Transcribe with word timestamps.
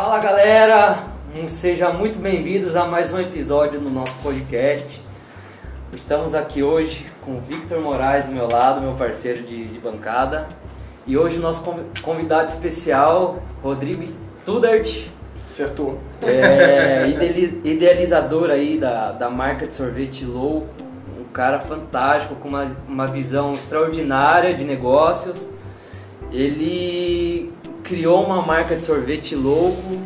Fala 0.00 0.20
galera, 0.20 1.02
sejam 1.48 1.92
muito 1.92 2.20
bem-vindos 2.20 2.76
a 2.76 2.86
mais 2.86 3.12
um 3.12 3.18
episódio 3.18 3.80
no 3.80 3.90
nosso 3.90 4.16
podcast. 4.18 5.02
Estamos 5.92 6.36
aqui 6.36 6.62
hoje 6.62 7.04
com 7.20 7.32
o 7.32 7.40
Victor 7.40 7.80
Moraes 7.80 8.26
do 8.26 8.30
meu 8.30 8.46
lado, 8.48 8.80
meu 8.80 8.92
parceiro 8.92 9.42
de, 9.42 9.66
de 9.66 9.78
bancada. 9.80 10.46
E 11.04 11.18
hoje 11.18 11.38
o 11.38 11.40
nosso 11.40 11.64
convidado 12.00 12.48
especial, 12.48 13.42
Rodrigo 13.60 14.00
Studart. 14.06 15.08
Acertou. 15.50 15.98
É, 16.22 17.02
idealizador 17.64 18.50
aí 18.50 18.78
da, 18.78 19.10
da 19.10 19.28
marca 19.28 19.66
de 19.66 19.74
sorvete 19.74 20.24
louco. 20.24 20.68
Um 21.18 21.24
cara 21.32 21.58
fantástico, 21.58 22.36
com 22.36 22.46
uma, 22.46 22.70
uma 22.86 23.08
visão 23.08 23.52
extraordinária 23.52 24.54
de 24.54 24.62
negócios. 24.62 25.50
Ele 26.30 27.52
criou 27.88 28.24
uma 28.24 28.42
marca 28.42 28.76
de 28.76 28.84
sorvete 28.84 29.34
louco 29.34 29.98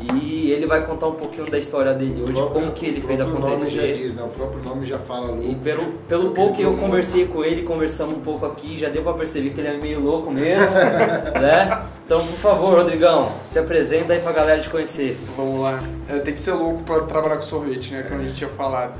e 0.00 0.50
ele 0.50 0.66
vai 0.66 0.84
contar 0.84 1.06
um 1.06 1.12
pouquinho 1.12 1.48
da 1.48 1.58
história 1.58 1.94
dele 1.94 2.22
hoje, 2.22 2.32
próprio, 2.32 2.60
como 2.60 2.72
que 2.72 2.86
ele 2.86 3.00
fez 3.00 3.20
acontecer. 3.20 3.46
O 3.46 3.58
nome 3.58 3.70
já 3.70 3.94
diz, 3.94 4.14
né? 4.14 4.22
O 4.22 4.28
próprio 4.28 4.62
nome 4.64 4.86
já 4.86 4.98
fala 4.98 5.28
louco. 5.28 5.42
E 5.44 5.54
pelo, 5.56 5.86
pelo 6.08 6.30
pouco 6.30 6.54
que 6.54 6.62
eu 6.62 6.76
conversei 6.76 7.26
com 7.26 7.44
ele, 7.44 7.62
conversamos 7.62 8.16
um 8.16 8.20
pouco 8.20 8.46
aqui, 8.46 8.78
já 8.78 8.88
deu 8.88 9.02
para 9.02 9.12
perceber 9.12 9.50
que 9.50 9.60
ele 9.60 9.68
é 9.68 9.76
meio 9.76 10.00
louco 10.00 10.30
mesmo, 10.30 10.70
né? 11.40 11.86
Então, 12.04 12.20
por 12.26 12.38
favor, 12.38 12.78
Rodrigão, 12.78 13.30
se 13.46 13.58
apresenta 13.58 14.14
aí 14.14 14.20
pra 14.20 14.32
galera 14.32 14.60
te 14.60 14.68
conhecer. 14.68 15.16
Vamos 15.36 15.60
lá. 15.60 15.80
É, 16.08 16.18
tem 16.18 16.34
que 16.34 16.40
ser 16.40 16.52
louco 16.52 16.82
para 16.82 17.02
trabalhar 17.02 17.36
com 17.36 17.42
sorvete, 17.42 17.92
né? 17.92 18.02
Como 18.02 18.20
a 18.20 18.24
gente 18.24 18.36
tinha 18.36 18.50
falado. 18.50 18.98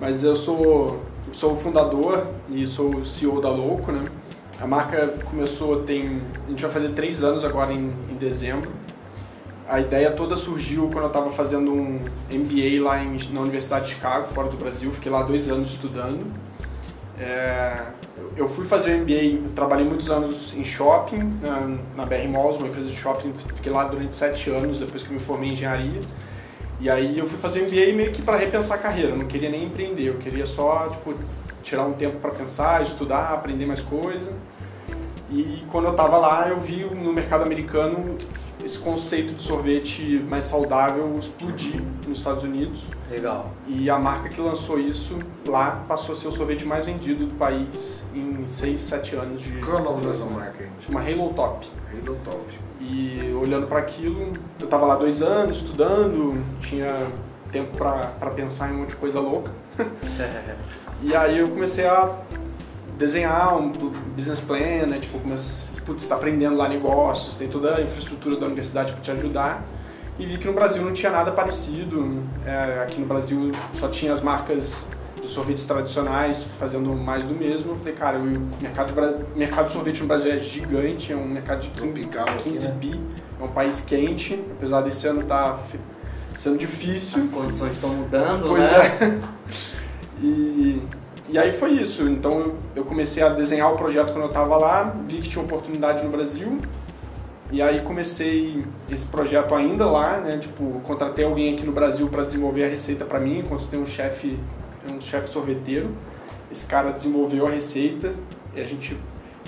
Mas 0.00 0.24
eu 0.24 0.34
sou, 0.34 1.00
sou 1.32 1.52
o 1.52 1.56
fundador 1.56 2.26
e 2.48 2.66
sou 2.66 2.96
o 2.96 3.06
CEO 3.06 3.40
da 3.40 3.50
Louco, 3.50 3.92
né? 3.92 4.04
A 4.62 4.66
marca 4.66 5.08
começou, 5.24 5.82
tem. 5.82 6.22
A 6.46 6.50
gente 6.50 6.62
vai 6.62 6.70
fazer 6.70 6.90
três 6.90 7.24
anos 7.24 7.44
agora 7.44 7.72
em, 7.72 7.92
em 8.08 8.14
dezembro. 8.14 8.70
A 9.68 9.80
ideia 9.80 10.12
toda 10.12 10.36
surgiu 10.36 10.84
quando 10.84 11.02
eu 11.02 11.06
estava 11.08 11.30
fazendo 11.30 11.72
um 11.72 12.00
MBA 12.30 12.80
lá 12.80 13.02
em, 13.02 13.18
na 13.32 13.40
Universidade 13.40 13.86
de 13.86 13.94
Chicago, 13.94 14.28
fora 14.28 14.48
do 14.48 14.56
Brasil. 14.56 14.92
Fiquei 14.92 15.10
lá 15.10 15.24
dois 15.24 15.50
anos 15.50 15.70
estudando. 15.70 16.24
É, 17.18 17.86
eu 18.36 18.48
fui 18.48 18.64
fazer 18.64 18.94
o 18.94 18.98
MBA, 19.00 19.52
trabalhei 19.52 19.84
muitos 19.84 20.08
anos 20.08 20.54
em 20.56 20.62
shopping, 20.62 21.40
na, 21.42 21.76
na 21.96 22.06
BR 22.06 22.28
Malls, 22.30 22.58
uma 22.58 22.68
empresa 22.68 22.86
de 22.86 22.96
shopping. 22.96 23.32
Fiquei 23.56 23.72
lá 23.72 23.82
durante 23.86 24.14
sete 24.14 24.48
anos, 24.48 24.78
depois 24.78 25.02
que 25.02 25.08
eu 25.08 25.14
me 25.14 25.20
formei 25.20 25.48
em 25.48 25.52
engenharia. 25.54 26.00
E 26.80 26.88
aí 26.88 27.18
eu 27.18 27.26
fui 27.26 27.36
fazer 27.36 27.62
o 27.62 27.64
MBA 27.64 27.96
meio 27.96 28.12
que 28.12 28.22
para 28.22 28.36
repensar 28.36 28.78
a 28.78 28.80
carreira. 28.80 29.10
Eu 29.10 29.16
não 29.16 29.26
queria 29.26 29.50
nem 29.50 29.64
empreender, 29.64 30.04
eu 30.04 30.18
queria 30.18 30.46
só 30.46 30.86
tipo, 30.86 31.16
tirar 31.64 31.84
um 31.84 31.94
tempo 31.94 32.18
para 32.18 32.30
pensar, 32.30 32.80
estudar, 32.82 33.32
aprender 33.32 33.66
mais 33.66 33.82
coisa. 33.82 34.32
E 35.32 35.64
quando 35.72 35.86
eu 35.86 35.92
estava 35.92 36.18
lá, 36.18 36.46
eu 36.48 36.60
vi 36.60 36.84
no 36.84 37.10
mercado 37.10 37.42
americano 37.42 38.18
esse 38.62 38.78
conceito 38.78 39.32
de 39.32 39.42
sorvete 39.42 40.22
mais 40.28 40.44
saudável 40.44 41.18
explodir 41.18 41.80
nos 42.06 42.18
Estados 42.18 42.44
Unidos. 42.44 42.82
Legal. 43.10 43.50
E 43.66 43.88
a 43.88 43.98
marca 43.98 44.28
que 44.28 44.40
lançou 44.40 44.78
isso 44.78 45.18
lá 45.46 45.84
passou 45.88 46.14
a 46.14 46.18
ser 46.18 46.28
o 46.28 46.32
sorvete 46.32 46.66
mais 46.66 46.84
vendido 46.84 47.26
do 47.26 47.34
país 47.36 48.04
em 48.14 48.46
6, 48.46 48.78
7 48.78 49.16
anos 49.16 49.42
de. 49.42 49.58
Qual 49.60 49.78
é 49.78 49.80
o 49.80 49.84
nome 49.84 50.06
dessa 50.06 50.26
marca? 50.26 50.68
Chama 50.80 51.00
Halo 51.00 51.32
Top. 51.32 51.66
Halo 51.90 52.18
Top. 52.22 52.60
E 52.78 53.32
olhando 53.40 53.66
para 53.66 53.78
aquilo, 53.78 54.34
eu 54.60 54.64
estava 54.66 54.84
lá 54.84 54.96
dois 54.96 55.22
anos 55.22 55.58
estudando, 55.58 56.44
tinha 56.60 57.06
tempo 57.50 57.76
para 57.78 58.30
pensar 58.30 58.70
em 58.70 58.74
um 58.74 58.78
monte 58.80 58.90
de 58.90 58.96
coisa 58.96 59.18
louca. 59.18 59.50
e 61.02 61.16
aí 61.16 61.38
eu 61.38 61.48
comecei 61.48 61.86
a 61.86 62.18
desenhar 63.02 63.58
um 63.58 63.72
business 64.14 64.40
plan, 64.40 64.86
né? 64.86 64.98
Tipo, 65.00 65.18
comecei, 65.18 65.80
putz, 65.84 66.04
está 66.04 66.14
aprendendo 66.14 66.56
lá 66.56 66.68
negócios, 66.68 67.34
tem 67.34 67.48
toda 67.48 67.76
a 67.76 67.82
infraestrutura 67.82 68.36
da 68.36 68.46
universidade 68.46 68.92
para 68.92 69.00
te 69.00 69.10
ajudar. 69.10 69.64
E 70.18 70.26
vi 70.26 70.38
que 70.38 70.46
no 70.46 70.52
Brasil 70.52 70.82
não 70.82 70.92
tinha 70.92 71.10
nada 71.10 71.32
parecido. 71.32 72.22
É, 72.46 72.82
aqui 72.82 73.00
no 73.00 73.06
Brasil 73.06 73.50
só 73.74 73.88
tinha 73.88 74.12
as 74.12 74.22
marcas 74.22 74.88
dos 75.20 75.32
sorvetes 75.32 75.64
tradicionais 75.64 76.48
fazendo 76.60 76.94
mais 76.94 77.24
do 77.24 77.34
mesmo. 77.34 77.72
Eu 77.72 77.76
falei, 77.76 77.94
cara, 77.94 78.18
o 78.18 78.22
mercado 78.60 78.92
de, 78.92 79.38
mercado 79.38 79.66
de 79.66 79.72
sorvete 79.72 80.00
no 80.00 80.06
Brasil 80.06 80.32
é 80.32 80.38
gigante, 80.38 81.12
é 81.12 81.16
um 81.16 81.26
mercado 81.26 81.60
de 81.60 81.70
15, 81.70 82.08
15 82.44 82.68
né? 82.68 82.74
bi, 82.74 83.00
é 83.40 83.44
um 83.44 83.48
país 83.48 83.80
quente, 83.80 84.40
apesar 84.58 84.82
desse 84.82 85.06
ano 85.08 85.22
estar 85.22 85.54
tá 85.54 85.60
sendo 86.36 86.56
difícil. 86.58 87.22
As 87.22 87.28
condições 87.28 87.72
estão 87.72 87.90
mudando, 87.90 88.46
pois 88.46 88.62
né? 88.62 88.78
É. 89.00 89.42
E 90.24 90.80
e 91.32 91.38
aí 91.38 91.50
foi 91.50 91.72
isso. 91.72 92.06
Então 92.06 92.52
eu 92.76 92.84
comecei 92.84 93.22
a 93.22 93.30
desenhar 93.30 93.72
o 93.72 93.76
projeto 93.76 94.12
quando 94.12 94.24
eu 94.24 94.28
estava 94.28 94.56
lá, 94.58 94.94
vi 95.08 95.16
que 95.16 95.30
tinha 95.30 95.42
oportunidade 95.42 96.04
no 96.04 96.10
Brasil. 96.10 96.58
E 97.50 97.62
aí 97.62 97.80
comecei 97.80 98.64
esse 98.90 99.06
projeto 99.06 99.54
ainda 99.54 99.86
lá, 99.86 100.18
né? 100.18 100.36
Tipo, 100.36 100.80
contratei 100.84 101.24
alguém 101.24 101.54
aqui 101.54 101.64
no 101.64 101.72
Brasil 101.72 102.06
para 102.08 102.24
desenvolver 102.24 102.64
a 102.64 102.68
receita 102.68 103.06
para 103.06 103.18
mim, 103.18 103.42
contratei 103.48 103.78
um 103.78 103.86
chefe, 103.86 104.38
um 104.86 105.00
chefe 105.00 105.28
sorveteiro. 105.30 105.90
Esse 106.50 106.66
cara 106.66 106.90
desenvolveu 106.90 107.46
a 107.46 107.50
receita 107.50 108.12
e 108.54 108.60
a 108.60 108.66
gente 108.66 108.94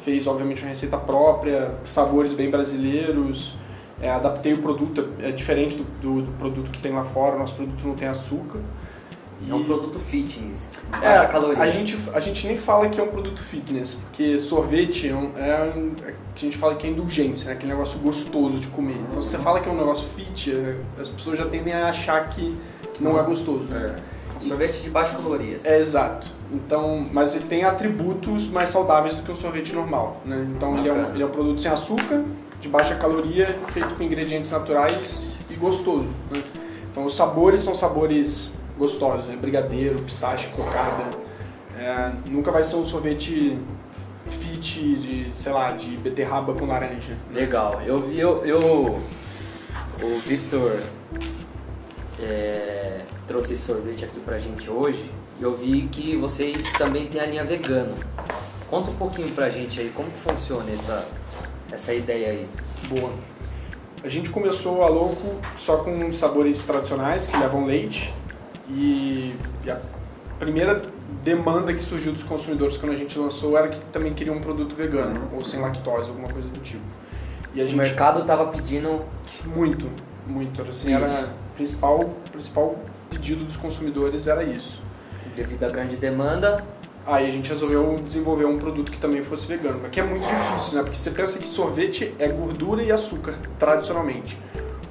fez, 0.02 0.26
obviamente, 0.26 0.62
uma 0.62 0.70
receita 0.70 0.96
própria, 0.96 1.74
sabores 1.84 2.32
bem 2.32 2.50
brasileiros. 2.50 3.54
É, 4.00 4.10
adaptei 4.10 4.54
o 4.54 4.58
produto, 4.58 5.06
é 5.20 5.30
diferente 5.30 5.76
do, 5.76 5.84
do, 6.00 6.22
do 6.22 6.32
produto 6.32 6.70
que 6.70 6.80
tem 6.80 6.92
lá 6.92 7.04
fora, 7.04 7.38
nosso 7.38 7.54
produto 7.54 7.86
não 7.86 7.94
tem 7.94 8.08
açúcar. 8.08 8.60
É 9.48 9.54
um 9.54 9.64
produto 9.64 9.98
fitness, 9.98 10.80
baixa 10.90 11.24
é, 11.24 11.26
caloria. 11.26 11.62
A 11.62 11.68
gente, 11.68 11.98
a 12.14 12.20
gente 12.20 12.46
nem 12.46 12.56
fala 12.56 12.88
que 12.88 13.00
é 13.00 13.02
um 13.02 13.08
produto 13.08 13.40
fitness, 13.40 13.94
porque 13.94 14.38
sorvete 14.38 15.08
é, 15.08 15.14
um, 15.14 15.32
é, 15.36 16.08
é 16.08 16.14
que 16.34 16.46
a 16.46 16.50
gente 16.50 16.56
fala 16.56 16.74
que 16.76 16.86
é 16.86 16.90
indulgência, 16.90 17.48
né? 17.48 17.54
aquele 17.54 17.72
negócio 17.72 17.98
gostoso 17.98 18.58
de 18.58 18.68
comer. 18.68 18.96
Então 19.10 19.22
se 19.22 19.30
você 19.30 19.38
fala 19.38 19.60
que 19.60 19.68
é 19.68 19.72
um 19.72 19.76
negócio 19.76 20.08
fit, 20.08 20.52
é, 20.52 20.76
as 21.00 21.08
pessoas 21.08 21.38
já 21.38 21.46
tendem 21.46 21.74
a 21.74 21.88
achar 21.88 22.30
que, 22.30 22.56
que 22.94 23.02
não 23.02 23.18
é 23.18 23.22
gostoso. 23.22 23.64
É. 23.72 23.96
Um 24.36 24.40
sorvete 24.40 24.82
de 24.82 24.90
baixa 24.90 25.14
calorias. 25.14 25.64
É, 25.64 25.78
exato. 25.78 26.28
Então, 26.52 27.06
mas 27.12 27.34
ele 27.34 27.46
tem 27.46 27.64
atributos 27.64 28.48
mais 28.48 28.70
saudáveis 28.70 29.14
do 29.14 29.22
que 29.22 29.30
um 29.30 29.36
sorvete 29.36 29.72
normal. 29.74 30.20
Né? 30.24 30.46
Então 30.56 30.76
ele 30.78 30.88
é, 30.88 30.92
um, 30.92 31.14
ele 31.14 31.22
é 31.22 31.26
um 31.26 31.30
produto 31.30 31.60
sem 31.60 31.70
açúcar, 31.70 32.24
de 32.60 32.68
baixa 32.68 32.94
caloria, 32.94 33.58
feito 33.72 33.94
com 33.94 34.02
ingredientes 34.02 34.50
naturais 34.50 35.38
e 35.50 35.54
gostoso. 35.54 36.08
Né? 36.32 36.42
Então 36.90 37.04
os 37.04 37.14
sabores 37.14 37.62
são 37.62 37.74
sabores 37.74 38.54
gostosos, 38.78 39.28
né? 39.28 39.36
Brigadeiro, 39.36 40.00
pistache, 40.00 40.48
cocada. 40.48 41.16
É, 41.78 42.12
nunca 42.26 42.50
vai 42.50 42.62
ser 42.62 42.76
um 42.76 42.84
sorvete 42.84 43.58
fit 44.28 44.96
de, 44.96 45.30
sei 45.34 45.52
lá, 45.52 45.72
de 45.72 45.96
beterraba 45.96 46.54
com 46.54 46.66
laranja. 46.66 47.16
Legal. 47.32 47.82
Eu 47.84 48.02
vi, 48.02 48.18
eu, 48.18 48.44
eu, 48.44 49.00
o 50.02 50.18
Victor 50.26 50.80
é, 52.20 53.02
trouxe 53.26 53.54
esse 53.54 53.62
sorvete 53.62 54.04
aqui 54.04 54.20
pra 54.20 54.38
gente 54.38 54.70
hoje. 54.70 55.10
Eu 55.40 55.56
vi 55.56 55.82
que 55.90 56.16
vocês 56.16 56.72
também 56.72 57.06
têm 57.06 57.20
a 57.20 57.26
linha 57.26 57.44
vegana. 57.44 57.94
Conta 58.70 58.90
um 58.90 58.94
pouquinho 58.94 59.28
pra 59.30 59.48
gente 59.50 59.80
aí, 59.80 59.92
como 59.94 60.08
que 60.10 60.18
funciona 60.18 60.70
essa, 60.70 61.06
essa 61.70 61.92
ideia 61.92 62.28
aí? 62.28 62.48
Boa. 62.88 63.12
A 64.02 64.08
gente 64.08 64.30
começou 64.30 64.82
a 64.82 64.88
louco 64.88 65.36
só 65.58 65.78
com 65.78 66.12
sabores 66.12 66.64
tradicionais 66.64 67.26
que 67.26 67.36
levam 67.36 67.64
leite, 67.64 68.12
e, 68.68 69.34
e 69.64 69.70
a 69.70 69.78
primeira 70.38 70.82
demanda 71.22 71.72
que 71.72 71.82
surgiu 71.82 72.12
dos 72.12 72.22
consumidores 72.22 72.76
quando 72.76 72.92
a 72.92 72.96
gente 72.96 73.18
lançou 73.18 73.56
era 73.56 73.68
que 73.68 73.78
também 73.86 74.12
queriam 74.14 74.36
um 74.36 74.40
produto 74.40 74.74
vegano 74.74 75.20
uhum. 75.20 75.38
ou 75.38 75.44
sem 75.44 75.60
lactose, 75.60 76.08
alguma 76.08 76.28
coisa 76.28 76.48
do 76.48 76.60
tipo. 76.60 76.84
E 77.54 77.60
a 77.60 77.64
o 77.64 77.66
gente, 77.66 77.76
mercado 77.76 78.20
estava 78.20 78.46
pedindo 78.46 79.02
muito, 79.44 79.88
muito, 80.26 80.62
assim, 80.62 80.92
era 80.92 81.06
o 81.06 81.56
principal 81.56 82.10
principal 82.32 82.76
pedido 83.10 83.44
dos 83.44 83.56
consumidores 83.56 84.26
era 84.26 84.42
isso. 84.42 84.82
Devido 85.36 85.64
à 85.64 85.68
grande 85.68 85.96
demanda, 85.96 86.64
Aí 87.06 87.28
a 87.28 87.30
gente 87.30 87.50
resolveu 87.50 87.98
desenvolver 88.02 88.46
um 88.46 88.58
produto 88.58 88.90
que 88.90 88.98
também 88.98 89.22
fosse 89.22 89.46
vegano, 89.46 89.78
mas 89.82 89.90
que 89.90 90.00
é 90.00 90.02
muito 90.02 90.26
difícil, 90.26 90.74
né? 90.74 90.82
Porque 90.82 90.96
você 90.96 91.10
pensa 91.10 91.38
que 91.38 91.46
sorvete 91.46 92.14
é 92.18 92.26
gordura 92.28 92.82
e 92.82 92.90
açúcar, 92.90 93.34
tradicionalmente. 93.58 94.38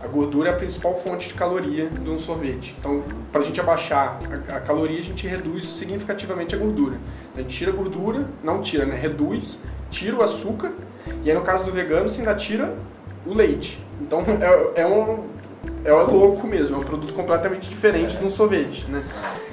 A 0.03 0.07
gordura 0.07 0.49
é 0.49 0.53
a 0.53 0.55
principal 0.55 0.99
fonte 0.99 1.29
de 1.29 1.33
caloria 1.33 1.87
de 1.87 2.09
um 2.09 2.19
sorvete. 2.19 2.75
Então, 2.77 3.01
para 3.31 3.39
a 3.41 3.43
gente 3.43 3.59
abaixar 3.59 4.19
a, 4.49 4.57
a, 4.57 4.59
caloria, 4.59 4.99
a 4.99 5.03
gente 5.03 5.25
reduz 5.25 5.65
significativamente 5.65 6.53
a 6.53 6.57
gordura. 6.57 6.97
A 7.35 7.39
gente 7.39 7.55
tira 7.55 7.71
a 7.71 7.73
gordura, 7.73 8.27
não 8.43 8.61
tira, 8.61 8.85
né? 8.85 8.95
Reduz, 8.95 9.59
tira 9.89 10.17
o 10.17 10.21
açúcar 10.21 10.73
e 11.23 11.29
aí 11.29 11.35
no 11.35 11.41
caso 11.41 11.63
do 11.63 11.71
vegano 11.71 12.09
você 12.09 12.19
ainda 12.19 12.35
tira 12.35 12.75
o 13.25 13.33
leite. 13.33 13.81
Então 14.01 14.21
é, 14.75 14.81
é 14.81 14.85
um 14.85 15.31
é 15.85 15.91
louco 15.91 16.47
mesmo, 16.47 16.75
é 16.75 16.79
um 16.79 16.83
produto 16.83 17.13
completamente 17.13 17.69
diferente 17.69 18.15
é. 18.15 18.19
de 18.19 18.25
um 18.25 18.29
sorvete, 18.29 18.89
né? 18.89 19.03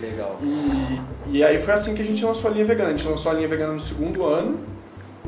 Legal. 0.00 0.38
E, 0.42 1.38
e 1.38 1.44
aí 1.44 1.60
foi 1.60 1.74
assim 1.74 1.94
que 1.94 2.02
a 2.02 2.04
gente 2.04 2.24
lançou 2.24 2.50
a 2.50 2.54
linha 2.54 2.64
vegana. 2.64 2.90
A 2.90 2.96
gente 2.96 3.06
lançou 3.06 3.30
a 3.30 3.34
linha 3.34 3.48
vegana 3.48 3.72
no 3.72 3.80
segundo 3.80 4.24
ano 4.24 4.58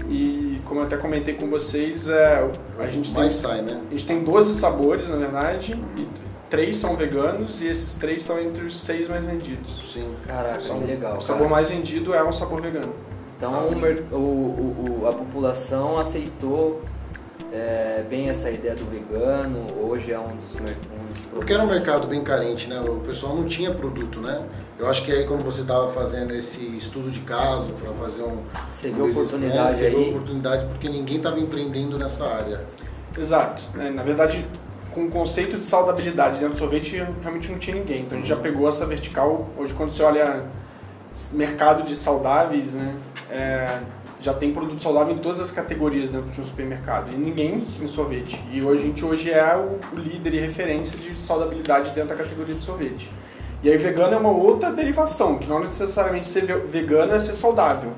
e 0.09 0.61
como 0.67 0.81
eu 0.81 0.85
até 0.85 0.97
comentei 0.97 1.35
com 1.35 1.49
vocês, 1.49 2.09
é, 2.09 2.51
a 2.79 2.87
gente 2.89 3.15
tem. 3.15 3.31
sai, 3.31 3.63
né? 3.63 3.81
A 3.89 3.91
gente 3.91 4.07
tem 4.07 4.23
12 4.23 4.55
sabores, 4.55 5.09
na 5.09 5.17
verdade, 5.17 5.79
e 5.97 6.07
três 6.49 6.77
são 6.77 6.97
veganos 6.97 7.61
e 7.61 7.67
esses 7.67 7.95
três 7.95 8.23
estão 8.23 8.39
entre 8.39 8.65
os 8.65 8.79
seis 8.81 9.09
mais 9.09 9.25
vendidos. 9.25 9.93
Sim, 9.93 10.15
caraca, 10.27 10.63
então, 10.63 10.79
que 10.79 10.85
legal. 10.85 11.19
O 11.19 11.21
sabor 11.21 11.49
mais 11.49 11.71
vendido 11.71 12.15
é 12.15 12.23
um 12.23 12.33
sabor 12.33 12.61
vegano. 12.61 12.93
Então 13.37 13.69
o, 13.69 14.17
o, 14.17 15.03
o, 15.03 15.09
a 15.09 15.13
população 15.13 15.99
aceitou 15.99 16.83
é, 17.53 18.03
bem 18.09 18.31
essa 18.31 18.51
ideia 18.51 18.75
do 18.75 18.85
vegano, 18.87 19.67
hoje 19.79 20.11
é 20.11 20.19
um 20.19 20.35
dos, 20.37 20.55
um 20.55 21.07
dos 21.09 21.25
produtos. 21.25 21.27
Porque 21.31 21.53
era 21.53 21.63
um 21.63 21.69
mercado 21.69 22.07
bem 22.07 22.25
carente, 22.25 22.69
né? 22.69 22.81
O 22.81 23.01
pessoal 23.01 23.37
não 23.37 23.45
tinha 23.45 23.73
produto, 23.75 24.21
né? 24.21 24.43
Eu 24.79 24.89
acho 24.89 25.05
que 25.05 25.13
aí 25.13 25.27
quando 25.27 25.45
você 25.45 25.61
estava 25.61 25.91
fazendo 25.93 26.35
esse 26.35 26.65
estudo 26.77 27.11
de 27.11 27.21
caso 27.21 27.69
para 27.75 27.93
fazer 27.93 28.23
um... 28.23 28.39
Você 28.71 28.89
um 28.89 28.95
viu 28.95 29.07
business 29.07 29.27
oportunidade 29.29 29.77
você 29.77 29.91
viu 29.91 29.99
aí? 29.99 30.09
oportunidade 30.09 30.67
porque 30.67 30.89
ninguém 30.89 31.19
estava 31.19 31.39
empreendendo 31.39 31.99
nessa 31.99 32.25
área. 32.25 32.65
Exato. 33.17 33.63
né? 33.75 33.91
Na 33.91 34.03
verdade, 34.03 34.47
com 34.91 35.05
o 35.05 35.11
conceito 35.11 35.59
de 35.59 35.65
saudabilidade 35.65 36.39
dentro 36.39 36.55
do 36.55 36.59
sorvete, 36.59 36.97
realmente 37.21 37.51
não 37.53 37.59
tinha 37.59 37.77
ninguém. 37.77 38.03
Então 38.03 38.17
a 38.17 38.21
gente 38.21 38.31
já 38.31 38.37
pegou 38.37 38.67
essa 38.67 38.87
vertical. 38.87 39.49
Hoje, 39.59 39.75
quando 39.75 39.91
você 39.91 40.03
olha 40.03 40.45
mercado 41.33 41.83
de 41.83 41.95
saudáveis, 41.95 42.73
né, 42.73 42.95
é, 43.31 43.79
já 44.23 44.33
tem 44.33 44.53
produto 44.53 44.83
saudável 44.83 45.15
em 45.15 45.19
todas 45.19 45.41
as 45.41 45.51
categorias 45.51 46.11
dentro 46.11 46.31
de 46.31 46.41
um 46.41 46.45
supermercado. 46.45 47.13
E 47.13 47.17
ninguém 47.17 47.67
em 47.81 47.89
sorvete. 47.89 48.43
E 48.53 48.63
hoje 48.63 48.85
a 48.85 48.87
gente 48.87 49.05
hoje 49.05 49.31
é 49.31 49.57
o, 49.57 49.79
líder 49.99 50.35
e 50.35 50.39
referência 50.41 50.97
de 50.99 51.19
saudabilidade 51.19 51.91
dentro 51.91 52.11
da 52.11 52.15
categoria 52.17 52.55
de 52.55 52.65
sorvete. 52.65 53.11
E 53.63 53.71
aí 53.71 53.77
vegano 53.77 54.15
é 54.15 54.17
uma 54.17 54.31
outra 54.31 54.71
derivação, 54.73 55.39
que 55.39 55.49
não 55.49 55.61
necessariamente 55.61 56.27
ser 56.27 56.45
ve- 56.45 56.59
vegano 56.69 57.15
é 57.15 57.19
ser 57.19 57.35
saudável. 57.35 57.93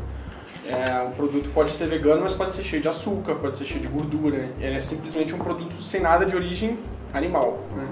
É, 0.66 1.02
um 1.02 1.10
produto 1.10 1.50
pode 1.52 1.70
ser 1.72 1.86
vegano, 1.88 2.22
mas 2.22 2.32
pode 2.32 2.54
ser 2.54 2.62
cheio 2.62 2.80
de 2.80 2.88
açúcar, 2.88 3.34
pode 3.34 3.56
ser 3.58 3.66
cheio 3.66 3.80
de 3.80 3.88
gordura. 3.88 4.48
Ele 4.58 4.74
é 4.76 4.80
simplesmente 4.80 5.34
um 5.34 5.38
produto 5.38 5.80
sem 5.82 6.00
nada 6.00 6.24
de 6.24 6.34
origem 6.34 6.78
animal. 7.12 7.60
Né? 7.76 7.86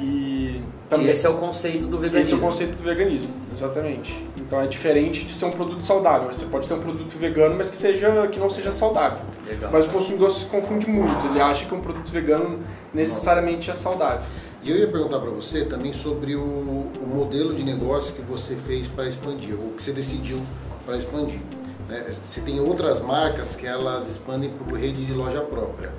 E 0.00 0.62
Que 0.90 1.04
esse 1.08 1.26
é 1.26 1.28
o 1.30 1.34
conceito 1.34 1.86
do 1.86 1.98
veganismo. 1.98 2.20
esse 2.20 2.32
é 2.34 2.36
o 2.36 2.40
conceito 2.40 2.76
do 2.76 2.82
veganismo, 2.82 3.30
exatamente. 3.52 4.27
Então 4.48 4.62
é 4.62 4.66
diferente 4.66 5.26
de 5.26 5.34
ser 5.34 5.44
um 5.44 5.50
produto 5.50 5.84
saudável. 5.84 6.32
Você 6.32 6.46
pode 6.46 6.66
ter 6.66 6.72
um 6.72 6.80
produto 6.80 7.18
vegano, 7.18 7.54
mas 7.54 7.68
que, 7.68 7.76
seja, 7.76 8.26
que 8.28 8.40
não 8.40 8.48
seja 8.48 8.72
saudável. 8.72 9.20
Legal. 9.46 9.70
Mas 9.70 9.86
o 9.86 9.90
consumidor 9.90 10.30
se 10.30 10.46
confunde 10.46 10.88
muito. 10.88 11.26
Ele 11.26 11.38
acha 11.38 11.66
que 11.66 11.74
um 11.74 11.80
produto 11.80 12.10
vegano 12.10 12.60
necessariamente 12.94 13.70
é 13.70 13.74
saudável. 13.74 14.22
E 14.62 14.70
eu 14.70 14.76
ia 14.78 14.88
perguntar 14.88 15.18
para 15.18 15.28
você 15.28 15.66
também 15.66 15.92
sobre 15.92 16.34
o, 16.34 16.40
o 16.40 17.06
modelo 17.06 17.54
de 17.54 17.62
negócio 17.62 18.14
que 18.14 18.22
você 18.22 18.56
fez 18.56 18.88
para 18.88 19.06
expandir, 19.06 19.54
ou 19.54 19.72
que 19.72 19.82
você 19.82 19.92
decidiu 19.92 20.40
para 20.86 20.96
expandir. 20.96 21.40
né? 21.86 22.06
Você 22.24 22.40
tem 22.40 22.58
outras 22.58 23.02
marcas 23.02 23.54
que 23.54 23.66
elas 23.66 24.08
expandem 24.08 24.48
por 24.50 24.78
rede 24.78 25.04
de 25.04 25.12
loja 25.12 25.42
própria. 25.42 25.92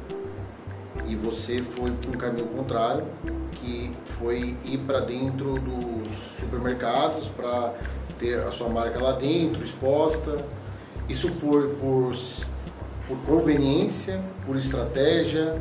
E 1.08 1.16
você 1.16 1.60
foi 1.60 1.92
para 1.92 2.10
um 2.10 2.18
caminho 2.20 2.48
contrário, 2.48 3.06
que 3.54 3.92
foi 4.06 4.58
ir 4.66 4.80
para 4.80 5.02
dentro 5.02 5.54
dos 5.60 6.14
supermercados 6.40 7.28
para 7.28 7.74
ter 8.20 8.38
a 8.40 8.52
sua 8.52 8.70
marca 8.70 9.02
lá 9.02 9.14
dentro, 9.14 9.64
exposta. 9.64 10.46
Isso 11.08 11.30
foi 11.30 11.70
por, 11.76 12.14
por 13.08 13.18
conveniência, 13.26 14.22
por 14.46 14.58
estratégia? 14.58 15.58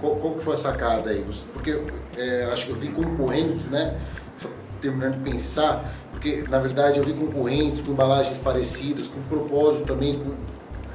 Qual, 0.00 0.16
qual 0.16 0.34
que 0.34 0.44
foi 0.44 0.54
a 0.54 0.58
sacada 0.58 1.10
aí? 1.10 1.24
Porque 1.52 1.80
é, 2.18 2.48
acho 2.52 2.66
que 2.66 2.72
eu 2.72 2.76
vi 2.76 2.88
concorrentes, 2.88 3.66
né? 3.70 3.98
Só 4.42 4.48
terminando 4.82 5.22
de 5.22 5.30
pensar, 5.30 5.94
porque 6.10 6.44
na 6.48 6.58
verdade 6.58 6.98
eu 6.98 7.04
vi 7.04 7.14
concorrentes 7.14 7.80
com 7.80 7.92
embalagens 7.92 8.36
parecidas, 8.38 9.06
com 9.06 9.22
propósito 9.22 9.86
também, 9.86 10.18
com 10.18 10.34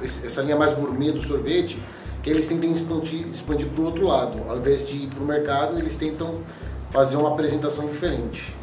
essa 0.04 0.42
linha 0.42 0.56
mais 0.56 0.74
gourmet 0.74 1.10
do 1.10 1.22
sorvete, 1.22 1.78
que 2.22 2.30
eles 2.30 2.46
tentam 2.46 2.70
expandir, 2.70 3.26
expandir 3.28 3.66
para 3.68 3.82
o 3.82 3.86
outro 3.86 4.06
lado. 4.06 4.38
Ao 4.48 4.58
invés 4.58 4.86
de 4.86 4.96
ir 4.96 5.06
para 5.08 5.22
o 5.22 5.26
mercado, 5.26 5.78
eles 5.78 5.96
tentam 5.96 6.40
fazer 6.90 7.16
uma 7.16 7.30
apresentação 7.30 7.86
diferente. 7.86 8.59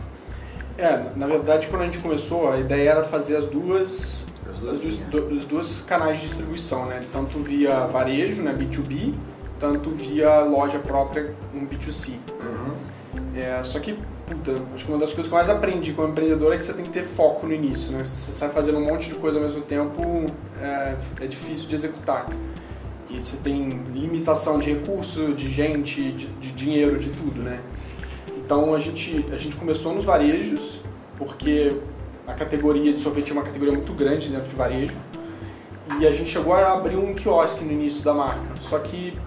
É, 0.78 1.12
na 1.16 1.26
verdade, 1.26 1.68
quando 1.68 1.82
a 1.82 1.86
gente 1.86 2.00
começou, 2.00 2.52
a 2.52 2.60
ideia 2.60 2.92
era 2.92 3.04
fazer 3.04 3.36
as 3.36 3.46
duas, 3.46 4.24
As 4.50 4.60
duas 4.60 4.76
as 4.76 5.10
duas, 5.10 5.46
dois 5.46 5.82
canais 5.88 6.20
de 6.20 6.28
distribuição, 6.28 6.86
né? 6.86 7.02
Tanto 7.12 7.40
via 7.40 7.88
varejo, 7.88 8.44
né, 8.44 8.54
B2B, 8.54 9.14
tanto 9.60 9.90
via 9.90 10.42
loja 10.42 10.78
própria, 10.78 11.34
um 11.54 11.66
B2C. 11.66 12.12
Uhum. 12.42 12.74
É, 13.36 13.64
só 13.64 13.80
que, 13.80 13.98
puta, 14.28 14.62
acho 14.76 14.86
que 14.86 14.92
uma 14.92 15.00
das 15.00 15.14
coisas 15.14 15.28
que 15.28 15.34
eu 15.34 15.38
mais 15.38 15.50
aprendi 15.50 15.94
como 15.94 16.10
empreendedor 16.10 16.54
é 16.54 16.58
que 16.58 16.66
você 16.66 16.74
tem 16.74 16.86
que 16.86 16.92
ter 16.92 17.04
foco 17.04 17.48
no 17.48 17.54
início, 17.54 17.92
né? 17.92 18.06
Se 18.06 18.28
você 18.28 18.32
sai 18.32 18.50
fazendo 18.50 18.78
um 18.78 18.86
monte 18.86 19.10
de 19.10 19.16
coisa 19.16 19.40
ao 19.40 19.44
mesmo 19.44 19.62
tempo, 19.62 20.26
é, 20.62 20.96
é 21.22 21.26
difícil 21.26 21.68
de 21.68 21.74
executar. 21.74 22.28
E 23.10 23.20
você 23.20 23.38
tem 23.38 23.82
limitação 23.94 24.60
de 24.60 24.72
recurso, 24.72 25.34
de 25.34 25.50
gente, 25.50 26.12
de, 26.12 26.28
de 26.28 26.52
dinheiro, 26.52 27.00
de 27.00 27.10
tudo, 27.10 27.42
né? 27.42 27.62
Então 28.48 28.74
a 28.74 28.80
gente, 28.80 29.26
a 29.30 29.36
gente 29.36 29.58
começou 29.58 29.94
nos 29.94 30.06
varejos, 30.06 30.80
porque 31.18 31.76
a 32.26 32.34
categoria 32.34 32.94
de 32.94 33.02
sorvete 33.02 33.32
é 33.32 33.34
uma 33.34 33.44
categoria 33.44 33.74
muito 33.74 33.92
grande 33.92 34.30
dentro 34.30 34.48
de 34.48 34.56
varejo. 34.56 34.96
E 36.00 36.08
a 36.08 36.12
gente 36.14 36.30
chegou 36.30 36.54
a 36.54 36.72
abrir 36.72 36.96
um 36.96 37.14
quiosque 37.14 37.62
no 37.66 37.74
início 37.74 38.02
da 38.06 38.14
marca. 38.14 38.48
Só 38.62 38.80
que 38.80 39.18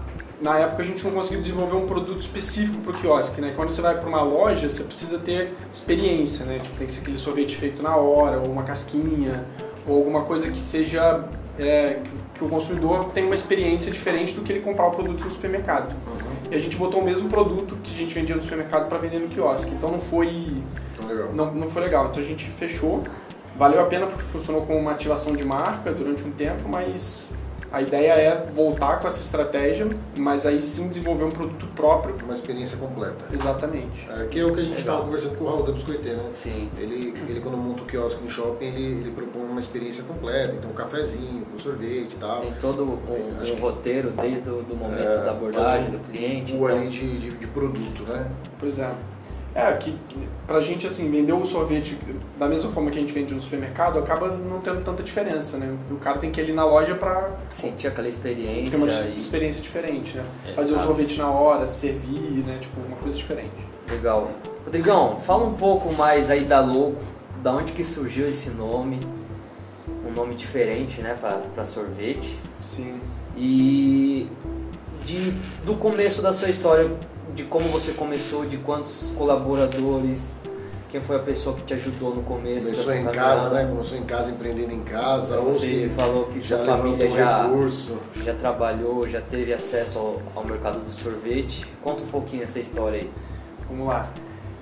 na 0.41 0.57
época 0.57 0.81
a 0.81 0.85
gente 0.85 1.03
não 1.03 1.11
conseguiu 1.11 1.39
desenvolver 1.39 1.75
um 1.75 1.85
produto 1.85 2.19
específico 2.19 2.81
para 2.81 2.93
o 2.93 2.95
quiosque, 2.95 3.39
né? 3.39 3.53
Quando 3.55 3.69
você 3.69 3.79
vai 3.79 3.95
para 3.95 4.09
uma 4.09 4.23
loja, 4.23 4.67
você 4.67 4.83
precisa 4.83 5.19
ter 5.19 5.53
experiência, 5.71 6.43
né? 6.43 6.57
Tipo, 6.57 6.75
tem 6.77 6.87
que 6.87 6.93
ser 6.93 7.01
aquele 7.01 7.19
sorvete 7.19 7.55
feito 7.57 7.83
na 7.83 7.95
hora, 7.95 8.39
ou 8.39 8.51
uma 8.51 8.63
casquinha, 8.63 9.45
ou 9.87 9.97
alguma 9.97 10.23
coisa 10.23 10.49
que 10.49 10.59
seja 10.59 11.25
é, 11.59 11.99
que 12.33 12.43
o 12.43 12.49
consumidor 12.49 13.11
tenha 13.13 13.27
uma 13.27 13.35
experiência 13.35 13.91
diferente 13.91 14.33
do 14.33 14.41
que 14.41 14.51
ele 14.51 14.61
comprar 14.61 14.87
o 14.87 14.91
produto 14.91 15.23
no 15.23 15.29
supermercado. 15.29 15.95
E 16.51 16.55
a 16.55 16.59
gente 16.59 16.75
botou 16.75 16.99
o 16.99 17.05
mesmo 17.05 17.29
produto 17.29 17.77
que 17.81 17.91
a 17.93 17.97
gente 17.97 18.13
vendia 18.13 18.35
no 18.35 18.41
supermercado 18.41 18.89
para 18.89 18.97
vender 18.97 19.19
no 19.19 19.29
quiosque. 19.29 19.71
Então 19.71 19.89
não 19.89 20.01
foi 20.01 20.61
legal. 21.07 21.33
não, 21.33 21.53
não 21.53 21.69
foi 21.69 21.81
legal. 21.81 22.09
Então 22.11 22.21
a 22.21 22.25
gente 22.25 22.45
fechou. 22.49 23.03
Valeu 23.57 23.79
a 23.79 23.85
pena 23.85 24.05
porque 24.05 24.23
funcionou 24.23 24.65
como 24.65 24.77
uma 24.77 24.91
ativação 24.91 25.33
de 25.33 25.45
marca 25.45 25.93
durante 25.93 26.23
um 26.23 26.31
tempo, 26.31 26.67
mas 26.67 27.29
a 27.71 27.81
ideia 27.81 28.11
é 28.13 28.45
voltar 28.53 28.99
com 28.99 29.07
essa 29.07 29.21
estratégia, 29.21 29.87
mas 30.15 30.45
aí 30.45 30.61
sim 30.61 30.87
desenvolver 30.89 31.23
um 31.23 31.31
produto 31.31 31.67
próprio. 31.75 32.15
Uma 32.23 32.33
experiência 32.33 32.77
completa. 32.77 33.25
Exatamente. 33.33 34.07
É, 34.09 34.25
que 34.27 34.39
é 34.39 34.45
o 34.45 34.53
que 34.53 34.59
a 34.59 34.63
gente 34.63 34.79
estava 34.79 35.01
conversando 35.03 35.37
com 35.37 35.43
o 35.45 35.47
Raul 35.47 35.63
da 35.63 35.71
Biscoitê, 35.71 36.09
né? 36.13 36.29
Sim. 36.33 36.69
Ele, 36.77 37.15
ele 37.27 37.39
quando 37.39 37.57
monta 37.57 37.83
o 37.83 37.85
quiosque 37.85 38.21
no 38.23 38.29
shopping, 38.29 38.65
ele, 38.65 38.83
ele 39.01 39.11
propõe 39.11 39.43
uma 39.43 39.59
experiência 39.59 40.03
completa, 40.03 40.55
então 40.55 40.69
um 40.71 40.73
cafezinho, 40.73 41.45
com 41.45 41.57
sorvete 41.57 42.13
e 42.13 42.17
tal. 42.17 42.41
Tem 42.41 42.53
todo 42.59 42.83
um, 42.83 42.93
um 42.93 43.39
que- 43.43 43.59
roteiro 43.59 44.11
desde 44.11 44.49
o 44.49 44.61
do 44.61 44.75
momento 44.75 45.01
É, 45.07 45.23
da 45.23 45.31
abordagem 45.31 45.87
um- 45.87 45.91
do 45.91 45.99
cliente. 45.99 46.53
Um 46.55 46.63
Então, 46.65 46.87
de, 46.89 47.17
de, 47.19 47.31
de 47.31 47.47
produto, 47.47 48.03
né? 48.03 48.27
Pois 48.59 48.77
é. 48.79 48.91
É, 49.53 49.73
que 49.73 49.97
pra 50.47 50.61
gente, 50.61 50.87
assim, 50.87 51.11
vender 51.11 51.33
o 51.33 51.45
sorvete 51.45 51.97
da 52.39 52.47
mesma 52.47 52.71
forma 52.71 52.89
que 52.89 52.97
a 52.97 53.01
gente 53.01 53.13
vende 53.13 53.33
no 53.33 53.41
supermercado, 53.41 53.99
acaba 53.99 54.29
não 54.29 54.59
tendo 54.59 54.83
tanta 54.83 55.03
diferença, 55.03 55.57
né? 55.57 55.77
O 55.89 55.97
cara 55.97 56.19
tem 56.19 56.31
que 56.31 56.39
ir 56.39 56.45
ali 56.45 56.53
na 56.53 56.65
loja 56.65 56.95
pra 56.95 57.31
sentir 57.49 57.87
aquela 57.87 58.07
experiência 58.07 58.71
ter 58.71 58.77
uma 58.77 58.91
e 59.09 59.19
experiência 59.19 59.61
diferente, 59.61 60.15
né? 60.15 60.23
É, 60.47 60.53
Fazer 60.53 60.71
o 60.71 60.75
claro. 60.75 60.87
sorvete 60.87 61.17
na 61.17 61.29
hora, 61.29 61.67
servir, 61.67 62.43
né? 62.45 62.59
Tipo, 62.61 62.79
uma 62.79 62.95
coisa 62.97 63.17
diferente. 63.17 63.51
Legal. 63.89 64.31
Rodrigão, 64.63 65.19
fala 65.19 65.45
um 65.45 65.53
pouco 65.53 65.93
mais 65.95 66.29
aí 66.29 66.45
da 66.45 66.61
Logo, 66.61 67.01
da 67.43 67.51
onde 67.51 67.73
que 67.73 67.83
surgiu 67.83 68.27
esse 68.27 68.49
nome, 68.49 68.99
um 70.07 70.11
nome 70.13 70.35
diferente, 70.35 71.01
né, 71.01 71.17
para 71.19 71.65
sorvete. 71.65 72.39
Sim. 72.61 72.99
E 73.35 74.27
de, 75.03 75.31
do 75.65 75.75
começo 75.75 76.21
da 76.21 76.31
sua 76.31 76.49
história, 76.49 76.91
de 77.33 77.43
como 77.43 77.65
você 77.69 77.91
começou, 77.93 78.45
de 78.45 78.57
quantos 78.57 79.11
colaboradores, 79.17 80.39
quem 80.89 80.99
foi 80.99 81.15
a 81.15 81.19
pessoa 81.19 81.55
que 81.55 81.61
te 81.63 81.73
ajudou 81.73 82.13
no 82.13 82.21
começo 82.23 82.71
Começou 82.71 82.93
dessa 82.93 83.09
em 83.09 83.13
casa, 83.13 83.49
né? 83.49 83.65
Começou 83.65 83.97
em 83.97 84.03
casa, 84.03 84.29
empreendendo 84.31 84.73
em 84.73 84.81
casa, 84.81 85.39
ou 85.39 85.51
Você 85.51 85.87
se 85.87 85.89
falou 85.89 86.25
que 86.25 86.39
já 86.39 86.57
sua 86.57 86.65
família 86.65 87.09
já, 87.09 87.43
recurso. 87.43 87.97
já 88.23 88.33
trabalhou, 88.33 89.07
já 89.07 89.21
teve 89.21 89.53
acesso 89.53 89.97
ao, 89.99 90.21
ao 90.35 90.43
mercado 90.43 90.83
do 90.83 90.91
sorvete. 90.91 91.65
Conta 91.81 92.03
um 92.03 92.07
pouquinho 92.07 92.43
essa 92.43 92.59
história 92.59 92.99
aí. 92.99 93.09
Vamos 93.69 93.87
lá. 93.87 94.09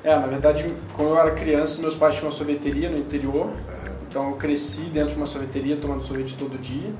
É, 0.03 0.15
na 0.17 0.27
verdade, 0.27 0.71
quando 0.93 1.09
eu 1.09 1.19
era 1.19 1.31
criança, 1.31 1.81
meus 1.81 1.95
pais 1.95 2.15
tinham 2.15 2.29
uma 2.29 2.35
sorveteria 2.37 2.89
no 2.89 2.97
interior. 2.99 3.49
É, 3.67 3.89
Então 4.07 4.29
eu 4.29 4.35
cresci 4.35 4.81
dentro 4.83 5.09
de 5.11 5.15
uma 5.17 5.25
sorveteria, 5.25 5.75
tomando 5.77 6.05
sorvete 6.05 6.35
todo 6.37 6.57
dia. 6.59 6.91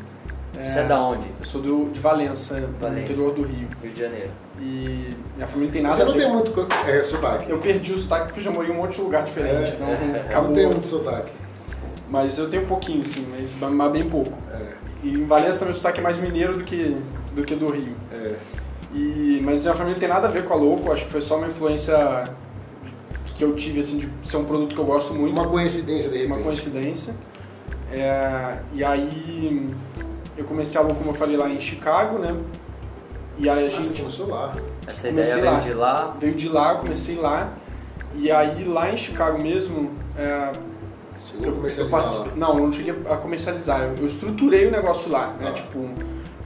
Você 0.58 0.80
é 0.80 0.84
da 0.84 1.00
onde? 1.02 1.28
Eu 1.40 1.46
sou 1.46 1.62
do, 1.62 1.90
de 1.92 2.00
Valença, 2.00 2.56
Valença. 2.80 2.90
no 2.90 3.00
interior 3.02 3.34
do 3.34 3.44
Rio. 3.44 3.68
Rio 3.82 3.92
de 3.92 4.00
Janeiro. 4.00 4.32
E 4.60 5.16
minha 5.36 5.48
família 5.48 5.72
tem 5.72 5.82
nada 5.82 5.96
Você 5.96 6.02
a 6.02 6.06
não 6.06 6.14
ver. 6.14 6.20
tem 6.22 6.32
muito 6.34 6.68
é, 6.88 7.04
sotaque. 7.04 7.50
Eu 7.50 7.60
perdi 7.60 7.94
o 7.94 7.98
sotaque 7.98 8.26
porque 8.26 8.40
eu 8.40 8.44
já 8.44 8.52
morei 8.52 8.72
em 8.72 8.74
um 8.74 8.78
monte 8.78 8.96
de 8.96 9.02
lugar 9.02 9.24
diferente. 9.24 9.72
É, 9.72 9.76
então 9.76 9.88
é, 9.88 10.20
acabou. 10.22 10.50
Não 10.50 10.56
tem 10.56 10.66
muito 10.66 10.88
sotaque. 10.88 11.32
Mas 12.10 12.38
eu 12.38 12.50
tenho 12.50 12.64
um 12.64 12.68
pouquinho, 12.68 13.04
sim, 13.04 13.26
mas, 13.30 13.56
mas 13.72 13.92
bem 13.92 14.10
pouco. 14.10 14.34
É, 14.52 14.74
E 15.04 15.14
em 15.14 15.26
Valença 15.26 15.64
meu 15.64 15.74
sotaque 15.74 16.00
é 16.00 16.04
mais 16.04 16.18
mineiro 16.18 16.58
do 16.58 16.64
que 16.64 16.98
do, 17.36 17.44
que 17.44 17.56
do 17.56 17.70
Rio. 17.70 17.94
é. 18.12 18.36
E, 18.94 19.40
mas 19.44 19.62
minha 19.62 19.74
família 19.76 19.94
não 19.94 20.00
tem 20.00 20.10
nada 20.10 20.28
a 20.28 20.32
ver 20.32 20.46
com 20.46 20.54
a 20.54 20.58
Louco, 20.58 20.92
acho 20.92 21.06
que 21.06 21.12
foi 21.12 21.22
só 21.22 21.38
uma 21.38 21.46
influência 21.46 22.28
que 23.36 23.44
eu 23.44 23.56
tive, 23.56 23.80
assim, 23.82 24.00
de 24.00 24.10
ser 24.30 24.38
um 24.38 24.46
produto 24.46 24.74
que 24.74 24.82
eu 24.82 24.86
gosto 24.86 25.14
muito. 25.14 25.32
Uma 25.32 25.48
coincidência, 25.48 26.10
de 26.10 26.18
repente. 26.18 26.34
uma 26.34 26.44
coincidência. 26.44 27.14
É, 27.92 28.58
e 28.74 28.84
aí 28.84 29.70
eu 30.40 30.46
comecei 30.46 30.80
a 30.80 30.84
Louco, 30.84 30.98
como 31.00 31.12
eu 31.12 31.16
falei, 31.16 31.38
lá 31.38 31.50
em 31.50 31.60
Chicago, 31.60 32.18
né? 32.20 32.36
E 33.38 33.50
aí 33.50 33.64
a 33.64 33.68
Ah, 33.68 33.70
você 33.70 33.84
gente 33.84 34.02
começou 34.02 34.28
lá. 34.28 34.52
Essa 34.88 35.08
Comecei 35.08 35.34
ideia 35.34 35.36
veio 35.42 35.54
lá. 35.54 35.60
de 35.60 35.74
lá. 35.74 36.18
veio 36.20 36.36
de 36.36 36.50
lá, 36.50 36.72
eu 36.74 36.78
comecei 36.78 37.16
lá. 37.16 37.54
E 38.16 38.32
aí 38.32 38.64
lá 38.66 38.92
em 38.92 38.98
Chicago 38.98 39.42
mesmo, 39.42 39.92
é, 40.18 40.52
eu, 41.42 41.66
eu 41.78 41.90
participei. 41.90 42.32
Não, 42.36 42.58
eu 42.58 42.66
não 42.66 42.72
cheguei 42.74 42.94
a 43.10 43.16
comercializar. 43.18 43.82
Eu, 43.84 43.96
eu 44.00 44.06
estruturei 44.08 44.68
o 44.68 44.72
negócio 44.72 45.12
lá, 45.12 45.36
né? 45.40 45.50
Ah. 45.50 45.52
Tipo, 45.54 45.88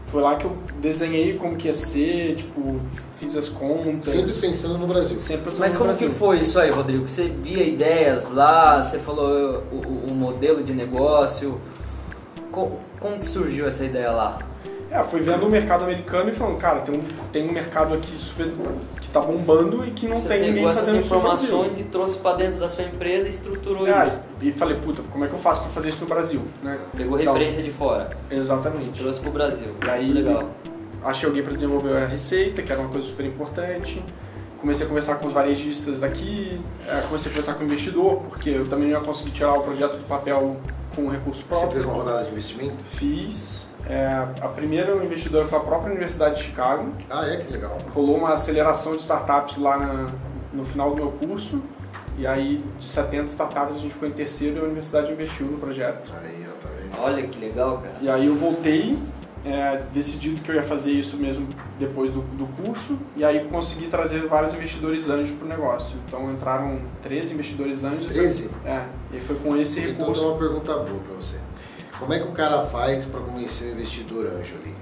Foi 0.07 0.21
lá 0.21 0.35
que 0.35 0.45
eu 0.45 0.55
desenhei 0.79 1.33
como 1.37 1.55
que 1.55 1.67
ia 1.67 1.73
ser, 1.73 2.35
tipo, 2.35 2.79
fiz 3.19 3.35
as 3.35 3.49
contas. 3.49 4.05
Sempre 4.13 4.33
pensando 4.33 4.77
no 4.77 4.85
Brasil. 4.85 5.19
Sempre 5.21 5.45
pensando 5.45 5.59
Mas 5.61 5.73
no 5.73 5.79
como 5.79 5.89
Brasil. 5.91 6.09
que 6.09 6.13
foi 6.13 6.39
isso 6.39 6.59
aí, 6.59 6.69
Rodrigo? 6.69 7.07
Você 7.07 7.23
via 7.29 7.63
ideias 7.63 8.29
lá, 8.31 8.83
você 8.83 8.99
falou 8.99 9.63
o, 9.71 9.75
o- 9.75 10.03
o 10.11 10.13
modelo 10.13 10.61
de 10.63 10.73
negócio. 10.73 11.59
Co- 12.53 12.71
Como 12.99 13.17
que 13.19 13.25
surgiu 13.25 13.67
essa 13.67 13.83
ideia 13.83 14.11
lá? 14.11 14.37
É, 14.91 15.03
fui 15.03 15.21
vendo 15.21 15.47
o 15.47 15.49
mercado 15.49 15.83
americano 15.85 16.29
e 16.29 16.33
falando, 16.33 16.57
cara, 16.59 16.81
tem 16.81 16.95
um, 16.95 17.01
tem 17.31 17.49
um 17.49 17.51
mercado 17.51 17.95
aqui 17.95 18.15
super, 18.15 18.45
que 19.01 19.07
tá 19.09 19.19
bombando 19.19 19.83
e 19.87 19.89
que 19.89 20.07
não 20.07 20.19
você 20.21 20.27
tem 20.27 20.41
ninguém 20.41 20.65
essas 20.67 20.85
fazendo 20.85 20.93
Brasil. 21.01 21.17
informações 21.17 21.79
e 21.79 21.83
trouxe 21.85 22.19
pra 22.19 22.33
dentro 22.33 22.59
da 22.59 22.69
sua 22.69 22.83
empresa 22.83 23.25
e 23.25 23.31
estruturou 23.31 23.87
É, 23.87 24.05
isso. 24.05 24.21
e 24.39 24.51
falei, 24.51 24.77
puta, 24.77 25.01
como 25.11 25.25
é 25.25 25.27
que 25.27 25.33
eu 25.33 25.39
faço 25.39 25.61
pra 25.63 25.71
fazer 25.71 25.89
isso 25.89 26.01
no 26.01 26.07
Brasil? 26.07 26.41
Né? 26.61 26.77
Pegou 26.95 27.19
Então, 27.19 27.33
referência 27.33 27.63
de 27.63 27.71
fora, 27.71 28.11
Exatamente. 28.29 29.01
trouxe 29.01 29.19
pro 29.19 29.31
Brasil. 29.31 29.75
E 29.83 29.89
aí, 29.89 30.05
Muito 30.05 30.15
legal. 30.27 30.49
achei 31.03 31.27
alguém 31.27 31.41
para 31.41 31.53
desenvolver 31.53 31.97
a 31.97 32.05
receita, 32.05 32.61
que 32.61 32.71
era 32.71 32.79
uma 32.79 32.89
coisa 32.91 33.07
super 33.07 33.25
importante. 33.25 34.03
Comecei 34.61 34.85
a 34.85 34.89
conversar 34.89 35.15
com 35.15 35.25
os 35.25 35.33
varejistas 35.33 36.01
daqui, 36.01 36.61
eh, 36.87 37.03
comecei 37.07 37.31
a 37.31 37.33
conversar 37.33 37.55
com 37.55 37.63
o 37.63 37.65
investidor, 37.65 38.17
porque 38.29 38.51
eu 38.51 38.65
também 38.67 38.89
não 38.91 38.99
ia 38.99 39.03
conseguir 39.03 39.31
tirar 39.31 39.53
o 39.55 39.63
projeto 39.63 39.97
do 39.97 40.03
papel 40.07 40.55
com 40.95 41.07
recurso 41.09 41.41
Você 41.41 41.47
próprio. 41.47 41.71
fez 41.71 41.85
uma 41.85 41.93
rodada 41.93 42.23
de 42.23 42.31
investimento? 42.31 42.83
Fiz. 42.85 43.67
Eh, 43.89 44.27
a 44.41 44.47
primeira 44.47 44.95
investidora 45.03 45.45
foi 45.45 45.57
a 45.59 45.61
própria 45.61 45.91
Universidade 45.91 46.35
de 46.37 46.43
Chicago. 46.43 46.91
Ah, 47.09 47.25
é? 47.27 47.37
Que 47.37 47.51
legal. 47.53 47.77
Rolou 47.93 48.17
uma 48.17 48.33
aceleração 48.33 48.95
de 48.95 49.01
startups 49.01 49.57
lá 49.57 49.77
na- 49.77 50.09
no 50.53 50.63
final 50.65 50.91
do 50.91 50.95
meu 50.95 51.11
curso. 51.11 51.61
E 52.17 52.27
aí, 52.27 52.63
de 52.79 52.85
70 52.85 53.25
startups, 53.27 53.75
a 53.75 53.79
gente 53.79 53.93
ficou 53.93 54.07
em 54.07 54.11
terceiro 54.11 54.57
e 54.57 54.59
a 54.59 54.63
universidade 54.63 55.11
investiu 55.11 55.47
no 55.47 55.57
projeto. 55.57 56.13
Aí, 56.23 56.45
ó, 56.47 56.51
tá 56.65 56.69
vendo? 56.79 57.03
Olha 57.03 57.27
que 57.27 57.39
legal, 57.39 57.77
cara. 57.79 57.95
E 58.01 58.09
aí 58.09 58.27
eu 58.27 58.35
voltei, 58.35 58.97
é, 59.45 59.81
decidido 59.93 60.41
que 60.41 60.49
eu 60.49 60.55
ia 60.55 60.63
fazer 60.63 60.91
isso 60.91 61.17
mesmo 61.17 61.47
depois 61.77 62.11
do, 62.11 62.21
do 62.21 62.45
curso, 62.63 62.97
e 63.15 63.23
aí 63.25 63.45
consegui 63.45 63.87
trazer 63.87 64.25
vários 64.27 64.53
investidores 64.53 65.09
anjos 65.09 65.35
para 65.35 65.45
o 65.45 65.49
negócio. 65.49 65.97
Então 66.07 66.31
entraram 66.31 66.79
13 67.01 67.33
investidores 67.33 67.83
anjos. 67.83 68.05
13? 68.07 68.49
É, 68.65 68.83
e 69.11 69.19
foi 69.19 69.35
com 69.37 69.55
esse 69.57 69.79
Então, 69.81 69.99
recurso. 70.07 70.27
uma 70.29 70.37
pergunta 70.37 70.73
boa 70.73 70.99
pra 70.99 71.15
você. 71.15 71.37
Como 71.99 72.13
é 72.13 72.19
que 72.19 72.27
o 72.27 72.31
cara 72.31 72.63
faz 72.65 73.05
pra 73.05 73.19
convencer 73.19 73.69
o 73.69 73.71
investidor 73.73 74.25
anjo 74.27 74.55
ali? 74.55 74.73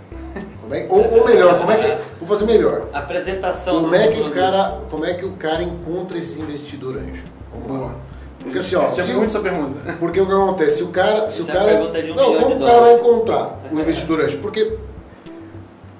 Como 0.62 0.74
é, 0.74 0.88
ou, 0.90 1.20
ou 1.20 1.26
melhor, 1.26 1.60
como 1.60 1.72
é 1.72 1.78
que. 1.78 2.04
Vou 2.20 2.28
fazer 2.28 2.46
melhor. 2.46 2.88
Apresentação 2.94 3.76
Como 3.76 3.88
do 3.90 3.96
é 3.96 4.08
que 4.08 4.22
o 4.22 4.32
cara, 4.32 4.80
como 4.90 5.06
é 5.06 5.14
que 5.16 5.26
o 5.26 5.34
cara 5.34 5.62
encontra 5.62 6.18
esses 6.18 6.38
investidor 6.38 6.98
anjo? 6.98 7.26
Vamos 7.52 7.82
lá. 7.82 7.96
Porque 8.44 8.60
assim, 8.60 8.76
ó, 8.76 8.84
Essa 8.84 9.02
é 9.02 9.04
se 9.06 9.14
muito 9.14 9.30
essa 9.30 9.40
pergunta. 9.40 9.94
Porque 10.00 10.20
o 10.20 10.26
que 10.26 10.32
acontece? 10.32 10.78
Se 10.78 10.84
o 10.84 10.88
cara. 10.88 11.30
Se 11.30 11.42
o 11.42 11.44
Essa 11.44 11.52
é 11.52 11.56
cara 11.56 12.02
de 12.02 12.12
um 12.12 12.16
não, 12.16 12.40
como 12.40 12.56
o 12.56 12.66
cara 12.66 12.80
vai 12.82 12.96
encontrar 12.96 13.60
o 13.72 13.80
investidor 13.80 14.22
anjo? 14.22 14.40
Porque 14.40 14.78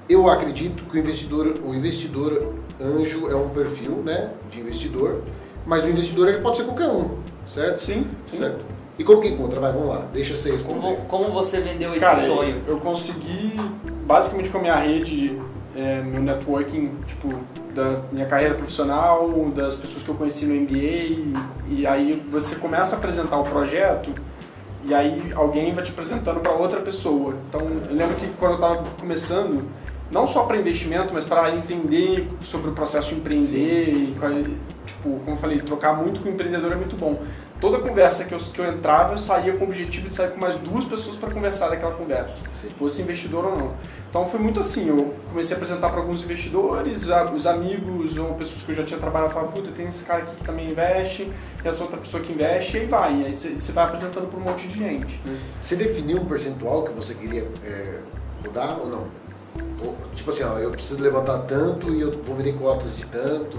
eu 0.08 0.28
acredito 0.28 0.84
que 0.84 0.96
o 0.96 1.00
investidor, 1.00 1.58
o 1.64 1.74
investidor 1.74 2.54
anjo 2.80 3.28
é 3.30 3.34
um 3.34 3.48
perfil 3.48 4.02
né, 4.04 4.30
de 4.50 4.60
investidor, 4.60 5.22
mas 5.64 5.84
o 5.84 5.88
investidor 5.88 6.28
ele 6.28 6.38
pode 6.38 6.56
ser 6.58 6.64
qualquer 6.64 6.88
um, 6.88 7.10
certo? 7.46 7.82
Sim, 7.82 8.06
sim. 8.30 8.38
Certo. 8.38 8.64
E 8.98 9.04
como 9.04 9.22
que 9.22 9.28
encontra? 9.28 9.58
Vai, 9.58 9.72
vamos 9.72 9.88
lá, 9.88 10.06
deixa 10.12 10.36
você 10.36 10.50
responder. 10.50 10.80
Como, 10.80 10.96
como 11.06 11.30
você 11.32 11.60
vendeu 11.60 11.90
esse 11.92 12.00
Cara, 12.00 12.16
sonho? 12.16 12.60
eu 12.66 12.76
consegui, 12.78 13.54
basicamente 14.04 14.50
com 14.50 14.58
a 14.58 14.60
minha 14.60 14.76
rede, 14.76 15.40
é, 15.74 16.02
meu 16.02 16.20
networking, 16.20 16.92
tipo, 17.06 17.34
da 17.74 18.00
minha 18.10 18.26
carreira 18.26 18.54
profissional, 18.54 19.28
das 19.54 19.74
pessoas 19.74 20.02
que 20.04 20.08
eu 20.08 20.14
conheci 20.14 20.44
no 20.46 20.54
MBA, 20.54 20.76
e, 20.76 21.34
e 21.68 21.86
aí 21.86 22.22
você 22.30 22.56
começa 22.56 22.94
a 22.96 22.98
apresentar 22.98 23.38
o 23.38 23.44
projeto, 23.44 24.10
e 24.84 24.92
aí 24.94 25.32
alguém 25.34 25.72
vai 25.74 25.84
te 25.84 25.90
apresentando 25.90 26.40
para 26.40 26.52
outra 26.52 26.80
pessoa. 26.80 27.34
Então, 27.48 27.60
eu 27.60 27.94
lembro 27.96 28.16
que 28.16 28.26
quando 28.38 28.52
eu 28.52 28.56
estava 28.56 28.84
começando, 28.98 29.64
não 30.10 30.26
só 30.26 30.42
para 30.44 30.56
investimento, 30.56 31.14
mas 31.14 31.24
para 31.24 31.54
entender 31.54 32.28
sobre 32.42 32.70
o 32.70 32.72
processo 32.72 33.10
de 33.10 33.14
empreender, 33.16 33.88
e, 33.88 34.16
qual- 34.18 34.32
tipo, 34.84 35.20
como 35.24 35.30
eu 35.30 35.36
falei, 35.36 35.58
trocar 35.60 35.94
muito 35.96 36.20
com 36.20 36.28
o 36.28 36.32
empreendedor 36.32 36.72
é 36.72 36.76
muito 36.76 36.96
bom. 36.96 37.22
Toda 37.60 37.78
conversa 37.78 38.24
que 38.24 38.34
eu, 38.34 38.38
que 38.38 38.58
eu 38.58 38.66
entrava, 38.72 39.14
eu 39.14 39.18
saía 39.18 39.52
com 39.52 39.64
o 39.64 39.68
objetivo 39.68 40.08
de 40.08 40.14
sair 40.16 40.30
com 40.32 40.40
mais 40.40 40.56
duas 40.56 40.84
pessoas 40.84 41.16
para 41.16 41.30
conversar 41.30 41.68
daquela 41.68 41.92
conversa, 41.92 42.34
Sim. 42.52 42.70
fosse 42.76 43.00
investidor 43.02 43.44
ou 43.44 43.56
não. 43.56 43.72
Então 44.12 44.28
foi 44.28 44.38
muito 44.38 44.60
assim, 44.60 44.90
eu 44.90 45.14
comecei 45.30 45.54
a 45.54 45.56
apresentar 45.56 45.88
para 45.88 45.98
alguns 45.98 46.22
investidores, 46.22 47.06
os 47.34 47.46
amigos 47.46 48.18
ou 48.18 48.34
pessoas 48.34 48.62
que 48.62 48.70
eu 48.70 48.74
já 48.74 48.84
tinha 48.84 49.00
trabalhado, 49.00 49.32
falavam, 49.32 49.52
puta, 49.52 49.70
tem 49.70 49.88
esse 49.88 50.04
cara 50.04 50.22
aqui 50.22 50.36
que 50.36 50.44
também 50.44 50.70
investe, 50.70 51.32
tem 51.62 51.70
essa 51.70 51.82
outra 51.82 51.96
pessoa 51.96 52.22
que 52.22 52.30
investe, 52.30 52.76
e 52.76 52.80
aí 52.80 52.86
vai, 52.86 53.20
e 53.22 53.24
aí 53.24 53.34
você 53.34 53.72
vai 53.72 53.84
apresentando 53.84 54.28
para 54.28 54.38
um 54.38 54.42
monte 54.42 54.68
de 54.68 54.78
gente. 54.78 55.18
Você 55.58 55.76
definiu 55.76 56.18
um 56.18 56.26
percentual 56.26 56.82
que 56.82 56.92
você 56.92 57.14
queria 57.14 57.48
é, 57.64 58.00
rodar 58.44 58.78
ou 58.80 58.86
não? 58.86 59.06
Ou, 59.82 59.96
tipo 60.14 60.30
assim, 60.30 60.44
ó, 60.44 60.58
eu 60.58 60.70
preciso 60.72 61.00
levantar 61.00 61.38
tanto 61.48 61.88
e 61.88 62.02
eu 62.02 62.10
vou 62.10 62.36
vender 62.36 62.52
cotas 62.58 62.94
de 62.94 63.06
tanto. 63.06 63.58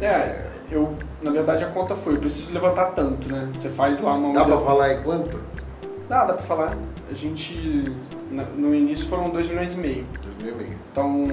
É, 0.00 0.46
eu, 0.70 0.96
na 1.20 1.32
verdade 1.32 1.64
a 1.64 1.68
conta 1.68 1.96
foi, 1.96 2.14
eu 2.14 2.18
preciso 2.18 2.52
levantar 2.52 2.92
tanto, 2.92 3.28
né? 3.28 3.48
Você 3.52 3.68
faz 3.68 4.00
lá 4.00 4.14
uma... 4.14 4.32
Dá 4.32 4.44
pra 4.44 4.58
falar 4.58 4.92
em 4.92 5.02
quanto? 5.02 5.40
Dá, 6.08 6.24
dá 6.24 6.34
pra 6.34 6.44
falar. 6.44 6.76
A 7.10 7.14
gente, 7.14 7.92
no 8.32 8.74
início 8.74 9.06
foram 9.08 9.30
2 9.30 9.48
milhões 9.48 9.74
e 9.74 9.78
meio. 9.78 10.06
Dois 10.22 10.36
mil 10.38 10.52
e 10.52 10.64
meio. 10.64 10.78
Então, 10.90 11.24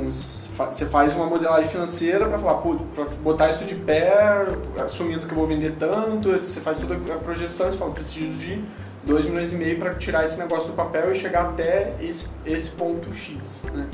você 0.71 0.85
faz 0.85 1.15
uma 1.15 1.25
modelagem 1.25 1.69
financeira 1.69 2.27
para 2.27 2.37
falar, 2.37 2.55
pô, 2.55 2.75
pra 2.93 3.05
botar 3.23 3.49
isso 3.49 3.65
de 3.65 3.75
pé, 3.75 4.47
assumindo 4.83 5.25
que 5.25 5.31
eu 5.31 5.37
vou 5.37 5.47
vender 5.47 5.75
tanto, 5.79 6.31
você 6.31 6.59
faz 6.59 6.77
toda 6.79 6.95
a 6.95 7.17
projeção 7.17 7.69
e 7.69 7.71
você 7.71 7.77
fala, 7.77 7.91
preciso 7.91 8.33
de 8.33 8.61
2 9.05 9.25
milhões 9.25 9.53
e 9.53 9.55
meio 9.55 9.79
para 9.79 9.95
tirar 9.95 10.25
esse 10.25 10.37
negócio 10.37 10.67
do 10.67 10.73
papel 10.73 11.11
e 11.11 11.15
chegar 11.15 11.49
até 11.49 11.95
esse, 12.01 12.27
esse 12.45 12.71
ponto 12.71 13.13
X, 13.13 13.63
né? 13.73 13.87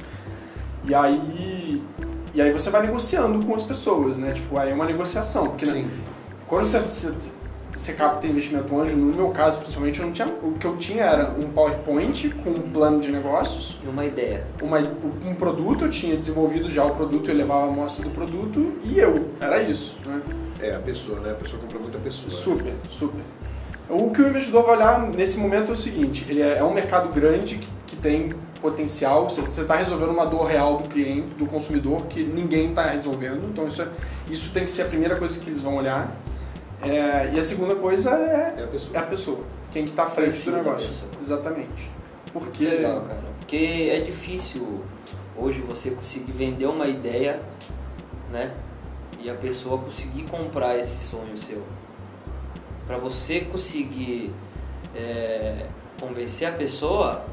E 0.84 0.94
aí, 0.94 1.82
e 2.34 2.42
aí 2.42 2.52
você 2.52 2.70
vai 2.70 2.82
negociando 2.82 3.44
com 3.46 3.56
as 3.56 3.64
pessoas, 3.64 4.18
né? 4.18 4.34
Tipo, 4.34 4.58
aí 4.58 4.72
é 4.72 4.74
uma 4.74 4.86
negociação, 4.86 5.48
porque 5.48 5.66
né, 5.66 5.72
Sim. 5.72 5.90
quando 6.46 6.66
você, 6.66 6.80
você, 6.80 7.14
você 7.76 7.94
capta 7.94 8.26
investimento 8.26 8.80
anjo, 8.80 8.96
no 8.96 9.14
meu 9.14 9.30
caso, 9.30 9.60
principalmente, 9.60 10.00
eu 10.00 10.06
não 10.06 10.14
tinha, 10.14 10.28
o 10.28 10.54
que 10.54 10.66
eu 10.66 10.78
tinha 10.78 11.04
era 11.04 11.32
um 11.32 11.50
PowerPoint 11.52 12.30
com 12.44 12.52
um 12.52 12.62
plano 12.72 13.02
de 13.02 13.12
negócios, 13.12 13.78
E 13.84 13.88
uma 13.88 14.06
ideia. 14.06 14.46
uma, 14.62 14.80
um 15.26 15.36
produto, 15.36 15.86
eu 15.86 15.90
tinha 15.90 16.16
desenvolvido 16.16 16.70
já 16.70 16.84
o 16.86 16.92
produto, 16.92 17.30
eu 17.30 17.36
levava 17.36 17.66
a 17.66 17.68
amostra 17.68 18.04
do 18.04 18.12
produto 18.12 18.74
e 18.84 18.98
eu, 19.00 19.30
era 19.40 19.62
isso, 19.62 19.98
né? 20.06 20.22
É, 20.62 20.76
a 20.76 20.80
pessoa, 20.80 21.20
né? 21.20 21.32
A 21.32 21.36
pessoa 21.36 21.62
compra 21.62 21.80
muita 21.80 21.98
pessoa. 21.98 22.32
né? 22.32 22.40
Super, 22.40 22.74
super. 22.92 23.22
O 23.90 24.10
que 24.10 24.22
o 24.22 24.28
investidor 24.28 24.64
vai 24.66 24.78
olhar 24.78 25.00
nesse 25.10 25.38
momento 25.38 25.72
é 25.72 25.74
o 25.74 25.78
seguinte, 25.78 26.26
ele 26.28 26.42
é, 26.42 26.58
é 26.58 26.64
um 26.64 26.74
mercado 26.74 27.10
grande 27.14 27.58
que, 27.58 27.68
que 27.86 27.96
tem 27.96 28.34
potencial, 28.60 29.30
você 29.30 29.42
está 29.42 29.76
resolvendo 29.76 30.10
uma 30.10 30.26
dor 30.26 30.46
real 30.46 30.78
do 30.78 30.90
cliente, 30.90 31.28
do 31.38 31.46
consumidor, 31.46 32.08
que 32.08 32.24
ninguém 32.24 32.70
está 32.70 32.88
resolvendo, 32.88 33.48
então 33.52 33.68
isso, 33.68 33.84
é, 33.84 33.88
isso 34.30 34.52
tem 34.52 34.66
que 34.66 34.72
ser 34.72 34.84
a 34.84 34.86
primeira 34.86 35.16
coisa 35.18 35.40
que 35.40 35.48
eles 35.48 35.62
vão 35.62 35.76
olhar. 35.76 36.10
É, 36.86 37.32
e 37.34 37.40
a 37.40 37.44
segunda 37.44 37.76
coisa 37.76 38.12
é, 38.12 38.56
É 38.60 38.64
a 38.64 38.68
pessoa. 38.68 38.96
é 38.98 39.00
a 39.00 39.04
pessoa, 39.04 39.40
quem 39.72 39.84
que 39.86 39.90
está 39.92 40.04
à 40.04 40.08
frente 40.10 40.42
do 40.42 40.52
negócio. 40.52 41.08
Exatamente. 41.22 41.90
Porque 42.32 42.66
Que 42.66 42.76
legal, 42.76 43.02
cara. 43.02 43.24
Porque 43.40 43.90
é 43.92 44.00
difícil 44.02 44.82
hoje 45.38 45.62
você 45.62 45.92
conseguir 45.92 46.32
vender 46.32 46.66
uma 46.66 46.88
ideia, 46.88 47.40
né? 48.32 48.52
E 49.20 49.30
a 49.30 49.34
pessoa 49.36 49.78
conseguir 49.80 50.24
comprar 50.24 50.78
esse 50.78 51.04
sonho 51.08 51.36
seu. 51.38 51.62
Pra 52.86 52.98
você 52.98 53.42
conseguir 53.42 54.32
é, 54.96 55.66
convencer 56.00 56.48
a 56.48 56.52
pessoa, 56.52 57.26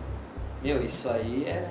meu, 0.63 0.83
isso 0.83 1.09
aí 1.09 1.45
é, 1.47 1.69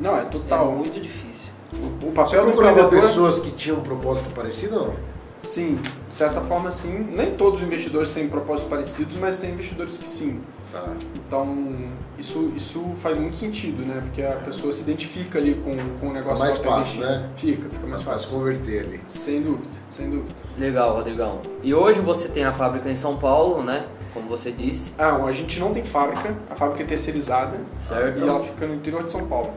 Não, 0.00 0.16
é 0.16 0.22
é 0.22 0.24
total. 0.26 0.72
muito 0.72 1.00
difícil. 1.00 1.52
o 1.72 1.76
Você 2.00 2.12
papel 2.12 2.40
do 2.44 2.46
procurava 2.52 2.80
empreendedor... 2.80 3.08
pessoas 3.08 3.38
que 3.38 3.50
tinham 3.52 3.78
um 3.78 3.82
propósito 3.82 4.28
parecido 4.34 4.76
ou 4.78 4.86
não? 4.88 4.94
Sim, 5.40 5.78
de 6.16 6.20
certa 6.20 6.40
forma 6.40 6.70
sim. 6.70 7.08
Nem 7.14 7.34
todos 7.34 7.60
os 7.60 7.66
investidores 7.66 8.10
têm 8.14 8.26
propósitos 8.26 8.70
parecidos, 8.70 9.18
mas 9.18 9.38
tem 9.38 9.50
investidores 9.50 9.98
que 9.98 10.08
sim. 10.08 10.40
Tá. 10.72 10.82
Então, 11.14 11.74
isso, 12.18 12.52
isso 12.56 12.82
faz 12.96 13.18
muito 13.18 13.36
sentido, 13.36 13.84
né? 13.84 14.00
Porque 14.02 14.22
a 14.22 14.32
pessoa 14.36 14.72
se 14.72 14.80
identifica 14.80 15.38
ali 15.38 15.56
com, 15.56 15.76
com 16.00 16.08
o 16.08 16.12
negócio 16.14 16.38
mais 16.42 16.58
que 16.58 16.66
ela 16.66 16.76
fácil, 16.78 17.00
investindo. 17.02 17.20
né? 17.20 17.28
Fica, 17.36 17.62
fica 17.68 17.86
Mais 17.86 17.90
mais 17.90 18.02
fácil 18.02 18.20
fácil. 18.30 18.38
converter 18.38 18.80
ali. 18.86 19.00
Sem 19.06 19.42
dúvida, 19.42 19.68
sem 19.94 20.08
dúvida. 20.08 20.34
Legal, 20.58 20.94
Rodrigão. 20.96 21.42
E 21.62 21.74
hoje 21.74 22.00
você 22.00 22.28
tem 22.28 22.44
a 22.46 22.52
fábrica 22.54 22.90
em 22.90 22.96
São 22.96 23.18
Paulo, 23.18 23.62
né? 23.62 23.84
Como 24.14 24.26
você 24.26 24.50
disse, 24.50 24.94
Ah, 24.98 25.16
a 25.22 25.32
gente 25.32 25.60
não 25.60 25.74
tem 25.74 25.84
fábrica, 25.84 26.34
a 26.48 26.54
fábrica 26.54 26.82
é 26.82 26.86
terceirizada 26.86 27.58
certo? 27.76 28.24
e 28.24 28.26
ela 28.26 28.40
fica 28.40 28.66
no 28.66 28.74
interior 28.74 29.04
de 29.04 29.12
São 29.12 29.26
Paulo. 29.26 29.50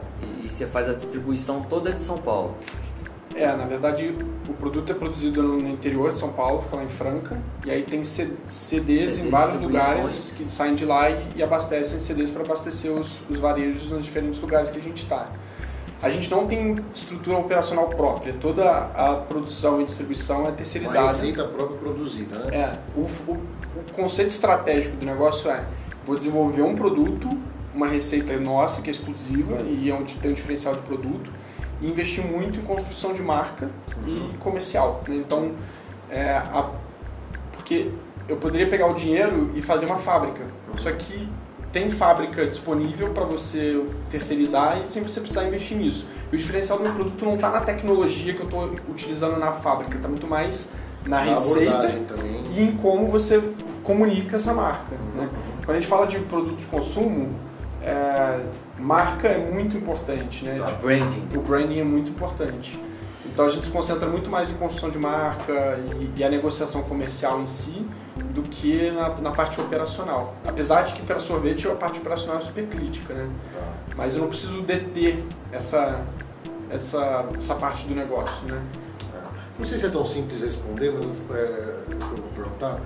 E 0.44 0.46
você 0.46 0.66
faz 0.66 0.86
a 0.90 0.92
distribuição 0.92 1.62
toda 1.62 1.90
de 1.90 2.02
São 2.02 2.18
Paulo. 2.18 2.54
É, 3.34 3.46
na 3.54 3.64
verdade, 3.64 4.14
o 4.48 4.52
produto 4.54 4.90
é 4.90 4.94
produzido 4.94 5.42
no 5.42 5.68
interior 5.68 6.12
de 6.12 6.18
São 6.18 6.30
Paulo, 6.32 6.62
fica 6.62 6.76
lá 6.76 6.84
em 6.84 6.88
Franca, 6.88 7.38
e 7.64 7.70
aí 7.70 7.82
tem 7.82 8.02
C- 8.02 8.32
CDs 8.48 9.12
em 9.12 9.14
CDs, 9.16 9.30
vários 9.30 9.60
lugares 9.60 10.34
que 10.36 10.50
saem 10.50 10.74
de 10.74 10.84
lá 10.84 11.08
e, 11.10 11.16
e 11.36 11.42
abastecem 11.42 11.98
CDs 11.98 12.30
para 12.30 12.42
abastecer 12.42 12.90
os, 12.90 13.22
os 13.30 13.38
varejos 13.38 13.90
nos 13.90 14.04
diferentes 14.04 14.40
lugares 14.40 14.70
que 14.70 14.78
a 14.78 14.82
gente 14.82 15.02
está. 15.04 15.28
A 16.02 16.10
gente 16.10 16.30
não 16.30 16.46
tem 16.46 16.76
estrutura 16.94 17.38
operacional 17.38 17.86
própria, 17.88 18.34
toda 18.40 18.68
a 18.68 19.14
produção 19.16 19.80
e 19.80 19.84
distribuição 19.84 20.38
é 20.38 20.48
Uma 20.48 20.52
terceirizada. 20.52 21.06
receita 21.08 21.44
própria 21.44 21.76
produzida, 21.78 22.38
né? 22.38 22.56
É, 22.56 22.78
o, 22.98 23.02
o, 23.30 23.32
o 23.34 23.92
conceito 23.92 24.30
estratégico 24.30 24.96
do 24.96 25.04
negócio 25.06 25.50
é: 25.50 25.62
vou 26.04 26.16
desenvolver 26.16 26.62
um 26.62 26.74
produto 26.74 27.28
uma 27.72 27.86
receita 27.86 28.36
nossa 28.40 28.82
que 28.82 28.90
é 28.90 28.92
exclusiva 28.92 29.60
e 29.62 29.88
é 29.88 29.94
onde 29.94 30.16
tem 30.16 30.32
um 30.32 30.34
diferencial 30.34 30.74
de 30.74 30.82
produto 30.82 31.30
e 31.80 31.90
investir 31.90 32.24
muito 32.24 32.60
em 32.60 32.62
construção 32.62 33.12
de 33.12 33.22
marca 33.22 33.68
e 34.06 34.36
comercial. 34.38 35.02
Né? 35.08 35.16
Então, 35.16 35.52
é, 36.10 36.30
a, 36.30 36.70
porque 37.52 37.90
eu 38.28 38.36
poderia 38.36 38.68
pegar 38.68 38.86
o 38.86 38.94
dinheiro 38.94 39.50
e 39.54 39.62
fazer 39.62 39.86
uma 39.86 39.96
fábrica, 39.96 40.42
só 40.78 40.90
que 40.92 41.28
tem 41.72 41.90
fábrica 41.90 42.46
disponível 42.46 43.10
para 43.10 43.24
você 43.24 43.80
terceirizar 44.10 44.80
e 44.82 44.88
sem 44.88 45.02
você 45.02 45.20
precisar 45.20 45.44
investir 45.44 45.76
nisso. 45.76 46.04
E 46.32 46.34
o 46.34 46.38
diferencial 46.38 46.78
do 46.78 46.84
meu 46.84 46.92
produto 46.92 47.24
não 47.24 47.36
está 47.36 47.50
na 47.50 47.60
tecnologia 47.60 48.34
que 48.34 48.40
eu 48.40 48.46
estou 48.46 48.64
utilizando 48.88 49.38
na 49.38 49.52
fábrica, 49.52 49.96
está 49.96 50.08
muito 50.08 50.26
mais 50.26 50.68
na, 51.06 51.24
na 51.24 51.30
receita 51.30 51.92
e 52.52 52.60
em 52.60 52.76
como 52.76 53.06
você 53.06 53.40
comunica 53.84 54.36
essa 54.36 54.52
marca. 54.52 54.96
Né? 55.14 55.28
Quando 55.64 55.76
a 55.76 55.80
gente 55.80 55.88
fala 55.88 56.06
de 56.06 56.18
produto 56.20 56.58
de 56.58 56.66
consumo, 56.66 57.36
é, 57.82 58.40
marca 58.80 59.28
é 59.28 59.38
muito 59.38 59.76
importante. 59.76 60.44
Né? 60.44 60.60
O 60.60 60.82
branding. 60.82 61.28
O 61.34 61.40
branding 61.40 61.80
é 61.80 61.84
muito 61.84 62.10
importante. 62.10 62.78
Então 63.32 63.46
a 63.46 63.50
gente 63.50 63.66
se 63.66 63.72
concentra 63.72 64.08
muito 64.08 64.28
mais 64.28 64.50
em 64.50 64.54
construção 64.54 64.90
de 64.90 64.98
marca 64.98 65.78
e, 66.00 66.18
e 66.18 66.24
a 66.24 66.28
negociação 66.28 66.82
comercial 66.82 67.40
em 67.40 67.46
si 67.46 67.86
do 68.34 68.42
que 68.42 68.90
na, 68.90 69.08
na, 69.20 69.30
parte 69.30 69.60
operacional. 69.60 70.34
Apesar 70.46 70.82
de 70.82 70.94
que 70.94 71.02
para 71.02 71.20
sorvete 71.20 71.68
a 71.68 71.74
parte 71.74 72.00
operacional 72.00 72.38
é 72.38 72.44
super 72.44 72.66
crítica, 72.66 73.14
né? 73.14 73.28
Tá. 73.54 73.66
Mas 73.96 74.16
eu 74.16 74.22
não 74.22 74.28
preciso 74.28 74.60
deter 74.62 75.22
essa, 75.52 76.00
essa, 76.68 77.26
essa 77.38 77.54
parte 77.54 77.86
do 77.86 77.94
negócio, 77.94 78.46
né? 78.46 78.60
É. 79.14 79.18
Não 79.58 79.64
sei 79.64 79.78
se 79.78 79.86
é 79.86 79.90
tão 79.90 80.04
simples 80.04 80.42
responder, 80.42 80.92
mas 80.92 81.04
é, 81.36 81.84
eu 81.90 81.98
vou 81.98 82.30
perguntar 82.34 82.80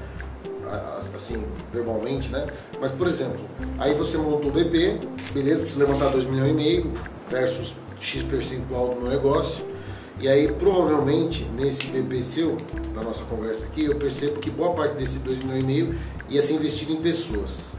assim, 1.15 1.45
verbalmente, 1.73 2.31
né? 2.31 2.47
Mas, 2.81 2.91
por 2.93 3.07
exemplo, 3.07 3.41
aí 3.79 3.95
você 3.95 4.17
montou 4.17 4.51
o 4.51 4.53
BP, 4.53 5.01
beleza, 5.33 5.63
precisa 5.63 5.85
levantar 5.85 6.11
2 6.11 6.27
milhões 6.27 6.51
e 6.51 6.55
meio 6.55 6.93
versus 7.31 7.77
X 8.01 8.23
percentual 8.23 8.95
do 8.95 9.01
meu 9.01 9.11
negócio 9.11 9.75
e 10.21 10.29
aí, 10.29 10.51
provavelmente, 10.53 11.45
nesse 11.57 11.89
BP 11.89 12.23
seu, 12.23 12.57
na 12.95 13.03
nossa 13.03 13.25
conversa 13.25 13.67
aqui, 13.67 13.85
eu 13.85 13.97
percebo 13.97 14.39
que 14.39 14.49
boa 14.49 14.73
parte 14.73 14.97
desse 14.97 15.19
2 15.19 15.41
milhões 15.41 15.63
e 15.65 15.67
meio 15.67 15.99
ia 16.29 16.41
ser 16.41 16.55
investido 16.55 16.93
em 16.93 17.03
pessoas. 17.03 17.73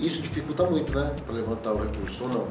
Isso 0.00 0.22
dificulta 0.22 0.64
muito, 0.64 0.94
né? 0.94 1.14
Para 1.24 1.34
levantar 1.34 1.72
o 1.72 1.82
recurso 1.82 2.24
ou 2.24 2.30
não. 2.30 2.46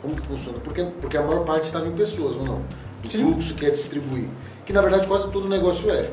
Como 0.00 0.16
que 0.16 0.22
funciona? 0.22 0.58
Porque, 0.58 0.82
porque 1.00 1.16
a 1.18 1.22
maior 1.22 1.44
parte 1.44 1.66
estava 1.66 1.86
em 1.86 1.92
pessoas 1.92 2.36
ou 2.36 2.44
não? 2.44 2.62
O 3.04 3.08
Sim. 3.08 3.18
fluxo 3.18 3.54
que 3.54 3.66
é 3.66 3.70
distribuir. 3.70 4.28
Que 4.64 4.72
na 4.72 4.80
verdade 4.80 5.06
quase 5.06 5.30
todo 5.30 5.46
negócio 5.46 5.90
é. 5.90 6.10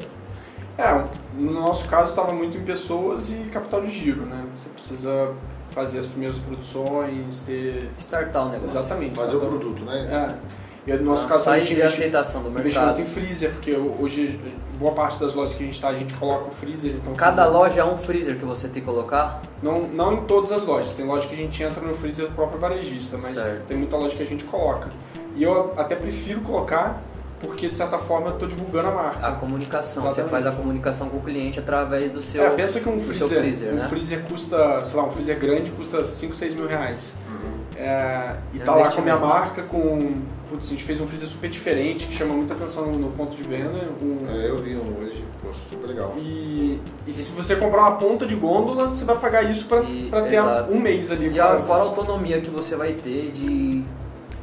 É, 0.78 1.04
no 1.34 1.54
nosso 1.54 1.90
caso 1.90 2.10
estava 2.10 2.32
muito 2.32 2.58
em 2.58 2.64
pessoas 2.64 3.32
e 3.32 3.36
capital 3.52 3.82
de 3.82 3.92
giro, 3.92 4.22
né? 4.22 4.44
Você 4.56 4.70
precisa 4.70 5.34
fazer 5.72 6.00
as 6.00 6.06
primeiras 6.06 6.38
produções, 6.40 7.42
ter. 7.42 7.90
Startar 7.98 8.48
o 8.48 8.50
negócio. 8.50 8.78
Exatamente. 8.78 9.16
Fazer 9.16 9.36
o 9.38 9.40
produto, 9.40 9.84
né? 9.84 10.36
É. 10.46 10.58
E 10.88 10.94
no 10.96 11.04
nosso 11.04 11.28
caso, 11.28 11.50
a 11.50 11.60
gente 11.60 11.82
aceitação 11.82 12.42
do 12.42 12.50
investimento 12.50 13.02
em 13.02 13.06
freezer, 13.06 13.52
porque 13.52 13.74
hoje 13.74 14.40
boa 14.80 14.94
parte 14.94 15.20
das 15.20 15.34
lojas 15.34 15.54
que 15.54 15.64
a 15.64 15.66
gente 15.66 15.76
está, 15.76 15.90
a 15.90 15.96
gente 15.96 16.14
coloca 16.14 16.48
o 16.48 16.52
freezer. 16.52 16.92
Então 16.96 17.14
Cada 17.14 17.44
freezer... 17.44 17.52
loja 17.52 17.82
é 17.82 17.84
um 17.84 17.98
freezer 17.98 18.38
que 18.38 18.46
você 18.46 18.70
tem 18.70 18.82
que 18.82 18.88
colocar? 18.88 19.42
Não, 19.62 19.82
não 19.82 20.14
em 20.14 20.22
todas 20.22 20.52
as 20.52 20.64
lojas. 20.64 20.94
Tem 20.94 21.06
loja 21.06 21.28
que 21.28 21.34
a 21.34 21.38
gente 21.38 21.62
entra 21.62 21.82
no 21.82 21.94
freezer 21.96 22.28
do 22.28 22.34
próprio 22.34 22.60
varejista, 22.60 23.18
mas 23.18 23.34
certo. 23.34 23.66
tem 23.66 23.78
muita 23.78 23.98
loja 23.98 24.16
que 24.16 24.24
a 24.24 24.26
gente 24.26 24.46
coloca. 24.46 24.90
E 25.36 25.44
eu 25.44 25.74
até 25.76 25.96
prefiro 25.96 26.40
colocar 26.42 27.02
porque 27.40 27.68
de 27.68 27.76
certa 27.76 27.98
forma 27.98 28.28
eu 28.28 28.34
estou 28.34 28.48
divulgando 28.48 28.88
a 28.88 28.92
marca. 28.92 29.28
A 29.28 29.32
comunicação, 29.34 30.04
Exatamente. 30.06 30.30
você 30.30 30.30
faz 30.30 30.46
a 30.46 30.52
comunicação 30.52 31.10
com 31.10 31.18
o 31.18 31.22
cliente 31.22 31.60
através 31.60 32.10
do 32.10 32.22
seu, 32.22 32.44
é, 32.44 32.50
pensa 32.52 32.80
que 32.80 32.90
um 32.90 33.00
freezer, 33.00 33.40
freezer, 33.40 33.74
um 33.74 33.76
né? 33.76 33.88
freezer 33.88 34.24
custa, 34.24 34.86
sei 34.86 35.00
lá, 35.00 35.06
um 35.06 35.12
freezer 35.12 35.40
grande 35.40 35.72
custa 35.72 36.04
5, 36.04 36.36
6 36.36 36.56
mil 36.56 36.68
reais. 36.68 37.14
Uhum. 37.30 37.58
É, 37.76 38.36
e 38.54 38.60
é 38.60 38.64
tá 38.64 38.76
lá 38.76 38.92
com 38.92 39.00
a 39.00 39.04
minha 39.04 39.18
marca, 39.18 39.62
com 39.64 40.22
Putz, 40.50 40.68
a 40.68 40.70
gente 40.70 40.84
fez 40.84 41.02
um 41.02 41.08
freezer 41.08 41.28
super 41.28 41.50
diferente, 41.50 42.08
que 42.08 42.16
chama 42.16 42.34
muita 42.34 42.54
atenção 42.54 42.86
no 42.94 43.12
ponto 43.12 43.36
de 43.36 43.44
venda. 43.44 43.90
Um... 44.02 44.26
É, 44.30 44.50
eu 44.50 44.58
vi 44.60 44.78
um 44.78 44.98
hoje, 45.02 45.24
poxa, 45.42 45.60
super 45.70 45.88
legal. 45.88 46.16
E, 46.18 46.80
e 47.06 47.12
se 47.12 47.34
você 47.34 47.56
comprar 47.58 47.82
uma 47.82 47.96
ponta 47.98 48.26
de 48.26 48.34
gôndola, 48.34 48.90
você 48.90 49.04
vai 49.04 49.18
pagar 49.18 49.44
isso 49.44 49.68
para 49.68 49.82
ter 49.82 50.36
exato. 50.36 50.74
um 50.74 50.80
mês 50.80 51.12
ali. 51.12 51.30
E 51.30 51.40
a, 51.40 51.58
fora 51.58 51.84
a 51.84 51.86
autonomia 51.86 52.40
que 52.40 52.50
você 52.50 52.78
vai 52.78 52.94
ter 52.94 53.32
de 53.32 53.84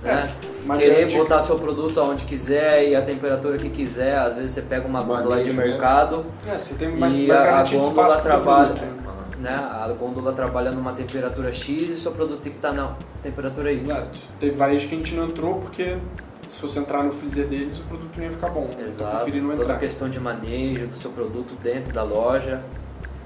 né, 0.03 0.29
é, 0.71 0.77
querer 0.79 1.13
botar 1.13 1.43
seu 1.43 1.59
produto 1.59 2.01
aonde 2.01 2.25
quiser 2.25 2.89
e 2.89 2.97
a 2.97 3.03
temperatura 3.03 3.57
que 3.59 3.69
quiser. 3.69 4.17
Às 4.19 4.37
vezes 4.37 4.53
você 4.53 4.63
pega 4.63 4.87
uma 4.87 5.03
gôndola 5.03 5.43
de 5.43 5.53
né? 5.53 5.65
mercado 5.65 6.25
é, 6.47 6.57
você 6.57 6.75
tem 6.75 6.89
mais, 6.89 7.13
e 7.13 7.27
mais 7.27 7.41
a, 7.41 7.59
a 7.59 7.65
gôndola 7.65 8.17
trabalha. 8.19 8.75
Produto, 8.75 9.05
né? 9.39 9.55
A 9.55 9.89
gôndola 9.99 10.33
trabalha 10.33 10.71
numa 10.71 10.93
temperatura 10.93 11.53
X 11.53 11.83
e 11.91 11.97
seu 11.97 12.13
produto 12.13 12.41
tem 12.41 12.53
que 12.53 12.59
estar 12.59 12.71
tá 12.71 12.75
na 12.75 12.97
temperatura 13.23 13.71
Y. 13.73 13.85
Exato. 13.85 14.19
Teve 14.41 14.57
varejo 14.57 14.89
que 14.89 14.95
a 14.95 14.99
gente 14.99 15.15
não 15.15 15.27
entrou 15.27 15.57
porque 15.57 15.99
se 16.47 16.61
você 16.61 16.79
entrar 16.79 17.03
no 17.03 17.13
freezer 17.13 17.47
deles, 17.47 17.79
o 17.79 17.85
produto 17.85 18.17
não 18.17 18.25
ia 18.25 18.31
ficar 18.31 18.49
bom. 18.49 18.71
Exato. 18.85 19.29
Então, 19.29 19.55
Toda 19.55 19.75
a 19.75 19.77
questão 19.77 20.09
de 20.09 20.21
manejo 20.21 20.87
do 20.87 20.95
seu 20.95 21.11
produto 21.11 21.55
dentro 21.63 21.93
da 21.93 22.03
loja. 22.03 22.63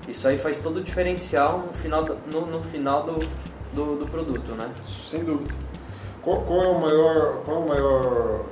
Isso 0.07 0.27
aí 0.27 0.39
faz 0.39 0.59
todo 0.59 0.79
o 0.79 0.83
diferencial 0.83 1.65
no 1.67 1.73
final 1.73 2.03
do, 2.03 2.17
no, 2.27 2.47
no 2.47 2.63
final 2.63 3.03
do, 3.05 3.19
do, 3.75 3.97
do, 3.97 4.07
produto, 4.07 4.53
né? 4.53 4.71
Sem 5.11 5.23
dúvida. 5.23 5.55
Qual, 6.29 6.43
qual, 6.43 6.63
é 6.63 6.69
o 6.69 6.79
maior, 6.79 7.43
qual 7.43 7.57
é 7.57 7.61
o 7.61 7.69
maior 7.69 8.45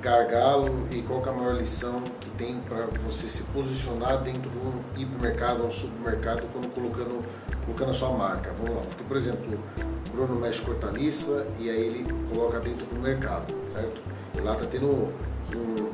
gargalo 0.00 0.88
e 0.90 1.02
qual 1.02 1.22
é 1.22 1.28
a 1.28 1.32
maior 1.32 1.54
lição 1.56 2.00
que 2.18 2.30
tem 2.30 2.60
para 2.60 2.86
você 3.06 3.26
se 3.26 3.42
posicionar 3.42 4.22
dentro 4.22 4.48
de 4.48 4.56
um 4.56 4.72
hipermercado 4.96 5.60
ou 5.60 5.68
um 5.68 5.70
supermercado 5.70 6.48
quando 6.50 6.72
colocando, 6.72 7.22
colocando 7.66 7.90
a 7.90 7.92
sua 7.92 8.10
marca? 8.12 8.54
Vamos 8.56 8.74
lá, 8.74 8.80
porque 8.88 9.04
por 9.04 9.18
exemplo, 9.18 9.60
o 10.08 10.16
Bruno 10.16 10.40
mexe 10.40 10.62
hortaliça 10.66 11.46
e 11.58 11.68
aí 11.68 11.78
ele 11.78 12.06
coloca 12.32 12.58
dentro 12.60 12.86
do 12.86 12.98
mercado, 12.98 13.52
certo? 13.74 14.00
E 14.34 14.40
lá 14.40 14.54
tá 14.54 14.64
tendo 14.64 14.86
um, 14.86 15.90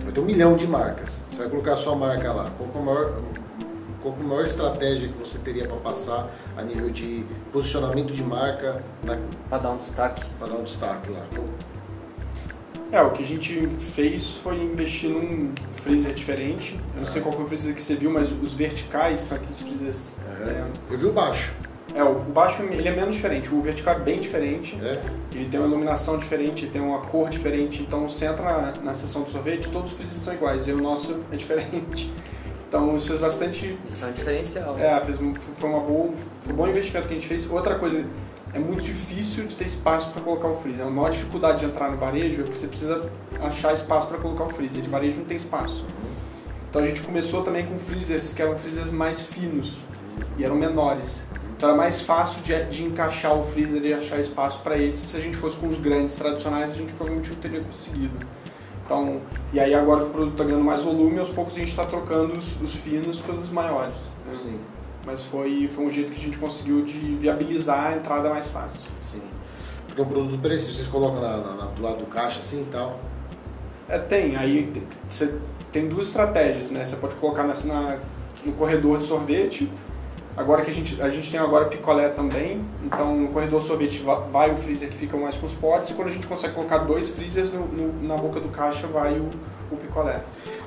vai 0.00 0.12
ter 0.12 0.20
um 0.20 0.24
milhão 0.24 0.56
de 0.56 0.68
marcas. 0.68 1.24
Você 1.28 1.38
vai 1.38 1.48
colocar 1.48 1.72
a 1.72 1.76
sua 1.76 1.96
marca 1.96 2.32
lá. 2.32 2.48
Qual 2.56 2.70
é 2.72 2.78
a 2.78 2.80
maior, 2.80 3.20
qual 4.04 4.14
é 4.18 4.20
a 4.20 4.24
maior 4.24 4.44
estratégia 4.44 5.08
que 5.08 5.18
você 5.18 5.38
teria 5.38 5.66
para 5.66 5.78
passar 5.78 6.30
a 6.56 6.62
nível 6.62 6.90
de 6.90 7.24
posicionamento 7.50 8.12
de 8.12 8.22
marca? 8.22 8.82
Para 9.48 9.58
dar 9.58 9.70
um 9.70 9.78
destaque. 9.78 10.22
Para 10.38 10.48
dar 10.48 10.56
um 10.56 10.62
destaque 10.62 11.10
lá. 11.10 11.24
É, 12.92 13.00
o 13.00 13.10
que 13.12 13.22
a 13.22 13.26
gente 13.26 13.66
fez 13.94 14.36
foi 14.36 14.62
investir 14.62 15.08
num 15.08 15.52
freezer 15.72 16.12
diferente. 16.12 16.78
Eu 16.94 17.00
não 17.00 17.08
sei 17.08 17.22
qual 17.22 17.34
foi 17.34 17.44
o 17.44 17.48
freezer 17.48 17.74
que 17.74 17.82
você 17.82 17.96
viu, 17.96 18.10
mas 18.10 18.30
os 18.30 18.54
verticais 18.54 19.20
são 19.20 19.38
aqueles 19.38 19.62
freezers. 19.62 20.14
É. 20.46 20.50
É, 20.50 20.66
eu 20.90 20.98
vi 20.98 21.06
o 21.06 21.12
baixo. 21.12 21.54
É, 21.94 22.04
o 22.04 22.14
baixo 22.18 22.62
ele 22.62 22.86
é 22.86 22.92
menos 22.94 23.14
diferente, 23.14 23.54
o 23.54 23.62
vertical 23.62 23.94
é 23.94 23.98
bem 24.00 24.20
diferente. 24.20 24.78
É. 24.82 25.00
Ele 25.32 25.46
tem 25.46 25.58
uma 25.58 25.68
iluminação 25.68 26.18
diferente, 26.18 26.66
tem 26.66 26.82
uma 26.82 26.98
cor 27.00 27.30
diferente. 27.30 27.82
Então 27.82 28.08
você 28.08 28.26
entra 28.26 28.44
na, 28.44 28.72
na 28.82 28.94
seção 28.94 29.22
do 29.22 29.30
sorvete, 29.30 29.70
todos 29.70 29.92
os 29.92 29.96
freezers 29.96 30.20
são 30.22 30.34
iguais, 30.34 30.68
e 30.68 30.72
o 30.72 30.80
nosso 30.80 31.20
é 31.32 31.36
diferente. 31.36 32.12
Então 32.74 32.96
isso 32.96 33.06
fez 33.06 33.20
bastante. 33.20 33.78
Isso 33.88 34.04
é 34.04 34.08
um 34.08 34.12
diferencial. 34.12 34.76
É, 34.76 35.00
fez 35.04 35.16
foi, 35.60 35.70
uma 35.70 35.78
boa, 35.78 36.12
foi 36.42 36.52
um 36.52 36.56
bom 36.56 36.66
investimento 36.66 37.06
que 37.06 37.14
a 37.14 37.16
gente 37.16 37.28
fez. 37.28 37.48
Outra 37.48 37.76
coisa, 37.76 38.04
é 38.52 38.58
muito 38.58 38.82
difícil 38.82 39.46
de 39.46 39.54
ter 39.54 39.66
espaço 39.66 40.10
para 40.10 40.20
colocar 40.20 40.48
o 40.48 40.56
freezer. 40.56 40.84
A 40.84 40.90
maior 40.90 41.12
dificuldade 41.12 41.60
de 41.60 41.66
entrar 41.66 41.88
no 41.88 41.96
varejo 41.96 42.40
é 42.40 42.42
porque 42.42 42.58
você 42.58 42.66
precisa 42.66 43.08
achar 43.40 43.72
espaço 43.72 44.08
para 44.08 44.18
colocar 44.18 44.42
o 44.42 44.50
freezer. 44.50 44.82
De 44.82 44.88
varejo 44.88 45.18
não 45.18 45.24
tem 45.24 45.36
espaço. 45.36 45.86
Então 46.68 46.82
a 46.82 46.86
gente 46.86 47.00
começou 47.02 47.44
também 47.44 47.64
com 47.64 47.78
freezers 47.78 48.34
que 48.34 48.42
eram 48.42 48.58
freezers 48.58 48.90
mais 48.90 49.22
finos 49.22 49.74
e 50.36 50.44
eram 50.44 50.56
menores. 50.56 51.22
Então 51.56 51.68
era 51.68 51.78
mais 51.78 52.00
fácil 52.00 52.42
de, 52.42 52.60
de 52.64 52.82
encaixar 52.82 53.38
o 53.38 53.44
freezer 53.44 53.84
e 53.84 53.94
achar 53.94 54.18
espaço 54.18 54.58
para 54.64 54.76
esses. 54.76 55.10
Se 55.10 55.16
a 55.16 55.20
gente 55.20 55.36
fosse 55.36 55.56
com 55.58 55.68
os 55.68 55.78
grandes 55.78 56.16
tradicionais, 56.16 56.72
a 56.72 56.74
gente 56.74 56.92
provavelmente 56.94 57.30
não 57.30 57.38
teria 57.38 57.60
conseguido. 57.60 58.18
Então, 58.84 59.20
e 59.52 59.58
aí 59.58 59.74
agora 59.74 60.02
que 60.02 60.08
o 60.08 60.10
produto 60.10 60.32
está 60.32 60.44
ganhando 60.44 60.64
mais 60.64 60.82
volume, 60.82 61.18
aos 61.18 61.30
poucos 61.30 61.54
a 61.54 61.58
gente 61.58 61.70
está 61.70 61.86
trocando 61.86 62.38
os, 62.38 62.60
os, 62.60 62.74
finos 62.74 63.20
pelos 63.20 63.50
maiores. 63.50 64.12
Né? 64.26 64.38
Sim 64.42 64.60
mas 65.06 65.22
foi, 65.22 65.68
foi 65.68 65.84
um 65.84 65.90
jeito 65.90 66.12
que 66.12 66.18
a 66.18 66.22
gente 66.22 66.38
conseguiu 66.38 66.82
de 66.82 66.98
viabilizar 67.16 67.92
a 67.92 67.96
entrada 67.96 68.30
mais 68.30 68.46
fácil. 68.48 68.80
Sim. 69.10 69.20
Porque 69.86 70.00
é 70.00 70.04
um 70.04 70.08
produto 70.08 70.38
perecível, 70.40 70.74
vocês 70.74 70.88
colocam 70.88 71.20
na, 71.20 71.36
na, 71.36 71.64
do 71.66 71.82
lado 71.82 71.98
do 71.98 72.06
caixa 72.06 72.40
assim 72.40 72.62
e 72.62 72.66
tal? 72.66 72.98
É, 73.88 73.98
tem. 73.98 74.36
Aí 74.36 74.72
você 75.08 75.34
tem 75.72 75.88
duas 75.88 76.08
estratégias, 76.08 76.70
né? 76.70 76.84
Você 76.84 76.96
pode 76.96 77.16
colocar 77.16 77.44
na, 77.44 77.54
na, 77.66 77.98
no 78.44 78.52
corredor 78.52 78.98
de 78.98 79.06
sorvete. 79.06 79.70
Agora 80.36 80.62
que 80.62 80.70
a 80.70 80.74
gente, 80.74 81.00
a 81.00 81.08
gente 81.10 81.30
tem 81.30 81.38
agora 81.38 81.66
picolé 81.66 82.08
também, 82.08 82.64
então 82.82 83.16
no 83.16 83.28
corredor 83.28 83.62
sorvete 83.62 84.04
vai 84.32 84.52
o 84.52 84.56
freezer 84.56 84.88
que 84.88 84.96
fica 84.96 85.16
mais 85.16 85.38
com 85.38 85.46
os 85.46 85.54
potes 85.54 85.90
e 85.90 85.94
quando 85.94 86.08
a 86.08 86.10
gente 86.10 86.26
consegue 86.26 86.54
colocar 86.54 86.78
dois 86.78 87.10
freezers 87.10 87.52
no, 87.52 87.66
no, 87.66 88.02
na 88.02 88.16
boca 88.16 88.40
do 88.40 88.48
caixa 88.48 88.88
vai 88.88 89.16
o, 89.16 89.30
o 89.70 89.76
picolé. 89.76 90.22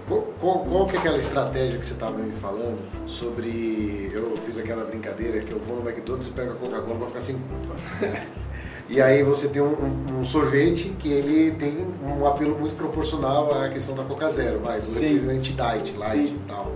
Qual, 0.07 0.21
qual, 0.39 0.59
qual, 0.59 0.87
que 0.87 0.95
é 0.95 0.99
aquela 0.99 1.17
estratégia 1.17 1.77
que 1.77 1.85
você 1.85 1.93
estava 1.93 2.17
me 2.17 2.31
falando 2.31 2.79
sobre. 3.07 4.09
Eu 4.13 4.37
fiz 4.45 4.57
aquela 4.57 4.85
brincadeira 4.85 5.41
que 5.41 5.51
eu 5.51 5.59
vou 5.59 5.81
no 5.81 5.89
McDonald's 5.89 6.29
e 6.29 6.31
pego 6.31 6.53
a 6.53 6.55
Coca-Cola 6.55 6.97
para 6.99 7.07
ficar 7.07 7.21
sem 7.21 7.35
culpa. 7.35 7.75
e 8.87 9.01
aí 9.01 9.21
você 9.21 9.49
tem 9.49 9.61
um, 9.61 10.19
um, 10.21 10.23
sorvete 10.23 10.95
que 10.97 11.11
ele 11.11 11.51
tem 11.57 11.85
um 12.09 12.25
apelo 12.25 12.57
muito 12.57 12.77
proporcional 12.77 13.53
à 13.53 13.67
questão 13.67 13.93
da 13.93 14.05
Coca 14.05 14.29
Zero, 14.29 14.59
vai, 14.59 14.79
do 14.79 14.93
refrigerante 14.93 15.51
diet, 15.51 15.97
light 15.97 16.29
Sim. 16.29 16.35
e 16.35 16.47
tal. 16.47 16.71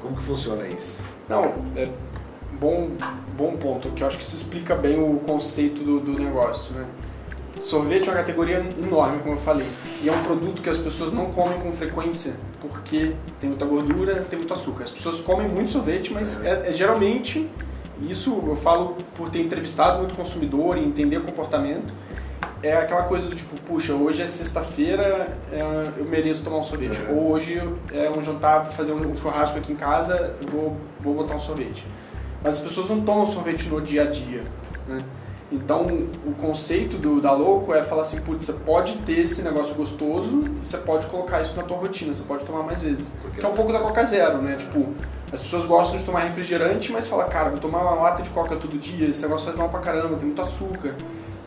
Como 0.00 0.16
que 0.16 0.22
funciona 0.22 0.64
isso? 0.68 1.02
Não, 1.28 1.52
é, 1.76 1.88
bom, 2.60 2.90
bom 3.36 3.56
ponto, 3.56 3.90
que 3.90 4.02
eu 4.02 4.06
acho 4.06 4.18
que 4.18 4.24
isso 4.24 4.36
explica 4.36 4.74
bem 4.76 5.00
o 5.00 5.18
conceito 5.20 5.82
do, 5.82 5.98
do 5.98 6.12
negócio, 6.12 6.74
né? 6.74 6.84
Sorvete 7.58 8.08
é 8.08 8.12
uma 8.12 8.18
categoria 8.18 8.64
enorme, 8.78 9.18
como 9.22 9.34
eu 9.34 9.38
falei, 9.38 9.66
e 10.02 10.08
é 10.08 10.12
um 10.12 10.22
produto 10.22 10.62
que 10.62 10.70
as 10.70 10.78
pessoas 10.78 11.12
não 11.12 11.26
comem 11.26 11.58
com 11.58 11.72
frequência 11.72 12.34
porque 12.60 13.12
tem 13.40 13.50
muita 13.50 13.64
gordura, 13.64 14.26
tem 14.28 14.38
muito 14.38 14.52
açúcar. 14.52 14.84
As 14.84 14.90
pessoas 14.90 15.20
comem 15.20 15.48
muito 15.48 15.70
sorvete, 15.70 16.12
mas 16.12 16.42
é, 16.44 16.68
é 16.68 16.72
geralmente, 16.72 17.50
isso 18.02 18.42
eu 18.46 18.56
falo 18.56 18.96
por 19.14 19.30
ter 19.30 19.40
entrevistado 19.40 19.98
muito 19.98 20.14
consumidor 20.14 20.76
e 20.78 20.84
entender 20.84 21.18
o 21.18 21.22
comportamento, 21.22 21.92
é 22.62 22.76
aquela 22.76 23.04
coisa 23.04 23.26
do 23.26 23.34
tipo, 23.34 23.56
puxa, 23.62 23.94
hoje 23.94 24.22
é 24.22 24.26
sexta-feira, 24.26 25.36
é, 25.50 25.60
eu 25.96 26.04
mereço 26.04 26.42
tomar 26.42 26.58
um 26.58 26.62
sorvete. 26.62 26.98
Ou 27.10 27.32
hoje 27.32 27.62
é 27.92 28.10
um 28.10 28.22
jantar 28.22 28.66
fazer 28.72 28.92
um 28.92 29.16
churrasco 29.16 29.58
aqui 29.58 29.72
em 29.72 29.76
casa, 29.76 30.34
vou, 30.50 30.76
vou 31.00 31.14
botar 31.14 31.34
um 31.34 31.40
sorvete. 31.40 31.84
Mas 32.42 32.54
as 32.54 32.60
pessoas 32.60 32.88
não 32.88 33.00
tomam 33.02 33.26
sorvete 33.26 33.68
no 33.68 33.80
dia 33.80 34.02
a 34.02 34.06
dia, 34.06 34.44
né? 34.86 35.04
Então, 35.52 35.82
o 36.24 36.32
conceito 36.32 36.96
do, 36.96 37.20
da 37.20 37.32
Louco 37.32 37.74
é 37.74 37.82
falar 37.82 38.02
assim, 38.02 38.20
putz, 38.20 38.44
você 38.44 38.52
pode 38.52 38.98
ter 38.98 39.24
esse 39.24 39.42
negócio 39.42 39.74
gostoso 39.74 40.40
e 40.44 40.64
você 40.64 40.78
pode 40.78 41.08
colocar 41.08 41.42
isso 41.42 41.56
na 41.56 41.64
tua 41.64 41.76
rotina, 41.76 42.14
você 42.14 42.22
pode 42.22 42.44
tomar 42.44 42.62
mais 42.62 42.80
vezes. 42.80 43.12
Porque 43.20 43.40
que 43.40 43.44
é 43.44 43.48
um 43.48 43.52
pouco 43.52 43.72
da 43.72 43.80
Coca 43.80 44.04
Zero, 44.04 44.38
né? 44.38 44.56
Tipo, 44.56 44.94
as 45.32 45.42
pessoas 45.42 45.66
gostam 45.66 45.98
de 45.98 46.04
tomar 46.04 46.20
refrigerante, 46.20 46.92
mas 46.92 47.08
fala, 47.08 47.24
cara, 47.24 47.50
vou 47.50 47.58
tomar 47.58 47.82
uma 47.82 47.94
lata 47.94 48.22
de 48.22 48.30
Coca 48.30 48.54
todo 48.54 48.78
dia, 48.78 49.08
esse 49.08 49.22
negócio 49.22 49.46
faz 49.46 49.58
mal 49.58 49.68
pra 49.68 49.80
caramba, 49.80 50.16
tem 50.16 50.26
muito 50.26 50.40
açúcar. 50.40 50.94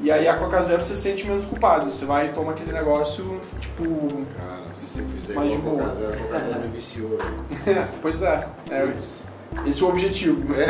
E 0.02 0.12
aí 0.12 0.28
a 0.28 0.36
Coca 0.36 0.62
Zero 0.62 0.84
você 0.84 0.98
se 0.98 1.02
sente 1.02 1.26
menos 1.26 1.46
culpado, 1.46 1.90
você 1.90 2.04
vai 2.04 2.28
e 2.28 2.30
toma 2.34 2.52
aquele 2.52 2.74
negócio, 2.74 3.40
tipo... 3.62 3.86
Cara, 4.38 4.64
se 4.74 5.00
eu 5.00 5.06
fizer 5.16 5.34
mais 5.34 5.54
igual 5.54 5.78
Coca 5.78 5.96
Zero, 5.96 6.14
a 6.14 6.18
Coca 6.18 6.40
Zero 6.40 6.60
me 6.60 6.68
viciou. 6.68 7.18
pois 8.02 8.22
é, 8.22 8.48
é 8.70 8.94
esse 9.66 9.82
é 9.82 9.86
o 9.86 9.90
objetivo. 9.90 10.42
É, 10.54 10.66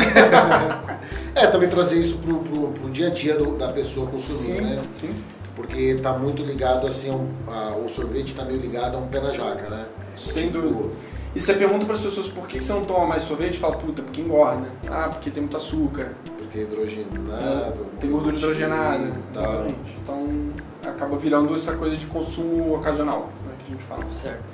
é 1.44 1.46
também 1.46 1.68
trazer 1.68 1.98
isso 1.98 2.18
pro, 2.18 2.38
pro, 2.38 2.68
pro, 2.68 2.90
dia 2.90 3.08
a 3.08 3.10
dia 3.10 3.36
do, 3.36 3.56
da 3.56 3.68
pessoa 3.68 4.06
consumir, 4.06 4.56
sim, 4.56 4.60
né? 4.60 4.82
Sim. 5.00 5.14
Porque 5.56 5.80
está 5.80 6.12
muito 6.12 6.42
ligado 6.42 6.86
assim, 6.86 7.10
a, 7.46 7.76
o 7.76 7.88
sorvete 7.88 8.28
está 8.28 8.44
meio 8.44 8.60
ligado 8.60 8.96
a 8.96 8.98
um 8.98 9.06
pé 9.06 9.20
na 9.20 9.30
jaca, 9.30 9.68
né? 9.68 9.86
Sem 10.16 10.46
tipo, 10.46 10.60
dúvida. 10.60 10.94
E 11.34 11.40
você 11.40 11.54
pergunta 11.54 11.84
para 11.84 11.96
as 11.96 12.00
pessoas 12.00 12.28
por 12.28 12.46
que 12.46 12.62
você 12.62 12.72
não 12.72 12.84
toma 12.84 13.06
mais 13.06 13.24
sorvete, 13.24 13.58
fala, 13.58 13.76
puta, 13.76 14.02
porque 14.02 14.20
engorda. 14.20 14.68
Ah, 14.88 15.08
porque 15.08 15.30
tem 15.30 15.42
muito 15.42 15.56
açúcar. 15.56 16.12
Porque 16.38 16.58
é 16.58 16.62
hidrogenado. 16.62 17.82
É, 17.96 18.00
tem 18.00 18.10
gordura 18.10 18.36
hidrogenada. 18.36 19.12
Exatamente. 19.32 19.98
Então 20.00 20.52
acaba 20.88 21.16
virando 21.16 21.56
essa 21.56 21.74
coisa 21.76 21.96
de 21.96 22.06
consumo 22.06 22.76
ocasional, 22.76 23.32
né, 23.44 23.54
que 23.58 23.72
a 23.72 23.76
gente 23.76 23.84
fala. 23.84 24.04
Certo. 24.12 24.44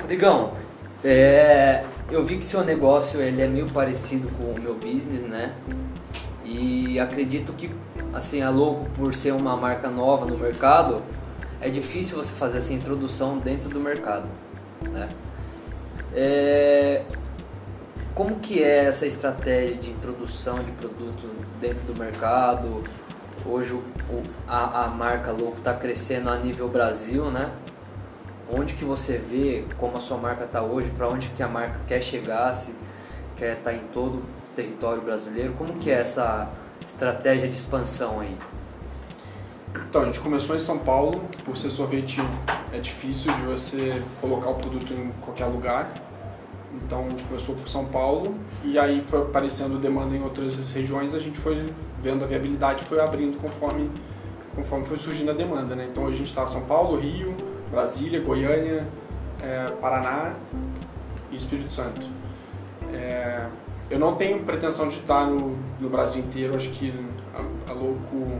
Rodrigão, 0.00 0.52
é, 1.04 1.84
eu 2.10 2.24
vi 2.24 2.38
que 2.38 2.44
seu 2.44 2.64
negócio 2.64 3.20
ele 3.20 3.40
é 3.40 3.46
meio 3.46 3.68
parecido 3.70 4.28
com 4.36 4.44
o 4.44 4.60
meu 4.60 4.74
business, 4.74 5.22
né? 5.22 5.54
E 6.44 6.98
acredito 6.98 7.52
que 7.52 7.70
assim 8.12 8.42
a 8.42 8.50
Logo 8.50 8.86
por 8.96 9.14
ser 9.14 9.32
uma 9.32 9.56
marca 9.56 9.88
nova 9.88 10.26
no 10.26 10.36
mercado, 10.36 11.02
é 11.60 11.68
difícil 11.68 12.16
você 12.16 12.32
fazer 12.32 12.58
essa 12.58 12.72
introdução 12.72 13.38
dentro 13.38 13.68
do 13.68 13.78
mercado, 13.78 14.28
né? 14.82 15.08
É, 16.14 17.02
como 18.14 18.36
que 18.40 18.62
é 18.62 18.86
essa 18.86 19.06
estratégia 19.06 19.76
de 19.76 19.90
introdução 19.90 20.58
de 20.58 20.72
produto 20.72 21.28
dentro 21.60 21.86
do 21.86 21.96
mercado? 21.96 22.82
Hoje 23.46 23.74
o, 23.74 23.82
a, 24.48 24.84
a 24.84 24.88
marca 24.88 25.30
Louco 25.30 25.58
está 25.58 25.72
crescendo 25.72 26.28
a 26.28 26.36
nível 26.36 26.68
Brasil, 26.68 27.30
né? 27.30 27.52
Onde 28.50 28.74
que 28.74 28.84
você 28.84 29.18
vê 29.18 29.64
como 29.78 29.96
a 29.96 30.00
sua 30.00 30.16
marca 30.16 30.44
está 30.44 30.62
hoje, 30.62 30.90
para 30.90 31.08
onde 31.08 31.28
que 31.28 31.42
a 31.42 31.48
marca 31.48 31.78
quer 31.86 32.02
chegar, 32.02 32.54
se 32.54 32.72
quer 33.36 33.58
estar 33.58 33.70
tá 33.70 33.76
em 33.76 33.80
todo 33.92 34.16
o 34.16 34.24
território 34.54 35.02
brasileiro, 35.02 35.52
como 35.54 35.74
que 35.74 35.90
é 35.90 36.00
essa 36.00 36.50
estratégia 36.84 37.48
de 37.48 37.54
expansão 37.54 38.20
aí? 38.20 38.36
Então, 39.88 40.02
a 40.02 40.04
gente 40.06 40.20
começou 40.20 40.56
em 40.56 40.60
São 40.60 40.78
Paulo, 40.78 41.22
por 41.44 41.56
ser 41.56 41.70
sorvete 41.70 42.20
é 42.72 42.78
difícil 42.78 43.32
de 43.32 43.42
você 43.42 44.02
colocar 44.20 44.50
o 44.50 44.54
produto 44.54 44.92
em 44.92 45.10
qualquer 45.20 45.46
lugar. 45.46 45.92
Então 46.84 47.06
a 47.06 47.08
gente 47.08 47.24
começou 47.24 47.54
por 47.54 47.68
São 47.68 47.86
Paulo 47.86 48.34
e 48.62 48.78
aí 48.78 49.00
foi 49.00 49.22
aparecendo 49.22 49.78
demanda 49.78 50.14
em 50.14 50.22
outras 50.22 50.72
regiões, 50.72 51.14
a 51.14 51.18
gente 51.18 51.38
foi 51.38 51.72
vendo 52.02 52.24
a 52.24 52.26
viabilidade, 52.26 52.84
foi 52.84 53.00
abrindo 53.00 53.38
conforme 53.40 53.90
conforme 54.54 54.84
foi 54.86 54.96
surgindo 54.96 55.30
a 55.30 55.34
demanda, 55.34 55.74
né? 55.74 55.88
Então 55.90 56.06
a 56.06 56.10
gente 56.10 56.26
está 56.26 56.46
São 56.46 56.62
Paulo, 56.62 56.98
Rio, 56.98 57.34
Brasília, 57.70 58.20
Goiânia, 58.20 58.86
é, 59.42 59.70
Paraná 59.80 60.34
e 61.30 61.36
Espírito 61.36 61.72
Santo. 61.72 62.06
É, 62.92 63.46
eu 63.90 63.98
não 63.98 64.14
tenho 64.14 64.42
pretensão 64.44 64.88
de 64.88 64.96
estar 64.96 65.26
no, 65.26 65.56
no 65.80 65.88
Brasil 65.88 66.22
inteiro, 66.22 66.56
acho 66.56 66.70
que 66.70 66.92
a, 67.34 67.70
a 67.70 67.74
Louco 67.74 68.38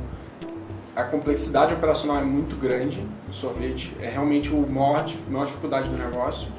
a 0.98 1.04
complexidade 1.04 1.72
operacional 1.72 2.16
é 2.16 2.24
muito 2.24 2.56
grande 2.60 3.06
no 3.24 3.32
sorvete, 3.32 3.96
é 4.00 4.10
realmente 4.10 4.52
o 4.52 4.68
maior, 4.68 5.08
maior 5.28 5.46
dificuldade 5.46 5.88
do 5.88 5.96
negócio. 5.96 6.50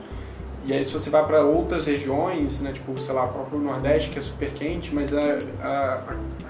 E 0.65 0.73
aí 0.73 0.83
se 0.83 0.93
você 0.93 1.09
vai 1.09 1.25
para 1.25 1.41
outras 1.41 1.85
regiões, 1.85 2.61
né, 2.61 2.71
tipo, 2.71 2.99
sei 2.99 3.13
lá, 3.13 3.25
o 3.25 3.29
próprio 3.29 3.59
Nordeste, 3.59 4.09
que 4.09 4.19
é 4.19 4.21
super 4.21 4.51
quente, 4.51 4.93
mas 4.93 5.11
a, 5.13 5.19
a, 5.61 6.03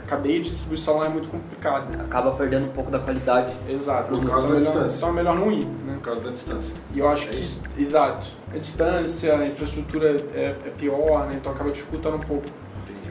a 0.04 0.08
cadeia 0.08 0.42
de 0.42 0.50
distribuição 0.50 0.98
lá 0.98 1.06
é 1.06 1.10
muito 1.10 1.30
complicada. 1.30 2.04
Acaba 2.04 2.32
perdendo 2.32 2.66
um 2.66 2.72
pouco 2.72 2.92
da 2.92 3.00
qualidade. 3.00 3.54
Exato. 3.68 4.10
Por 4.10 4.26
causa 4.26 4.26
então, 4.26 4.42
da 4.42 4.48
melhor, 4.48 4.60
distância. 4.60 4.98
Então 4.98 5.10
é 5.10 5.14
melhor 5.14 5.36
não 5.36 5.52
ir, 5.52 5.66
né? 5.66 5.94
Por 5.96 6.02
causa 6.02 6.22
da 6.22 6.32
distância. 6.32 6.76
E 6.94 7.00
eu 7.00 7.08
acho 7.08 7.28
é 7.28 7.32
que, 7.32 7.40
isso? 7.40 7.62
exato, 7.78 8.28
a 8.54 8.58
distância, 8.58 9.38
a 9.38 9.46
infraestrutura 9.46 10.26
é, 10.34 10.56
é 10.66 10.70
pior, 10.78 11.28
né? 11.28 11.36
Então 11.40 11.52
acaba 11.52 11.72
dificultando 11.72 12.18
um 12.18 12.22
pouco. 12.22 12.48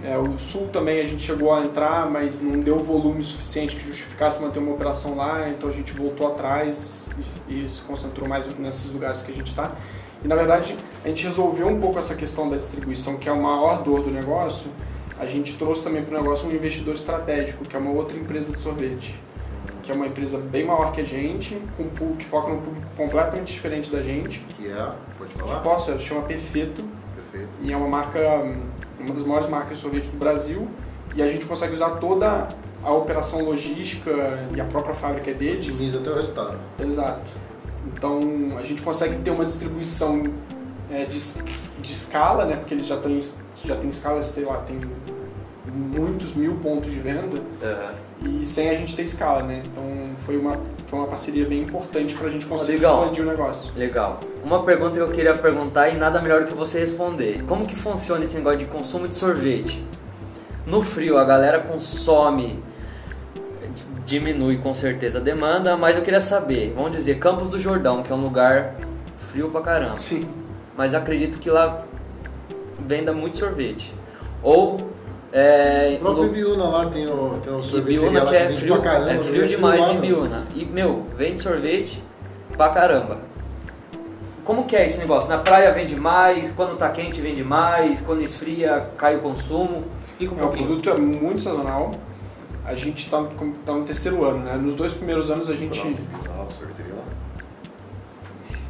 É, 0.04 0.16
o 0.16 0.38
Sul 0.38 0.68
também 0.68 1.00
a 1.00 1.04
gente 1.04 1.22
chegou 1.22 1.52
a 1.52 1.64
entrar, 1.64 2.08
mas 2.08 2.40
não 2.40 2.60
deu 2.60 2.78
volume 2.78 3.24
suficiente 3.24 3.76
que 3.76 3.84
justificasse 3.86 4.40
manter 4.40 4.60
uma 4.60 4.72
operação 4.72 5.16
lá, 5.16 5.48
então 5.48 5.68
a 5.68 5.72
gente 5.72 5.92
voltou 5.92 6.28
atrás 6.28 7.08
e, 7.48 7.64
e 7.64 7.68
se 7.68 7.82
concentrou 7.82 8.28
mais 8.28 8.46
nesses 8.58 8.90
lugares 8.92 9.22
que 9.22 9.32
a 9.32 9.34
gente 9.34 9.48
está. 9.48 9.72
E 10.24 10.28
na 10.28 10.34
verdade 10.34 10.76
a 11.04 11.08
gente 11.08 11.24
resolveu 11.26 11.68
um 11.68 11.80
pouco 11.80 11.98
essa 11.98 12.14
questão 12.14 12.48
da 12.48 12.56
distribuição, 12.56 13.16
que 13.16 13.28
é 13.28 13.32
a 13.32 13.34
maior 13.34 13.82
dor 13.82 14.02
do 14.02 14.10
negócio. 14.10 14.70
A 15.18 15.26
gente 15.26 15.56
trouxe 15.56 15.82
também 15.82 16.04
para 16.04 16.16
o 16.16 16.22
negócio 16.22 16.48
um 16.48 16.52
investidor 16.52 16.94
estratégico, 16.94 17.64
que 17.64 17.74
é 17.74 17.78
uma 17.78 17.90
outra 17.90 18.16
empresa 18.16 18.52
de 18.52 18.62
sorvete, 18.62 19.18
que 19.82 19.90
é 19.90 19.94
uma 19.94 20.06
empresa 20.06 20.38
bem 20.38 20.64
maior 20.64 20.92
que 20.92 21.00
a 21.00 21.04
gente, 21.04 21.60
com 21.76 21.84
um 21.84 21.88
público, 21.88 22.18
que 22.18 22.24
foca 22.24 22.48
num 22.48 22.60
público 22.60 22.86
completamente 22.96 23.52
diferente 23.52 23.90
da 23.90 24.02
gente. 24.02 24.40
Que 24.56 24.68
é, 24.68 24.92
pode 25.18 25.34
falar? 25.34 25.60
Posso, 25.60 25.90
ela 25.90 25.98
chama 25.98 26.22
Perfeito. 26.22 26.84
Perfeito. 27.16 27.48
E 27.62 27.72
é 27.72 27.76
uma 27.76 27.88
marca, 27.88 28.20
uma 29.00 29.14
das 29.14 29.24
maiores 29.24 29.48
marcas 29.48 29.78
de 29.78 29.82
sorvete 29.82 30.06
do 30.06 30.18
Brasil. 30.18 30.68
E 31.16 31.22
a 31.22 31.26
gente 31.26 31.46
consegue 31.46 31.74
usar 31.74 31.90
toda 31.96 32.48
a 32.82 32.92
operação 32.92 33.42
logística 33.42 34.10
e 34.54 34.60
a 34.60 34.64
própria 34.64 34.94
fábrica 34.94 35.32
deles. 35.32 35.68
Otimiza 35.68 35.98
até 35.98 36.10
o 36.10 36.14
resultado. 36.14 36.58
Exato. 36.78 37.47
Então 37.98 38.56
a 38.56 38.62
gente 38.62 38.80
consegue 38.80 39.16
ter 39.16 39.30
uma 39.30 39.44
distribuição 39.44 40.22
é, 40.90 41.04
de, 41.04 41.18
de 41.80 41.92
escala, 41.92 42.44
né? 42.44 42.56
Porque 42.56 42.72
eles 42.72 42.86
já 42.86 42.96
têm, 42.96 43.18
já 43.64 43.74
tem 43.74 43.90
escala, 43.90 44.22
sei 44.22 44.44
lá, 44.44 44.58
tem 44.58 44.80
muitos 45.66 46.34
mil 46.34 46.54
pontos 46.54 46.90
de 46.90 46.98
venda 46.98 47.40
uhum. 47.62 48.40
e 48.40 48.46
sem 48.46 48.70
a 48.70 48.74
gente 48.74 48.94
ter 48.94 49.02
escala, 49.02 49.42
né? 49.42 49.62
Então 49.66 49.82
foi 50.24 50.36
uma, 50.36 50.56
foi 50.86 50.98
uma 50.98 51.08
parceria 51.08 51.44
bem 51.44 51.62
importante 51.62 52.14
para 52.14 52.28
a 52.28 52.30
gente 52.30 52.46
conseguir 52.46 52.78
Legal. 52.78 53.02
expandir 53.02 53.24
o 53.24 53.26
negócio. 53.26 53.72
Legal. 53.74 54.20
Uma 54.44 54.62
pergunta 54.62 54.92
que 54.92 55.00
eu 55.00 55.10
queria 55.10 55.34
perguntar 55.34 55.88
e 55.88 55.96
nada 55.96 56.22
melhor 56.22 56.42
do 56.42 56.46
que 56.46 56.54
você 56.54 56.78
responder. 56.78 57.42
Como 57.48 57.66
que 57.66 57.74
funciona 57.74 58.22
esse 58.22 58.36
negócio 58.36 58.60
de 58.60 58.66
consumo 58.66 59.08
de 59.08 59.16
sorvete? 59.16 59.84
No 60.64 60.82
frio 60.82 61.18
a 61.18 61.24
galera 61.24 61.60
consome 61.60 62.62
diminui 64.08 64.56
com 64.56 64.72
certeza 64.72 65.18
a 65.18 65.20
demanda, 65.20 65.76
mas 65.76 65.94
eu 65.94 66.02
queria 66.02 66.20
saber, 66.20 66.72
vamos 66.74 66.92
dizer, 66.92 67.18
Campos 67.18 67.46
do 67.48 67.60
Jordão, 67.60 68.02
que 68.02 68.10
é 68.10 68.14
um 68.14 68.22
lugar 68.22 68.74
frio 69.18 69.50
pra 69.50 69.60
caramba. 69.60 69.98
Sim. 69.98 70.26
Mas 70.74 70.94
acredito 70.94 71.38
que 71.38 71.50
lá 71.50 71.82
venda 72.86 73.12
muito 73.12 73.36
sorvete. 73.36 73.94
Ou 74.42 74.80
é, 75.30 75.98
O 76.00 76.04
próprio 76.04 76.24
Ibiúna 76.24 76.64
lá 76.64 76.86
tem 76.86 77.06
o, 77.06 77.38
tem 77.44 77.52
o 77.52 77.62
sorvete 77.62 77.96
Ibiúna 77.96 78.24
que 78.24 78.34
é 78.34 78.50
frio, 78.50 78.80
caramba, 78.80 79.12
é 79.12 79.18
frio 79.18 79.44
é 79.44 79.46
demais 79.46 79.86
em 79.88 79.98
Ibiúna. 79.98 80.46
E, 80.54 80.64
meu, 80.64 81.04
vende 81.14 81.40
sorvete 81.42 82.02
pra 82.56 82.70
caramba. 82.70 83.18
Como 84.42 84.64
que 84.64 84.74
é 84.74 84.86
esse 84.86 84.98
negócio? 84.98 85.28
Na 85.28 85.36
praia 85.36 85.70
vende 85.70 85.94
mais, 85.94 86.50
quando 86.50 86.78
tá 86.78 86.88
quente 86.88 87.20
vende 87.20 87.44
mais, 87.44 88.00
quando 88.00 88.22
esfria 88.22 88.88
cai 88.96 89.16
o 89.16 89.18
consumo. 89.18 89.84
Explica 90.06 90.34
um 90.34 90.38
É, 90.38 90.40
o 90.40 90.46
pouquinho. 90.46 90.66
produto 90.66 90.88
é 90.88 90.98
muito 90.98 91.42
sazonal. 91.42 91.90
A 92.68 92.74
gente 92.74 93.06
está 93.06 93.24
tá 93.64 93.72
no 93.72 93.84
terceiro 93.84 94.22
ano, 94.22 94.44
né? 94.44 94.54
Nos 94.56 94.74
dois 94.74 94.92
primeiros 94.92 95.30
anos 95.30 95.48
a 95.48 95.54
gente. 95.54 95.78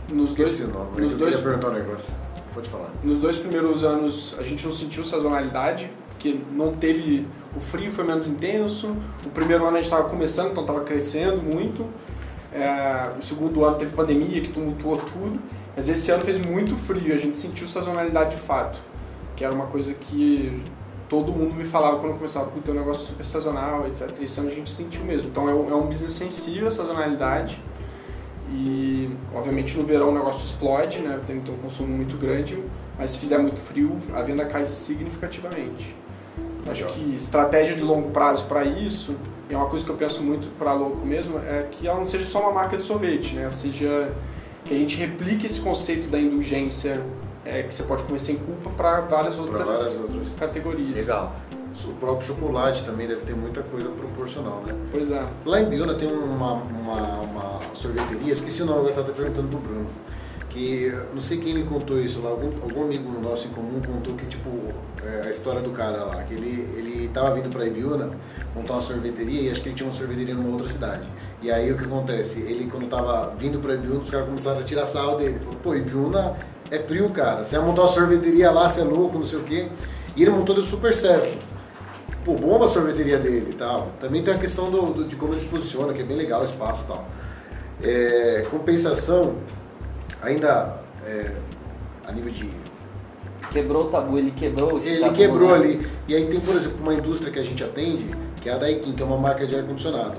Nos 0.09 0.35
dois, 0.35 0.61
nome, 0.61 1.01
nos 1.01 1.15
dois, 1.15 1.37
perguntar 1.37 1.71
um 1.71 1.73
negócio. 1.73 2.15
Pode 2.55 2.71
falar. 2.71 2.91
nos 3.03 3.19
dois 3.19 3.37
primeiros 3.37 3.83
anos 3.83 4.37
a 4.39 4.45
gente 4.45 4.65
não 4.65 4.73
sentiu 4.73 5.05
sazonalidade, 5.05 5.91
porque 6.11 6.39
não 6.53 6.73
teve. 6.73 7.27
O 7.57 7.61
frio 7.61 7.91
foi 7.91 8.05
menos 8.05 8.29
intenso. 8.29 8.97
O 9.27 9.31
primeiro 9.31 9.67
ano 9.67 9.77
a 9.77 9.81
gente 9.81 9.91
estava 9.91 10.09
começando, 10.09 10.53
então 10.53 10.63
estava 10.63 10.81
crescendo 10.83 11.43
muito. 11.43 11.85
É, 12.53 13.19
o 13.19 13.23
segundo 13.23 13.65
ano 13.65 13.79
teve 13.79 13.97
pandemia 13.97 14.41
que 14.41 14.53
tumultuou 14.53 14.99
tudo. 14.99 15.41
Mas 15.75 15.89
esse 15.89 16.09
ano 16.13 16.23
fez 16.23 16.39
muito 16.47 16.77
frio, 16.77 17.13
a 17.13 17.19
gente 17.19 17.37
sentiu 17.37 17.67
sazonalidade 17.67 18.37
de 18.37 18.43
fato. 18.43 18.79
Que 19.35 19.45
era 19.45 19.53
uma 19.53 19.67
coisa 19.67 19.93
que 19.93 20.63
todo 21.09 21.33
mundo 21.33 21.55
me 21.55 21.64
falava 21.64 21.99
quando 21.99 22.12
eu 22.12 22.16
começava, 22.16 22.47
puta, 22.47 22.71
é 22.71 22.75
um 22.75 22.79
negócio 22.79 23.05
super 23.05 23.25
sazonal, 23.25 23.87
etc. 23.87 24.11
Isso 24.21 24.40
a 24.40 24.51
gente 24.51 24.71
sentiu 24.71 25.05
mesmo. 25.05 25.29
Então 25.31 25.49
é 25.49 25.55
um, 25.55 25.71
é 25.71 25.75
um 25.75 25.87
business 25.87 26.12
sensível 26.12 26.68
a 26.68 26.71
sazonalidade. 26.71 27.61
E, 28.51 29.11
obviamente, 29.35 29.77
no 29.77 29.85
verão 29.85 30.09
o 30.09 30.12
negócio 30.12 30.44
explode, 30.44 31.01
né? 31.01 31.21
Tem, 31.27 31.38
tem 31.40 31.55
um 31.55 31.59
consumo 31.59 31.88
muito 31.88 32.16
grande, 32.16 32.62
mas 32.99 33.11
se 33.11 33.18
fizer 33.18 33.38
muito 33.38 33.61
frio, 33.61 33.99
a 34.14 34.23
venda 34.23 34.44
cai 34.44 34.66
significativamente. 34.66 35.94
Acho 36.71 36.87
que 36.87 37.14
estratégia 37.14 37.75
de 37.75 37.83
longo 37.83 38.11
prazo 38.11 38.44
para 38.47 38.64
isso, 38.64 39.16
é 39.49 39.57
uma 39.57 39.66
coisa 39.66 39.85
que 39.85 39.90
eu 39.90 39.97
penso 39.97 40.23
muito 40.23 40.49
para 40.59 40.73
Louco 40.73 41.05
mesmo, 41.05 41.38
é 41.38 41.66
que 41.71 41.87
ela 41.87 41.99
não 41.99 42.07
seja 42.07 42.27
só 42.27 42.40
uma 42.42 42.53
marca 42.53 42.77
de 42.77 42.83
sorvete, 42.83 43.35
né? 43.35 43.49
Seja 43.49 44.12
que 44.64 44.75
a 44.75 44.79
gente 44.79 44.97
replique 44.97 45.47
esse 45.47 45.61
conceito 45.61 46.09
da 46.09 46.18
indulgência 46.18 47.03
é, 47.49 47.63
que 47.63 47.75
você 47.75 47.83
pode 47.83 48.03
comer 48.03 48.19
sem 48.19 48.37
culpa 48.37 48.71
para 48.71 49.01
várias, 49.01 49.39
outras 49.39 49.65
várias 49.65 49.97
outras 49.97 50.29
categorias. 50.39 50.95
Legal. 50.95 51.35
O 51.85 51.95
próprio 51.95 52.27
chocolate 52.27 52.85
também 52.85 53.07
deve 53.07 53.23
ter 53.23 53.35
muita 53.35 53.63
coisa 53.63 53.89
proporcional, 53.89 54.63
né? 54.67 54.75
Pois 54.91 55.11
é. 55.11 55.25
Lá 55.47 55.61
em 55.61 55.67
Biona 55.67 55.95
tem 55.95 56.13
uma, 56.13 56.55
uma, 56.55 57.21
uma 57.21 57.59
sorveteria, 57.73 58.33
esqueci 58.33 58.63
o 58.63 58.67
nome, 58.67 58.81
agora 58.81 59.01
estava 59.01 59.13
perguntando 59.13 59.49
pro 59.49 59.59
Bruno. 59.59 59.87
Que 60.51 60.93
não 61.15 61.23
sei 61.23 61.39
quem 61.39 61.55
me 61.55 61.63
contou 61.65 62.01
isso 62.01 62.21
lá, 62.21 62.31
algum, 62.31 62.51
algum 62.63 62.83
amigo 62.83 63.09
nosso 63.21 63.47
em 63.47 63.51
comum 63.51 63.81
contou 63.81 64.15
que, 64.15 64.27
tipo, 64.27 64.51
é, 65.05 65.29
a 65.29 65.31
história 65.31 65.61
do 65.61 65.71
cara 65.71 66.05
lá, 66.05 66.23
que 66.25 66.35
ele, 66.35 66.69
ele 66.77 67.11
tava 67.15 67.33
vindo 67.35 67.49
para 67.49 67.65
Ibiúna 67.67 68.11
montar 68.57 68.73
uma 68.75 68.83
sorveteria 68.83 69.43
e 69.43 69.51
acho 69.51 69.63
que 69.63 69.69
ele 69.69 69.77
tinha 69.77 69.87
uma 69.87 69.93
sorveteria 69.93 70.35
numa 70.35 70.51
outra 70.51 70.67
cidade. 70.67 71.07
E 71.41 71.51
aí 71.51 71.71
o 71.71 71.77
que 71.79 71.85
acontece? 71.85 72.41
Ele, 72.41 72.69
quando 72.69 72.89
tava 72.89 73.33
vindo 73.39 73.61
para 73.61 73.75
Ibiúna, 73.75 74.01
os 74.01 74.11
caras 74.11 74.27
começaram 74.27 74.59
a 74.59 74.65
tirar 74.65 74.87
sal 74.87 75.17
dele. 75.17 75.39
Falou, 75.39 75.61
pô, 75.63 75.75
Ibiúna 75.77 76.35
é 76.70 76.78
frio, 76.78 77.09
cara. 77.11 77.44
Você 77.44 77.57
vai 77.57 77.66
montar 77.66 77.83
uma 77.83 77.88
sorveteria 77.88 78.50
lá, 78.50 78.68
você 78.68 78.81
é 78.81 78.85
louco, 78.85 79.18
não 79.18 79.26
sei 79.26 79.38
o 79.38 79.42
quê. 79.42 79.68
E 80.16 80.22
ele 80.22 80.31
montou 80.31 80.54
deu 80.54 80.64
super 80.64 80.92
certo. 80.94 81.46
Pô, 82.24 82.35
bomba 82.35 82.66
a 82.66 82.68
sorveteria 82.68 83.18
dele 83.18 83.50
e 83.50 83.54
tal. 83.54 83.88
Também 84.00 84.22
tem 84.22 84.35
a 84.35 84.38
questão 84.38 84.70
do, 84.70 84.92
do, 84.92 85.04
de 85.04 85.16
como 85.16 85.33
ele 85.33 85.40
se 85.40 85.46
posiciona, 85.46 85.92
que 85.92 86.02
é 86.02 86.04
bem 86.04 86.16
legal 86.16 86.42
o 86.42 86.44
espaço 86.44 86.85
e 86.85 86.87
tal. 86.88 87.04
É, 87.83 88.46
compensação, 88.50 89.37
ainda 90.20 90.81
é, 91.07 91.33
a 92.07 92.12
nível 92.12 92.31
de. 92.33 92.50
Quebrou 93.50 93.87
o 93.87 93.88
tabu, 93.88 94.18
ele 94.18 94.31
quebrou 94.33 94.76
esse 94.76 94.88
Ele 94.88 95.00
tabu, 95.00 95.14
quebrou 95.14 95.48
né? 95.50 95.54
ali. 95.54 95.88
E 96.07 96.14
aí 96.14 96.26
tem, 96.26 96.40
por 96.40 96.54
exemplo, 96.54 96.78
uma 96.83 96.92
indústria 96.92 97.33
que 97.33 97.38
a 97.38 97.42
gente 97.42 97.62
atende, 97.64 98.07
que 98.42 98.48
é 98.48 98.52
a 98.52 98.59
Daikin, 98.59 98.92
que 98.92 99.02
é 99.02 99.07
uma 99.07 99.16
marca 99.16 99.46
de 99.46 99.54
ar-condicionado. 99.54 100.16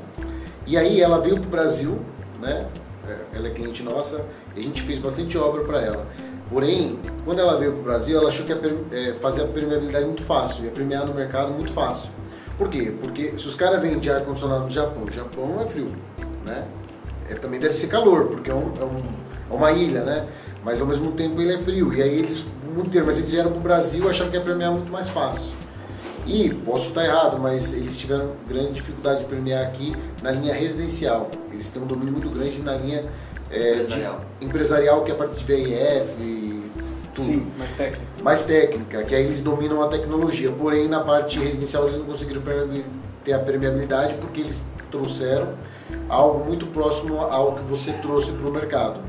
E 0.65 0.77
aí 0.77 1.01
ela 1.01 1.19
veio 1.19 1.39
pro 1.39 1.49
Brasil, 1.49 1.99
né? 2.41 2.67
É, 3.09 3.37
Ela 3.37 3.47
é 3.47 3.51
cliente 3.51 3.81
nossa, 3.83 4.21
a 4.55 4.59
gente 4.59 4.81
fez 4.83 4.99
bastante 4.99 5.37
obra 5.37 5.63
para 5.63 5.81
ela. 5.81 6.05
Porém, 6.49 6.99
quando 7.25 7.39
ela 7.39 7.57
veio 7.57 7.73
pro 7.73 7.83
Brasil, 7.83 8.17
ela 8.17 8.29
achou 8.29 8.45
que 8.45 8.51
ia 8.51 8.59
é, 8.91 9.13
fazer 9.13 9.43
a 9.43 9.47
permeabilidade 9.47 10.05
muito 10.05 10.23
fácil, 10.23 10.65
ia 10.65 10.71
permear 10.71 11.05
no 11.05 11.13
mercado 11.13 11.51
muito 11.51 11.71
fácil. 11.71 12.09
Por 12.57 12.69
quê? 12.69 12.93
Porque 13.01 13.33
se 13.37 13.47
os 13.47 13.55
caras 13.55 13.81
vendem 13.81 13.99
de 13.99 14.09
ar-condicionado 14.11 14.63
no 14.63 14.69
Japão, 14.71 15.03
o 15.03 15.11
Japão 15.11 15.61
é 15.61 15.67
frio, 15.67 15.91
né? 16.45 16.65
É, 17.29 17.35
também 17.35 17.59
deve 17.59 17.73
ser 17.75 17.87
calor, 17.87 18.25
porque 18.25 18.49
é, 18.49 18.53
um- 18.53 18.73
é 18.79 18.83
um- 18.83 19.03
é 19.51 19.53
uma 19.53 19.71
ilha, 19.71 20.03
né? 20.03 20.27
Mas 20.63 20.81
ao 20.81 20.87
mesmo 20.87 21.11
tempo 21.13 21.39
ele 21.39 21.53
é 21.53 21.57
frio. 21.59 21.93
E 21.93 22.01
aí 22.01 22.19
eles, 22.19 22.41
o 22.67 22.71
mundo 22.75 22.89
mas 23.05 23.17
eles 23.17 23.31
vieram 23.31 23.51
pro 23.51 23.61
Brasil 23.61 24.03
e 24.05 24.09
acharam 24.09 24.29
que 24.31 24.37
ia 24.37 24.43
permear 24.43 24.71
muito 24.71 24.91
mais 24.91 25.07
fácil. 25.09 25.51
E 26.31 26.53
posso 26.63 26.89
estar 26.89 27.03
errado, 27.05 27.39
mas 27.39 27.73
eles 27.73 27.97
tiveram 27.97 28.33
grande 28.47 28.73
dificuldade 28.73 29.21
de 29.21 29.25
permear 29.25 29.65
aqui 29.65 29.95
na 30.21 30.29
linha 30.31 30.53
residencial. 30.53 31.31
Eles 31.51 31.71
têm 31.71 31.81
um 31.81 31.87
domínio 31.87 32.13
muito 32.13 32.29
grande 32.29 32.61
na 32.61 32.75
linha 32.75 33.03
é, 33.49 33.73
de- 33.73 33.81
Empresarial. 33.81 34.21
empresarial, 34.39 35.03
que 35.03 35.11
é 35.11 35.13
a 35.15 35.17
parte 35.17 35.39
de 35.39 35.43
VIF 35.43 36.21
e 36.21 36.71
tudo. 37.15 37.25
Sim, 37.25 37.47
mais 37.57 37.71
técnico. 37.71 38.03
Mais 38.21 38.45
técnica, 38.45 39.03
que 39.03 39.15
aí 39.15 39.25
eles 39.25 39.41
dominam 39.41 39.81
a 39.81 39.87
tecnologia. 39.87 40.51
Porém, 40.51 40.87
na 40.87 40.99
parte 40.99 41.39
residencial 41.39 41.87
eles 41.87 41.97
não 41.97 42.05
conseguiram 42.05 42.43
ter 43.23 43.33
a 43.33 43.39
permeabilidade 43.39 44.13
porque 44.21 44.41
eles 44.41 44.61
trouxeram 44.91 45.53
algo 46.07 46.45
muito 46.45 46.67
próximo 46.67 47.19
ao 47.21 47.55
que 47.55 47.63
você 47.63 47.91
trouxe 47.93 48.31
para 48.33 48.47
o 48.47 48.51
mercado. 48.51 48.99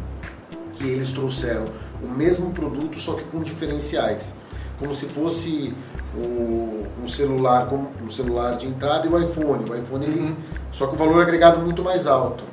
Que 0.72 0.84
eles 0.88 1.12
trouxeram 1.12 1.64
o 2.02 2.08
mesmo 2.08 2.50
produto, 2.52 2.98
só 2.98 3.12
que 3.12 3.24
com 3.24 3.42
diferenciais. 3.42 4.34
Como 4.78 4.94
se 4.94 5.04
fosse 5.04 5.74
o, 6.16 6.84
um 7.02 7.06
celular 7.08 7.66
como 7.66 7.88
um 8.04 8.10
celular 8.10 8.56
de 8.56 8.66
entrada 8.66 9.06
e 9.06 9.10
o 9.10 9.18
iPhone. 9.22 9.68
O 9.70 9.74
iPhone 9.76 10.04
ele, 10.04 10.20
Uhum. 10.20 10.34
só 10.72 10.86
com 10.86 10.96
valor 10.96 11.22
agregado 11.22 11.60
muito 11.60 11.82
mais 11.82 12.06
alto. 12.06 12.44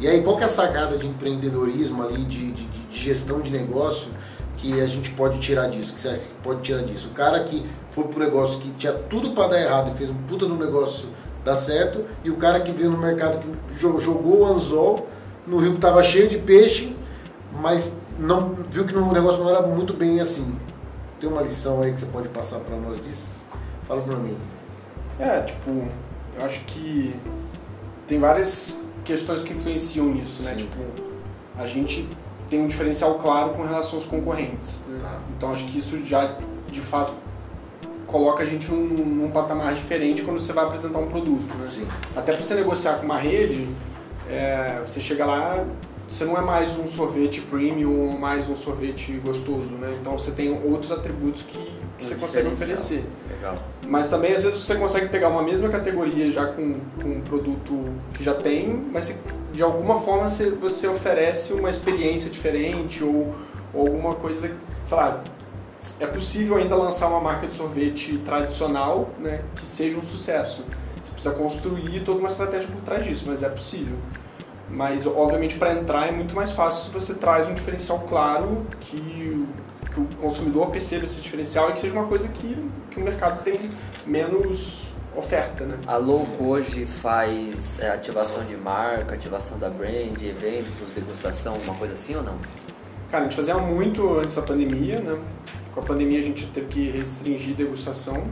E 0.00 0.08
aí, 0.08 0.22
qual 0.22 0.36
que 0.36 0.42
é 0.42 0.46
a 0.46 0.48
sacada 0.48 0.96
de 0.96 1.06
empreendedorismo 1.06 2.02
ali, 2.02 2.24
de, 2.24 2.52
de- 2.52 2.66
de 2.66 2.98
gestão 2.98 3.40
de 3.40 3.50
negócio 3.50 4.08
que 4.56 4.80
a 4.80 4.86
gente 4.86 5.10
pode 5.10 5.38
tirar 5.40 5.68
disso? 5.68 5.94
Que 5.94 6.00
você 6.00 6.08
acha 6.08 6.18
que 6.20 6.34
pode 6.42 6.60
tirar 6.62 6.82
disso? 6.82 7.08
O 7.08 7.14
cara 7.14 7.42
que 7.44 7.64
foi 7.90 8.04
pro 8.04 8.18
negócio 8.18 8.58
que 8.60 8.70
tinha 8.72 8.92
tudo 8.92 9.30
para 9.32 9.48
dar 9.48 9.60
errado 9.60 9.92
e 9.94 9.98
fez 9.98 10.10
um 10.10 10.14
puta 10.28 10.46
no 10.46 10.56
negócio 10.56 11.08
dar 11.44 11.56
certo, 11.56 12.04
e 12.24 12.30
o 12.30 12.36
cara 12.36 12.60
que 12.60 12.72
veio 12.72 12.90
no 12.90 12.98
mercado 12.98 13.38
que 13.40 13.74
jo- 13.78 14.00
jogou 14.00 14.40
o 14.42 14.46
anzol 14.46 15.08
no 15.46 15.58
rio 15.58 15.74
que 15.74 15.80
tava 15.80 16.02
cheio 16.02 16.28
de 16.28 16.38
peixe, 16.38 16.96
mas 17.60 17.92
não 18.18 18.54
viu 18.70 18.84
que 18.84 18.96
o 18.96 19.12
negócio 19.12 19.42
não 19.42 19.50
era 19.50 19.60
muito 19.62 19.92
bem 19.92 20.20
assim. 20.20 20.54
Tem 21.22 21.30
uma 21.30 21.42
lição 21.42 21.80
aí 21.80 21.92
que 21.92 22.00
você 22.00 22.06
pode 22.06 22.28
passar 22.30 22.58
para 22.58 22.76
nós 22.76 23.00
disso? 23.00 23.46
Fala 23.86 24.02
para 24.02 24.16
mim. 24.16 24.36
É, 25.20 25.40
tipo, 25.42 25.70
eu 26.36 26.44
acho 26.44 26.58
que 26.64 27.14
tem 28.08 28.18
várias 28.18 28.76
questões 29.04 29.44
que 29.44 29.52
influenciam 29.52 30.06
nisso, 30.06 30.42
né? 30.42 30.50
Sim. 30.50 30.56
Tipo, 30.56 30.82
a 31.56 31.64
gente 31.68 32.08
tem 32.50 32.60
um 32.60 32.66
diferencial 32.66 33.14
claro 33.20 33.50
com 33.50 33.62
relação 33.62 33.94
aos 33.94 34.04
concorrentes. 34.04 34.80
né? 34.88 34.98
Tá. 35.00 35.20
Então 35.36 35.52
acho 35.52 35.64
que 35.66 35.78
isso 35.78 36.04
já, 36.04 36.38
de 36.68 36.80
fato, 36.80 37.14
coloca 38.04 38.42
a 38.42 38.46
gente 38.46 38.68
num, 38.68 38.84
num 38.84 39.30
patamar 39.30 39.74
diferente 39.74 40.24
quando 40.24 40.40
você 40.40 40.52
vai 40.52 40.64
apresentar 40.64 40.98
um 40.98 41.06
produto, 41.06 41.54
né? 41.56 41.66
Sim. 41.68 41.86
Até 42.16 42.32
para 42.32 42.44
você 42.44 42.56
negociar 42.56 42.94
com 42.94 43.04
uma 43.04 43.18
rede, 43.18 43.68
é, 44.28 44.82
você 44.84 45.00
chega 45.00 45.24
lá, 45.24 45.64
você 46.12 46.24
não 46.24 46.36
é 46.36 46.40
mais 46.42 46.76
um 46.78 46.86
sorvete 46.86 47.40
premium 47.40 48.06
ou 48.12 48.18
mais 48.18 48.48
um 48.48 48.56
sorvete 48.56 49.12
gostoso, 49.24 49.70
né? 49.80 49.96
Então 50.00 50.18
você 50.18 50.30
tem 50.30 50.50
outros 50.64 50.92
atributos 50.92 51.42
que, 51.42 51.58
que 51.98 52.04
você 52.04 52.14
consegue 52.14 52.48
oferecer. 52.48 53.04
Legal. 53.30 53.58
Mas 53.88 54.08
também 54.08 54.34
às 54.34 54.44
vezes 54.44 54.60
você 54.62 54.74
consegue 54.74 55.08
pegar 55.08 55.28
uma 55.28 55.42
mesma 55.42 55.68
categoria 55.68 56.30
já 56.30 56.46
com, 56.46 56.74
com 57.00 57.08
um 57.08 57.20
produto 57.22 57.84
que 58.14 58.22
já 58.22 58.34
tem, 58.34 58.84
mas 58.92 59.06
você- 59.06 59.18
de 59.52 59.62
alguma 59.62 60.00
forma 60.02 60.28
você, 60.28 60.50
você 60.50 60.86
oferece 60.86 61.52
uma 61.52 61.70
experiência 61.70 62.30
diferente 62.30 63.02
ou, 63.02 63.34
ou 63.72 63.86
alguma 63.86 64.14
coisa, 64.14 64.50
sei 64.84 64.96
lá, 64.96 65.22
é 65.98 66.06
possível 66.06 66.56
ainda 66.56 66.76
lançar 66.76 67.08
uma 67.08 67.20
marca 67.20 67.46
de 67.46 67.54
sorvete 67.54 68.18
tradicional 68.18 69.10
né, 69.18 69.42
que 69.56 69.64
seja 69.66 69.98
um 69.98 70.02
sucesso. 70.02 70.64
Você 71.04 71.12
precisa 71.12 71.34
construir 71.34 72.00
toda 72.04 72.18
uma 72.20 72.28
estratégia 72.28 72.68
por 72.68 72.80
trás 72.82 73.02
disso, 73.04 73.24
mas 73.26 73.42
é 73.42 73.48
possível. 73.48 73.96
Mas, 74.72 75.06
obviamente, 75.06 75.56
para 75.56 75.72
entrar 75.74 76.08
é 76.08 76.12
muito 76.12 76.34
mais 76.34 76.52
fácil 76.52 76.84
se 76.86 76.90
você 76.90 77.14
traz 77.14 77.46
um 77.46 77.52
diferencial 77.54 78.00
claro 78.08 78.66
que, 78.80 78.96
o- 79.86 79.90
que 79.90 80.00
o 80.00 80.04
consumidor 80.20 80.70
perceba 80.70 81.04
esse 81.04 81.20
diferencial 81.20 81.68
e 81.70 81.72
que 81.74 81.80
seja 81.80 81.92
uma 81.92 82.06
coisa 82.06 82.26
que, 82.28 82.56
que 82.90 82.98
o 82.98 83.04
mercado 83.04 83.42
tem 83.44 83.60
menos 84.06 84.90
oferta, 85.14 85.66
né? 85.66 85.76
A 85.86 85.96
Louco 85.98 86.42
hoje 86.44 86.86
faz 86.86 87.76
é, 87.78 87.90
ativação 87.90 88.44
de 88.46 88.56
marca, 88.56 89.14
ativação 89.14 89.58
da 89.58 89.68
brand, 89.68 90.20
eventos, 90.22 90.72
degustação, 90.94 91.52
uma 91.64 91.74
coisa 91.74 91.92
assim 91.92 92.16
ou 92.16 92.22
não? 92.22 92.36
Cara, 93.10 93.24
a 93.24 93.28
gente 93.28 93.36
fazia 93.36 93.58
muito 93.58 94.18
antes 94.18 94.36
da 94.36 94.42
pandemia, 94.42 95.00
né? 95.00 95.18
Com 95.74 95.80
a 95.80 95.82
pandemia 95.82 96.18
a 96.18 96.22
gente 96.22 96.46
teve 96.46 96.68
que 96.68 96.90
restringir 96.90 97.54
degustação. 97.54 98.24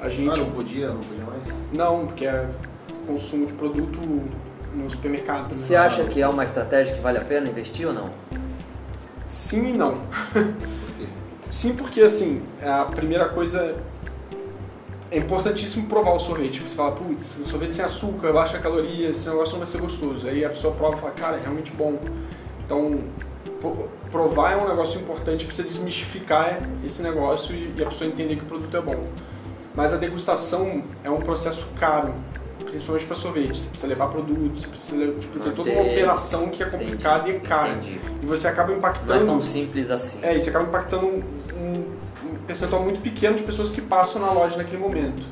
A 0.00 0.08
gente... 0.08 0.28
Ah, 0.32 0.36
não 0.36 0.50
podia, 0.50 0.88
não 0.88 1.00
podia 1.00 1.24
mais? 1.24 1.42
Não, 1.72 2.06
porque 2.06 2.26
é 2.26 2.48
consumo 3.06 3.46
de 3.46 3.52
produto 3.52 4.00
no 4.82 4.90
supermercado. 4.90 5.42
né? 5.48 5.54
Você 5.54 5.74
acha 5.76 6.04
que 6.04 6.20
é 6.22 6.28
uma 6.28 6.44
estratégia 6.44 6.94
que 6.94 7.00
vale 7.00 7.18
a 7.18 7.22
pena 7.24 7.48
investir 7.48 7.86
ou 7.86 7.92
não? 7.92 8.10
Sim 9.26 9.68
e 9.68 9.72
não. 9.72 9.98
Sim, 11.50 11.74
porque 11.74 12.02
assim, 12.02 12.42
a 12.62 12.84
primeira 12.84 13.26
coisa 13.28 13.74
é 15.10 15.16
importantíssimo 15.16 15.86
provar 15.86 16.12
o 16.12 16.18
sorvete. 16.18 16.60
Você 16.62 16.76
fala, 16.76 16.92
putz, 16.92 17.38
o 17.38 17.46
sorvete 17.48 17.74
sem 17.74 17.84
açúcar, 17.84 18.32
baixa 18.32 18.58
caloria, 18.58 19.08
esse 19.10 19.26
negócio 19.26 19.52
não 19.52 19.58
vai 19.60 19.66
ser 19.66 19.80
gostoso. 19.80 20.28
Aí 20.28 20.44
a 20.44 20.50
pessoa 20.50 20.74
prova 20.74 20.96
e 20.96 21.00
fala, 21.00 21.12
cara, 21.12 21.36
é 21.38 21.40
realmente 21.40 21.72
bom. 21.72 21.98
Então, 22.64 23.00
pro- 23.62 23.88
provar 24.10 24.52
é 24.52 24.56
um 24.56 24.68
negócio 24.68 25.00
importante 25.00 25.46
para 25.46 25.54
você 25.54 25.62
desmistificar 25.62 26.58
esse 26.84 27.02
negócio 27.02 27.54
e 27.54 27.82
a 27.82 27.86
pessoa 27.86 28.08
entender 28.08 28.36
que 28.36 28.42
o 28.42 28.46
produto 28.46 28.76
é 28.76 28.80
bom. 28.80 29.06
Mas 29.74 29.94
a 29.94 29.96
degustação 29.96 30.82
é 31.02 31.08
um 31.10 31.18
processo 31.20 31.66
caro, 31.78 32.12
principalmente 32.68 33.06
para 33.06 33.16
sorvete. 33.16 33.58
Você 33.58 33.68
precisa 33.68 33.86
levar 33.86 34.08
produtos, 34.08 34.62
você 34.62 34.68
precisa 34.68 35.12
tipo, 35.14 35.38
ter 35.40 35.52
toda 35.52 35.70
uma 35.70 35.82
operação 35.82 36.48
que 36.48 36.62
é 36.62 36.66
complicada 36.66 37.28
e 37.28 37.36
é 37.36 37.40
cara. 37.40 37.70
Entendi. 37.70 38.00
E 38.22 38.26
você 38.26 38.48
acaba 38.48 38.68
Não 38.68 38.74
é 38.76 38.78
impactando. 38.78 39.26
tão 39.26 39.40
simples 39.40 39.90
assim. 39.90 40.18
É, 40.22 40.36
isso 40.36 40.48
acaba 40.48 40.64
impactando 40.66 41.06
um, 41.06 41.22
um- 41.54 41.84
um 42.30 42.34
percentual 42.46 42.82
muito 42.82 43.00
pequeno 43.00 43.36
de 43.36 43.42
pessoas 43.42 43.70
que 43.70 43.80
passam 43.80 44.20
na 44.22 44.30
loja 44.32 44.56
naquele 44.56 44.78
momento. 44.78 45.26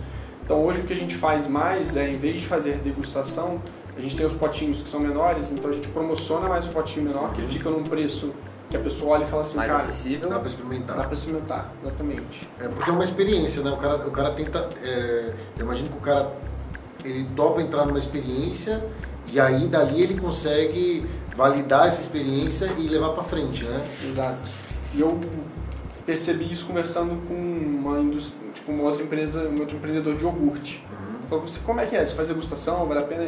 Então 0.45 0.65
hoje 0.65 0.81
o 0.81 0.85
que 0.85 0.93
a 0.93 0.97
gente 0.97 1.15
faz 1.17 1.47
mais 1.49 1.97
é, 1.97 2.09
em 2.09 2.17
vez 2.19 2.41
de 2.41 2.47
fazer 2.47 2.77
degustação, 2.79 3.61
a 3.97 4.01
gente 4.01 4.17
tem 4.17 4.27
os 4.27 4.35
potinhos 4.35 4.83
que 4.83 4.89
são 4.89 5.01
menores, 5.01 5.51
então 5.53 5.71
a 5.71 5.73
gente 5.75 5.89
promociona 5.89 6.49
mais 6.49 6.67
o 6.67 6.71
potinho 6.71 7.07
menor, 7.07 7.33
que 7.33 7.41
ele 7.41 7.49
fica 7.49 7.69
num 7.71 7.83
preço 7.83 8.33
que 8.69 8.77
a 8.77 8.81
pessoa 8.81 9.13
olha 9.15 9.25
e 9.25 9.27
fala 9.27 9.43
assim, 9.43 9.57
Mais 9.57 9.71
cara, 9.71 9.83
acessível. 9.83 10.29
Dá 10.29 10.39
para 10.41 10.49
experimentar. 10.49 10.97
dá 10.97 11.05
pra 11.05 11.13
experimentar, 11.13 11.73
exatamente. 11.83 12.49
É 12.61 12.69
porque 12.69 12.91
é 12.91 12.93
uma 12.93 13.05
experiência, 13.05 13.63
né? 13.63 13.71
O 13.71 13.77
cara, 13.77 13.97
o 14.07 14.11
cara 14.11 14.31
tenta. 14.33 14.69
é, 14.83 15.33
eu 15.59 15.65
imagino 15.65 15.89
que 15.89 15.97
o 15.97 16.01
cara 16.01 16.33
ele 17.07 17.29
topa 17.37 17.61
entrar 17.63 17.85
numa 17.87 17.99
experiência 17.99 18.85
e 19.27 19.39
aí 19.41 19.67
dali 19.69 20.03
ele 20.03 20.19
consegue 20.21 21.07
validar 21.37 21.87
essa 21.89 22.01
experiência 22.01 22.67
e 22.79 22.89
levar 22.89 23.11
para 23.11 23.23
frente, 23.23 23.65
né? 23.65 23.85
Exato. 24.09 24.49
E 24.95 25.01
eu 25.01 25.19
percebi 26.05 26.51
isso 26.53 26.67
conversando 26.67 27.27
com 27.27 27.35
uma 27.35 27.99
tipo, 28.55 28.73
uma 28.73 28.85
outra 28.85 29.03
empresa, 29.03 29.49
um 29.49 29.61
outro 29.61 29.77
empreendedor 29.77 30.17
de 30.17 30.25
iogurte. 30.25 30.85
Falou, 31.29 31.47
"Você- 31.47 31.61
como 31.61 31.81
é 31.81 31.87
que 31.87 31.97
é? 31.97 32.07
Você 32.07 32.15
faz 32.15 32.29
degustação, 32.29 32.87
vale 32.87 33.01
a 33.01 33.03
pena? 33.03 33.25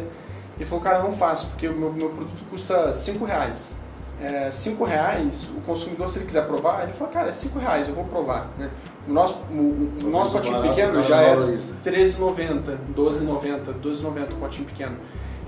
Ele 0.56 0.64
falou, 0.64 0.82
cara, 0.82 0.98
eu 0.98 1.04
não 1.04 1.12
faço, 1.12 1.46
porque 1.48 1.68
o 1.68 1.72
meu, 1.74 1.92
meu 1.92 2.10
produto 2.10 2.44
custa 2.50 2.92
5 2.92 3.24
reais. 3.24 3.74
É, 4.20 4.50
5 4.50 4.84
reais, 4.84 5.48
o 5.56 5.60
consumidor, 5.60 6.08
se 6.08 6.18
ele 6.18 6.26
quiser 6.26 6.44
provar, 6.46 6.82
ele 6.82 6.92
fala, 6.92 7.10
cara, 7.10 7.28
é 7.28 7.32
5 7.32 7.58
reais, 7.60 7.88
eu 7.88 7.94
vou 7.94 8.04
provar. 8.04 8.48
Né? 8.58 8.68
O 9.08 9.12
nosso, 9.12 9.38
o, 9.50 9.54
o 9.54 9.88
Talvez 9.94 10.12
nosso 10.12 10.32
potinho 10.32 10.54
barato 10.56 10.74
pequeno 10.74 11.02
já 11.02 11.20
é 11.22 11.34
valoriza. 11.34 11.74
R$13,90, 11.84 12.76
12,90, 12.94 13.60
12,90 13.82 14.32
o 14.32 14.36
potinho 14.36 14.66
pequeno. 14.66 14.96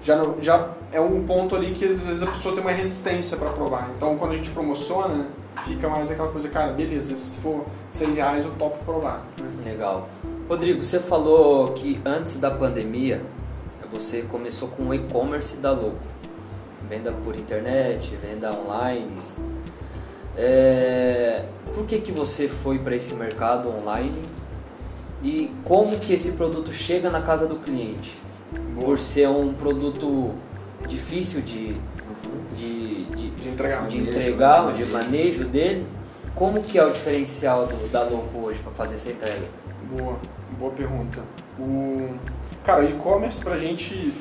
Já, 0.02 0.16
não- 0.16 0.36
já 0.42 0.68
é 0.90 1.00
um 1.00 1.22
ponto 1.26 1.54
ali 1.54 1.72
que 1.72 1.84
às 1.84 2.00
vezes 2.00 2.22
a 2.22 2.26
pessoa 2.26 2.54
tem 2.54 2.62
uma 2.64 2.72
resistência 2.72 3.36
para 3.36 3.50
provar. 3.50 3.90
Então 3.96 4.16
quando 4.16 4.32
a 4.32 4.36
gente 4.36 4.50
promociona, 4.50 5.26
fica 5.66 5.88
mais 5.90 6.10
aquela 6.10 6.28
coisa, 6.32 6.48
cara, 6.48 6.72
beleza, 6.72 7.14
se 7.16 7.38
for 7.40 7.66
6 7.90 8.16
reais 8.16 8.44
eu 8.44 8.50
topo 8.52 8.78
provar. 8.84 9.24
né? 9.38 9.46
Legal. 9.72 10.08
Rodrigo, 10.48 10.82
você 10.82 10.98
falou 10.98 11.72
que 11.74 12.00
antes 12.04 12.36
da 12.36 12.50
pandemia 12.50 13.20
você 13.92 14.22
começou 14.22 14.68
com 14.68 14.84
o 14.84 14.94
e-commerce 14.94 15.56
da 15.56 15.72
Logo. 15.72 15.96
Venda 16.88 17.12
por 17.24 17.36
internet, 17.36 18.16
venda 18.16 18.52
online. 18.52 19.14
É, 20.42 21.44
Por 21.74 21.84
que, 21.84 21.98
que 22.00 22.10
você 22.10 22.48
foi 22.48 22.78
para 22.78 22.96
esse 22.96 23.14
mercado 23.14 23.68
online? 23.68 24.24
E 25.22 25.52
como 25.64 25.98
que 25.98 26.14
esse 26.14 26.32
produto 26.32 26.72
chega 26.72 27.10
na 27.10 27.20
casa 27.20 27.46
do 27.46 27.56
cliente? 27.56 28.16
Por 28.74 28.98
ser 28.98 29.28
um 29.28 29.52
produto 29.52 30.30
difícil 30.88 31.42
de, 31.42 31.74
de, 32.56 33.04
de, 33.04 33.30
De 33.32 33.48
entregar. 33.50 33.86
de 33.86 33.98
Manejo, 33.98 34.18
entregar, 34.18 34.66
né? 34.66 34.72
de 34.72 34.84
manejo 34.86 35.44
dele, 35.44 35.86
como 36.34 36.62
que 36.62 36.78
é 36.78 36.84
o 36.84 36.90
diferencial 36.90 37.66
do, 37.66 37.90
da 37.92 38.02
Loco 38.02 38.38
hoje 38.38 38.58
para 38.60 38.72
fazer 38.72 38.94
essa 38.94 39.10
entrega? 39.10 39.46
Boa, 39.94 40.16
boa 40.58 40.72
pergunta. 40.72 41.20
O, 41.58 42.08
cara, 42.64 42.82
o 42.82 42.88
e-commerce 42.88 43.44
pra 43.44 43.58
gente, 43.58 44.14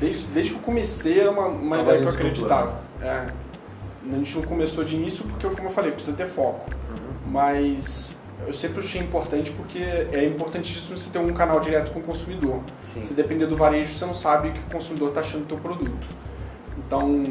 desde, 0.00 0.26
desde 0.28 0.50
que 0.52 0.58
eu 0.58 0.62
comecei, 0.62 1.20
era 1.20 1.30
uma, 1.30 1.46
uma 1.46 1.78
ideia 1.80 1.98
que 2.00 2.04
eu 2.06 2.10
acreditava. 2.10 2.80
É, 3.00 3.26
a 4.08 4.16
gente 4.16 4.36
não 4.36 4.42
começou 4.42 4.84
de 4.84 4.96
início 4.96 5.24
porque, 5.24 5.48
como 5.48 5.68
eu 5.68 5.72
falei, 5.72 5.92
precisa 5.92 6.16
ter 6.16 6.26
foco. 6.26 6.70
Uhum. 6.70 7.32
Mas 7.32 8.16
eu 8.46 8.54
sempre 8.54 8.80
achei 8.80 9.00
importante 9.00 9.50
porque 9.52 9.78
é 9.78 10.24
importantíssimo 10.24 10.96
você 10.96 11.10
ter 11.10 11.18
um 11.18 11.32
canal 11.32 11.60
direto 11.60 11.92
com 11.92 12.00
o 12.00 12.02
consumidor. 12.02 12.60
Sim. 12.80 13.02
Se 13.02 13.14
depender 13.14 13.46
do 13.46 13.56
varejo, 13.56 13.92
você 13.92 14.06
não 14.06 14.14
sabe 14.14 14.48
o 14.48 14.52
que 14.52 14.60
o 14.60 14.72
consumidor 14.72 15.08
está 15.10 15.20
achando 15.20 15.42
do 15.42 15.48
teu 15.48 15.58
produto. 15.58 16.06
Então, 16.78 17.26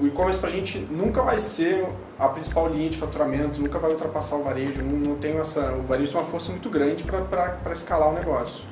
o 0.00 0.06
e-commerce 0.06 0.40
pra 0.40 0.50
gente 0.50 0.78
nunca 0.90 1.22
vai 1.22 1.38
ser 1.38 1.86
a 2.18 2.28
principal 2.28 2.68
linha 2.68 2.88
de 2.88 2.96
faturamento, 2.96 3.60
nunca 3.60 3.78
vai 3.78 3.90
ultrapassar 3.90 4.36
o 4.36 4.42
varejo. 4.42 4.82
Não, 4.82 4.98
não 4.98 5.16
tem 5.16 5.36
essa, 5.36 5.72
o 5.72 5.82
varejo 5.82 6.12
tem 6.12 6.20
uma 6.20 6.26
força 6.28 6.50
muito 6.50 6.70
grande 6.70 7.04
para 7.04 7.72
escalar 7.72 8.08
o 8.08 8.14
negócio. 8.14 8.64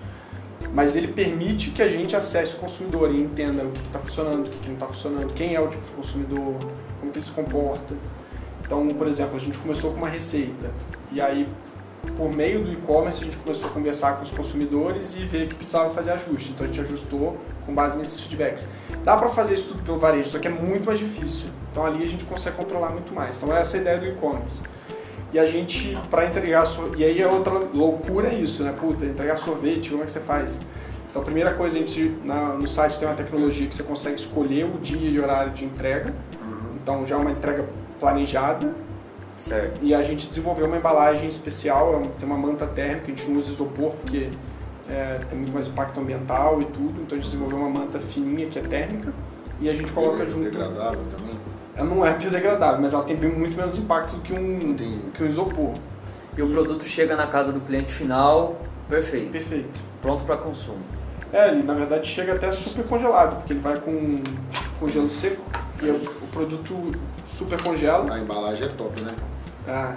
Mas 0.72 0.96
ele 0.96 1.08
permite 1.08 1.70
que 1.70 1.82
a 1.82 1.88
gente 1.88 2.16
acesse 2.16 2.54
o 2.54 2.58
consumidor 2.58 3.14
e 3.14 3.20
entenda 3.20 3.62
o 3.62 3.70
que 3.70 3.80
está 3.86 3.98
funcionando, 3.98 4.46
o 4.46 4.50
que, 4.50 4.58
que 4.58 4.66
não 4.66 4.74
está 4.74 4.86
funcionando, 4.86 5.32
quem 5.34 5.54
é 5.54 5.60
o 5.60 5.68
tipo 5.68 5.84
de 5.84 5.92
consumidor, 5.92 6.56
como 7.00 7.12
que 7.12 7.18
ele 7.18 7.26
se 7.26 7.32
comporta. 7.32 7.94
Então, 8.64 8.86
por 8.88 9.06
exemplo, 9.06 9.36
a 9.36 9.40
gente 9.40 9.58
começou 9.58 9.92
com 9.92 9.98
uma 9.98 10.08
receita 10.08 10.70
e 11.12 11.20
aí 11.20 11.48
por 12.16 12.32
meio 12.32 12.62
do 12.64 12.72
e-commerce 12.72 13.22
a 13.22 13.24
gente 13.24 13.36
começou 13.38 13.68
a 13.68 13.72
conversar 13.72 14.16
com 14.16 14.22
os 14.22 14.30
consumidores 14.30 15.16
e 15.16 15.20
ver 15.24 15.48
que 15.48 15.54
precisava 15.54 15.90
fazer 15.90 16.12
ajuste. 16.12 16.50
Então 16.50 16.64
a 16.64 16.68
gente 16.68 16.80
ajustou 16.80 17.36
com 17.64 17.74
base 17.74 17.98
nesses 17.98 18.20
feedbacks. 18.20 18.66
Dá 19.04 19.16
para 19.16 19.28
fazer 19.28 19.54
isso 19.54 19.68
tudo 19.68 19.82
pelo 19.82 19.98
varejo, 19.98 20.28
só 20.28 20.38
que 20.38 20.46
é 20.46 20.50
muito 20.50 20.86
mais 20.86 20.98
difícil. 20.98 21.46
Então 21.72 21.84
ali 21.84 22.04
a 22.04 22.08
gente 22.08 22.24
consegue 22.24 22.56
controlar 22.56 22.90
muito 22.90 23.12
mais. 23.14 23.36
Então 23.36 23.54
essa 23.56 23.76
é 23.76 23.78
a 23.78 23.82
ideia 23.82 23.98
do 23.98 24.06
e-commerce. 24.06 24.62
E 25.32 25.38
a 25.38 25.46
gente, 25.46 25.98
para 26.08 26.24
entregar, 26.24 26.64
e 26.96 27.04
aí 27.04 27.20
é 27.20 27.26
outra 27.26 27.52
loucura 27.74 28.32
isso, 28.32 28.62
né? 28.62 28.72
Puta, 28.78 29.04
entregar 29.04 29.36
sorvete, 29.36 29.90
como 29.90 30.02
é 30.02 30.06
que 30.06 30.12
você 30.12 30.20
faz? 30.20 30.58
Então 31.10 31.20
a 31.20 31.24
primeira 31.24 31.54
coisa, 31.54 31.76
a 31.76 31.78
gente, 31.78 32.16
na- 32.24 32.54
no 32.54 32.68
site 32.68 32.98
tem 32.98 33.08
uma 33.08 33.14
tecnologia 33.16 33.66
que 33.66 33.74
você 33.74 33.82
consegue 33.82 34.16
escolher 34.16 34.64
o 34.64 34.78
dia 34.78 35.08
e 35.10 35.18
horário 35.20 35.52
de 35.52 35.64
entrega. 35.64 36.14
Então 36.86 37.04
já 37.04 37.16
é 37.16 37.18
uma 37.18 37.32
entrega 37.32 37.64
planejada, 37.98 38.72
Certo. 39.36 39.84
e 39.84 39.92
a 39.92 40.04
gente 40.04 40.28
desenvolveu 40.28 40.66
uma 40.66 40.76
embalagem 40.76 41.28
especial, 41.28 42.00
é 42.00 42.06
tem 42.20 42.28
uma 42.28 42.38
manta 42.38 42.64
térmica, 42.64 43.06
a 43.06 43.08
gente 43.08 43.28
não 43.28 43.40
usa 43.40 43.50
isopor 43.50 43.90
porque 44.00 44.30
é, 44.88 45.18
tem 45.28 45.36
muito 45.36 45.52
mais 45.52 45.66
impacto 45.66 45.98
ambiental 45.98 46.62
e 46.62 46.64
tudo, 46.66 47.02
então 47.02 47.18
a 47.18 47.20
gente 47.20 47.24
desenvolveu 47.24 47.58
uma 47.58 47.68
manta 47.68 47.98
fininha 47.98 48.46
que 48.46 48.56
é 48.60 48.62
térmica 48.62 49.12
e 49.60 49.68
a 49.68 49.72
gente 49.74 49.90
coloca 49.90 50.22
é 50.22 50.26
junto. 50.26 50.44
Degradável 50.44 51.00
também. 51.10 51.34
Ela 51.74 51.88
não 51.88 52.06
é 52.06 52.12
biodegradável, 52.14 52.80
mas 52.80 52.92
ela 52.92 53.02
tem 53.02 53.16
muito 53.16 53.56
menos 53.56 53.76
impacto 53.76 54.14
do 54.14 54.22
que 54.22 54.32
um, 54.32 54.70
Entendi. 54.70 55.00
que 55.12 55.24
um 55.24 55.26
isopor. 55.26 55.72
E 56.36 56.42
o 56.42 56.48
produto 56.48 56.84
chega 56.84 57.16
na 57.16 57.26
casa 57.26 57.52
do 57.52 57.58
cliente 57.58 57.92
final, 57.92 58.60
perfeito, 58.88 59.32
Perfeito. 59.32 59.80
pronto 60.00 60.22
para 60.24 60.36
consumo. 60.36 60.78
É, 61.32 61.48
ele 61.48 61.64
na 61.64 61.74
verdade 61.74 62.06
chega 62.06 62.34
até 62.34 62.52
super 62.52 62.86
congelado, 62.86 63.38
porque 63.38 63.54
ele 63.54 63.60
vai 63.60 63.76
com, 63.80 64.22
com 64.78 64.86
gelo 64.86 65.10
seco 65.10 65.42
e 65.82 65.90
o 65.90 66.25
produto 66.46 66.92
super 67.26 67.60
congela. 67.62 68.14
A 68.14 68.18
embalagem 68.18 68.66
é 68.66 68.70
top, 68.70 69.00
né? 69.02 69.14
Ah, 69.66 69.96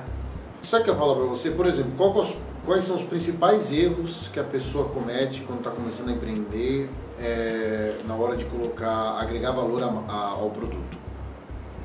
Sabe 0.63 0.81
o 0.81 0.85
que 0.85 0.89
eu 0.91 0.95
falo 0.97 1.15
pra 1.15 1.25
você? 1.25 1.51
Por 1.51 1.65
exemplo, 1.67 1.91
qual 1.97 2.23
é 2.23 2.27
quais 2.65 2.83
são 2.83 2.95
os 2.95 3.03
principais 3.03 3.71
erros 3.71 4.29
que 4.33 4.39
a 4.39 4.43
pessoa 4.43 4.89
comete 4.89 5.41
quando 5.41 5.59
está 5.59 5.71
começando 5.71 6.09
a 6.09 6.11
empreender 6.11 6.89
é, 7.21 7.97
na 8.07 8.13
hora 8.15 8.35
de 8.37 8.45
colocar, 8.45 9.17
agregar 9.19 9.51
valor 9.51 9.81
a- 9.83 9.87
a- 10.13 10.29
ao 10.39 10.49
produto 10.51 10.97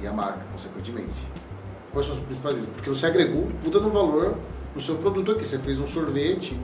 e 0.02 0.06
à 0.06 0.12
marca, 0.12 0.40
consequentemente? 0.52 1.12
Quais 1.92 2.06
são 2.06 2.16
os 2.16 2.22
principais 2.22 2.56
erros? 2.56 2.68
Porque 2.74 2.90
você 2.90 3.06
agregou 3.06 3.46
puta 3.62 3.78
no 3.80 3.90
valor 3.90 4.36
no 4.74 4.80
seu 4.82 4.96
produto 4.96 5.32
aqui. 5.32 5.44
Você 5.46 5.58
fez 5.58 5.78
um 5.78 5.86
sorvete, 5.86 6.58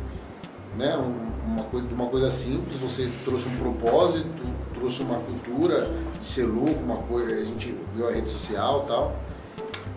né? 0.77 0.97
um- 0.97 1.31
uma, 1.53 1.65
coisa, 1.65 1.87
uma 1.93 2.07
coisa 2.07 2.31
simples, 2.31 2.79
você 2.81 3.09
trouxe 3.25 3.49
um 3.49 3.57
propósito, 3.57 4.43
trouxe 4.81 5.03
uma 5.03 5.21
cultura 5.21 5.91
de 6.21 6.27
ser 6.27 6.45
louco, 6.45 6.81
uma 6.83 6.97
coisa, 6.97 7.35
a 7.35 7.45
gente 7.45 7.77
viu 7.95 8.09
a 8.09 8.13
rede 8.13 8.31
social 8.31 8.83
e 8.85 8.89
tal. 8.89 9.17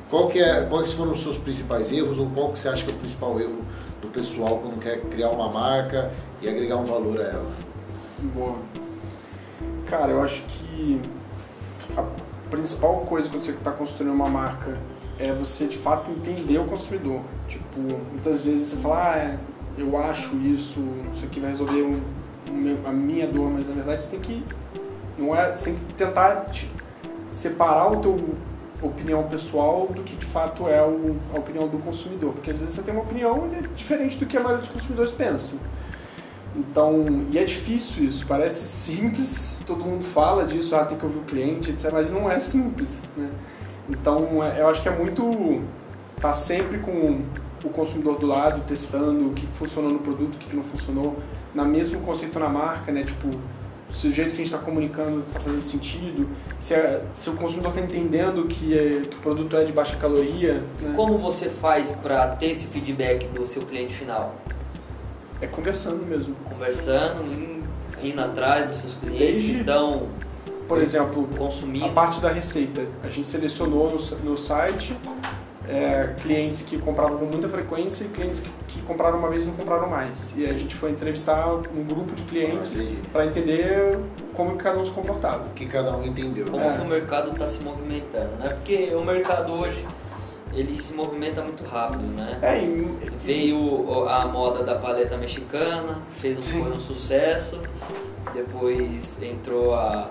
Qual 0.10 0.28
que 0.28 0.39
é, 0.39 0.65
quais 0.65 0.93
foram 0.93 1.13
os 1.13 1.24
seus 1.24 1.38
principais 1.38 1.91
erros 1.91 2.19
ou 2.19 2.30
qual 2.30 2.52
que 2.52 2.60
você 2.60 2.69
acha 2.69 2.86
que 2.86 2.91
é 2.91 2.96
o 2.96 3.00
principal 3.00 3.39
erro 3.39 3.62
do 4.02 4.10
pessoal 4.10 4.60
quando 4.60 4.80
quer 4.80 5.00
criar 5.02 5.30
uma 5.30 5.50
marca 5.52 6.12
e 6.41 6.48
agregar 6.48 6.78
um 6.78 6.86
valor 6.86 7.19
a 7.19 7.24
ela? 7.24 7.52
Boa. 8.36 8.56
Cara, 9.88 10.12
eu 10.12 10.22
acho 10.22 10.43
que 10.43 11.02
a 11.98 12.04
principal 12.52 12.98
coisa 13.02 13.30
quando 13.30 13.41
você 13.41 13.52
está 13.52 13.72
construindo 13.72 14.13
uma 14.13 14.30
marca 14.30 14.78
é 15.17 15.34
você 15.34 15.65
de 15.65 15.78
fato 15.78 16.12
entender 16.12 16.60
o 16.60 16.65
consumidor. 16.65 17.22
Tipo, 17.48 17.80
muitas 18.12 18.41
vezes 18.43 18.67
você 18.67 18.78
fala, 18.78 19.15
ah, 19.15 19.38
eu 19.78 19.98
acho 19.98 20.36
isso, 20.38 20.80
isso 21.13 21.26
aqui 21.26 21.39
vai 21.39 21.50
resolver 21.52 21.82
um- 21.82 22.02
um 22.52 22.78
a 22.88 22.91
minha 22.91 23.26
dor, 23.26 23.50
mas 23.50 23.67
na 23.67 23.76
verdade 23.76 24.02
você 24.02 24.10
tem 24.12 24.19
que 24.19 24.43
não 25.17 25.36
é, 25.36 25.56
você 25.56 25.65
tem 25.65 25.76
que 25.76 25.93
tentar 25.93 26.45
te- 26.52 26.69
separar 27.32 27.91
o 27.91 27.97
teu 27.97 28.36
opinião 28.82 29.23
pessoal 29.23 29.88
do 29.88 30.02
que 30.04 30.15
de 30.15 30.26
fato 30.26 30.67
é 30.67 30.82
o- 30.84 31.15
a 31.34 31.38
opinião 31.38 31.67
do 31.67 31.78
consumidor, 31.80 32.34
porque 32.34 32.52
às 32.52 32.58
vezes 32.58 32.76
você 32.76 32.82
tem 32.82 32.93
uma 32.93 33.04
opinião 33.04 33.49
é 33.58 33.62
diferente 33.76 34.17
do 34.17 34.26
que 34.26 34.36
a 34.36 34.39
maioria 34.41 34.62
dos 34.62 34.69
consumidores 34.71 35.12
pensa. 35.12 35.56
Então, 36.56 37.26
e 37.32 37.38
é 37.39 37.43
difícil 37.43 38.04
isso, 38.04 38.28
parece 38.28 38.67
simples, 38.67 39.62
todo 39.65 39.84
mundo 39.84 40.04
fala 40.04 40.45
disso, 40.45 40.76
ah, 40.76 40.86
tem 40.86 40.97
que 40.97 41.06
ouvir 41.06 41.17
o 41.19 41.23
cliente, 41.23 41.72
etc, 41.72 41.89
mas 41.91 42.11
não 42.11 42.30
é 42.30 42.39
simples, 42.39 42.89
né? 43.18 43.30
Então, 43.89 44.43
é- 44.43 44.61
eu 44.61 44.68
acho 44.68 44.82
que 44.82 44.88
é 44.89 44.95
muito 44.95 45.61
tá 46.22 46.34
sempre 46.34 46.78
com 46.78 47.22
o 47.66 47.70
consumidor 47.70 48.18
do 48.20 48.26
lado, 48.28 48.61
testando 48.68 49.28
o 49.30 49.34
que 49.34 49.47
funcionou 49.47 49.91
no 49.91 49.99
produto, 49.99 50.36
o 50.36 50.38
que 50.38 50.55
não 50.55 50.64
funcionou, 50.64 51.18
na 51.55 51.66
mesmo 51.66 51.99
conceito 52.01 52.39
na 52.39 52.47
marca, 52.49 52.91
né? 52.91 53.03
Tipo, 53.03 53.30
se 53.94 54.08
o 54.08 54.12
jeito 54.12 54.30
que 54.30 54.36
a 54.36 54.38
gente 54.38 54.54
está 54.54 54.58
comunicando 54.58 55.20
está 55.20 55.39
fazendo 55.39 55.62
sentido, 55.62 56.28
se, 56.60 56.74
se 57.14 57.30
o 57.30 57.34
consumidor 57.36 57.72
está 57.72 57.82
entendendo 57.84 58.46
que, 58.46 58.78
é- 58.78 59.02
que 59.10 59.16
o 59.18 59.20
produto 59.20 59.56
é 59.56 59.64
de 59.64 59.72
baixa 59.72 59.96
caloria, 59.98 60.64
né? 60.82 60.94
Como 60.96 61.18
você 61.18 61.48
faz 61.50 61.91
para 61.91 62.30
ter 62.30 62.48
esse 62.52 62.68
feedback 62.68 63.28
do 63.28 63.46
seu 63.46 63.62
cliente 63.64 63.94
final? 63.94 64.36
é 65.41 65.48
conversando 65.48 66.06
mesmo. 66.06 66.36
Conversando, 66.50 67.22
in- 67.26 67.64
indo 68.02 68.22
atrás 68.22 68.70
dos 68.70 68.80
seus 68.80 68.94
clientes, 68.96 69.41
Desde- 69.41 69.60
então 69.60 70.08
Por 70.70 70.78
exemplo, 70.82 71.28
consumindo. 71.38 71.86
A 71.86 71.89
parte 71.89 72.22
da 72.22 72.30
receita, 72.30 72.86
a 73.04 73.10
gente 73.10 73.28
selecionou 73.28 73.91
no, 73.91 74.18
no 74.32 74.38
site 74.38 74.96
é, 75.68 76.14
clientes 76.22 76.61
que 76.61 76.78
compravam 76.78 77.18
com 77.18 77.26
muita 77.26 77.47
frequência 77.47 78.03
e 78.03 78.07
clientes 78.09 78.39
que, 78.41 78.49
que 78.68 78.82
compraram 78.82 79.18
uma 79.20 79.30
vez 79.30 79.43
e 79.43 79.45
não 79.45 79.53
compraram 79.53 79.89
mais. 79.89 80.34
E 80.36 80.43
aí 80.45 80.49
a 80.51 80.57
gente 80.57 80.76
foi 80.76 80.91
entrevistar 80.91 81.47
um 81.53 81.84
grupo 81.84 82.14
de 82.16 82.22
Ah, 82.24 82.26
clientes 82.28 82.72
entendi. 82.89 83.07
para 83.11 83.26
entender 83.26 83.99
como 84.34 84.51
que 84.57 84.64
cada 84.64 84.78
um 84.80 84.86
se 84.86 84.91
comportava. 84.91 85.45
O 85.45 85.49
que 85.51 85.66
cada 85.66 85.95
um 85.95 86.05
entendeu, 86.05 86.45
Como 86.47 86.57
né? 86.64 86.76
que 86.78 86.82
o 86.82 86.88
mercado 86.88 87.32
está 87.32 87.47
se 87.47 87.61
movimentando, 87.61 88.36
né? 88.39 88.49
Porque 88.49 88.93
o 88.93 89.03
mercado 89.05 89.53
hoje 89.53 89.86
ele 90.53 90.78
se 90.78 90.93
movimenta 90.93 91.41
muito 91.41 91.64
rápido, 91.66 92.03
né? 92.16 92.38
É, 92.41 92.59
em- 92.59 92.97
Veio 93.24 94.07
a 94.09 94.26
moda 94.26 94.64
da 94.64 94.76
paleta 94.76 95.16
mexicana, 95.18 95.99
fez 96.11 96.38
um, 96.38 96.41
foi 96.43 96.72
um 96.72 96.80
sucesso. 96.80 97.57
Depois 98.34 99.18
entrou 99.22 99.74
a, 99.76 100.09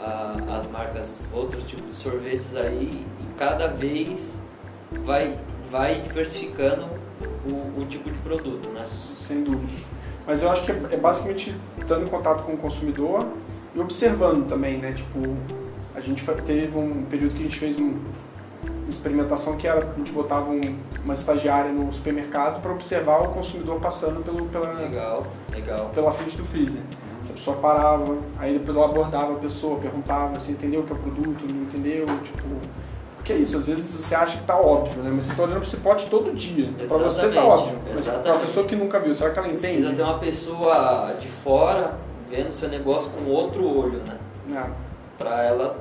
a- 0.00 0.56
as 0.56 0.66
marcas, 0.70 1.28
outros 1.32 1.64
tipos 1.64 1.86
de 1.90 1.96
sorvetes 1.96 2.54
aí. 2.56 3.04
E 3.20 3.38
cada 3.38 3.66
vez 3.66 4.40
vai, 5.04 5.38
vai 5.70 6.00
diversificando 6.00 6.86
o, 7.46 7.80
o 7.80 7.86
tipo 7.86 8.10
de 8.10 8.18
produto, 8.20 8.68
né? 8.70 8.82
sem 8.84 9.42
dúvida. 9.42 9.72
Mas 10.26 10.42
eu 10.42 10.50
acho 10.50 10.64
que 10.64 10.72
é, 10.72 10.80
é 10.92 10.96
basicamente 10.96 11.54
estando 11.78 12.04
em 12.04 12.08
contato 12.08 12.42
com 12.44 12.52
o 12.52 12.56
consumidor 12.56 13.26
e 13.74 13.80
observando 13.80 14.46
também, 14.48 14.78
né? 14.78 14.92
Tipo, 14.92 15.36
a 15.94 16.00
gente 16.00 16.24
teve 16.46 16.78
um 16.78 17.04
período 17.04 17.34
que 17.34 17.40
a 17.40 17.44
gente 17.44 17.58
fez 17.58 17.78
um- 17.78 17.98
uma 18.64 18.90
experimentação 18.90 19.56
que 19.56 19.66
era 19.66 19.80
a 19.84 19.98
gente 19.98 20.12
botava 20.12 20.50
um- 20.50 20.60
uma 21.04 21.14
estagiária 21.14 21.70
no 21.72 21.92
supermercado 21.92 22.60
para 22.62 22.72
observar 22.72 23.22
o 23.22 23.28
consumidor 23.28 23.78
passando 23.80 24.22
pelo, 24.24 24.46
pela, 24.46 24.72
Legal, 24.72 25.26
legal. 25.52 25.90
pela 25.94 26.12
frente 26.12 26.36
do 26.36 26.44
freezer. 26.44 26.80
Se 27.22 27.32
a 27.32 27.34
pessoa 27.34 27.56
parava, 27.56 28.18
aí 28.38 28.52
depois 28.58 28.76
ela 28.76 28.86
abordava 28.86 29.32
a 29.32 29.36
pessoa, 29.36 29.78
perguntava 29.78 30.38
se 30.38 30.52
entendeu 30.52 30.80
o 30.80 30.84
que 30.84 30.92
é 30.92 30.96
o 30.96 30.98
produto, 30.98 31.44
não 31.46 31.62
entendeu, 31.62 32.06
tipo... 32.22 32.44
Porque 33.24 33.32
é 33.32 33.36
isso, 33.36 33.56
às 33.56 33.66
vezes 33.68 33.86
você 33.86 34.14
acha 34.14 34.36
que 34.36 34.44
tá 34.44 34.54
óbvio, 34.54 35.02
né? 35.02 35.10
Mas 35.10 35.24
você 35.24 35.34
tá 35.34 35.44
olhando 35.44 35.66
pro 35.66 35.80
pote 35.80 36.10
todo 36.10 36.30
dia. 36.34 36.70
Pra 36.86 36.98
você 36.98 37.30
tá 37.30 37.42
óbvio. 37.42 37.78
Mas 37.78 38.04
pra 38.04 38.12
uma 38.12 38.20
exatamente. 38.20 38.40
pessoa 38.44 38.66
que 38.66 38.76
nunca 38.76 39.00
viu, 39.00 39.14
será 39.14 39.30
que 39.30 39.38
ela 39.38 39.48
Precisa 39.48 39.72
entende? 39.78 39.96
ter 39.96 40.02
uma 40.02 40.18
pessoa 40.18 41.14
de 41.18 41.26
fora 41.26 41.94
vendo 42.30 42.52
seu 42.52 42.68
negócio 42.68 43.10
com 43.12 43.24
outro 43.30 43.64
olho, 43.66 44.00
né? 44.06 44.18
Não. 44.46 44.66
Pra 45.16 45.42
ela 45.42 45.74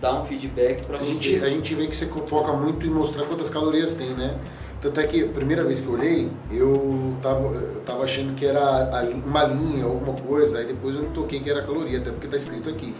dar 0.00 0.20
um 0.20 0.24
feedback 0.24 0.86
pra 0.86 0.98
A 0.98 1.00
você. 1.00 1.06
gente, 1.14 1.42
a 1.44 1.48
gente 1.48 1.74
vê 1.74 1.88
que 1.88 1.96
você 1.96 2.06
foca 2.06 2.52
muito 2.52 2.86
em 2.86 2.90
mostrar 2.90 3.24
quantas 3.26 3.50
calorias 3.50 3.94
tem, 3.94 4.10
né? 4.10 4.38
Tanto 4.80 5.00
é 5.00 5.06
que 5.08 5.24
a 5.24 5.28
primeira 5.30 5.64
vez 5.64 5.80
que 5.80 5.88
eu 5.88 5.94
olhei, 5.94 6.30
eu 6.48 7.16
tava, 7.20 7.40
eu 7.56 7.80
tava 7.84 8.04
achando 8.04 8.36
que 8.36 8.46
era 8.46 8.88
uma 9.26 9.42
linha, 9.42 9.84
alguma 9.84 10.12
coisa, 10.16 10.58
aí 10.58 10.66
depois 10.66 10.94
eu 10.94 11.02
não 11.02 11.10
toquei 11.10 11.40
que 11.40 11.50
era 11.50 11.62
caloria, 11.62 11.98
até 11.98 12.12
porque 12.12 12.28
tá 12.28 12.36
escrito 12.36 12.70
aqui. 12.70 12.94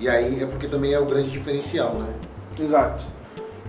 E 0.00 0.08
aí 0.08 0.42
é 0.42 0.46
porque 0.46 0.66
também 0.66 0.94
é 0.94 0.98
o 0.98 1.04
grande 1.04 1.28
diferencial, 1.30 1.92
né? 1.96 2.08
Exato. 2.60 3.04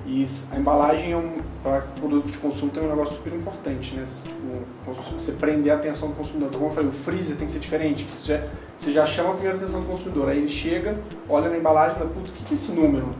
E 0.06 0.28
a 0.52 0.58
embalagem 0.58 1.14
é 1.14 1.18
um, 1.18 1.38
para 1.64 1.82
produto 1.82 2.28
de 2.28 2.38
consumo 2.38 2.72
tem 2.72 2.84
um 2.84 2.90
negócio 2.90 3.16
super 3.16 3.34
importante, 3.34 3.96
né? 3.96 4.04
Tipo, 4.06 4.94
você 5.18 5.32
prender 5.32 5.72
a 5.72 5.76
atenção 5.78 6.10
do 6.10 6.16
consumidor. 6.16 6.50
Então, 6.50 6.60
como 6.60 6.72
eu 6.72 6.76
falei, 6.76 6.90
o 6.90 6.94
freezer 6.94 7.38
tem 7.38 7.48
que 7.48 7.54
ser 7.54 7.60
diferente, 7.60 8.04
que 8.04 8.18
você 8.18 8.34
já, 8.34 8.44
você 8.78 8.92
já 8.92 9.06
chama 9.06 9.30
a 9.30 9.34
primeira 9.34 9.58
atenção 9.58 9.80
do 9.80 9.88
consumidor. 9.88 10.28
Aí 10.28 10.40
ele 10.40 10.50
chega, 10.50 10.98
olha 11.30 11.50
na 11.50 11.58
embalagem 11.58 11.96
e 11.96 12.00
fala, 12.00 12.10
puta, 12.10 12.30
o 12.30 12.34
que 12.34 12.44
que 12.44 12.54
é 12.54 12.58
esse 12.58 12.72
número? 12.74 13.16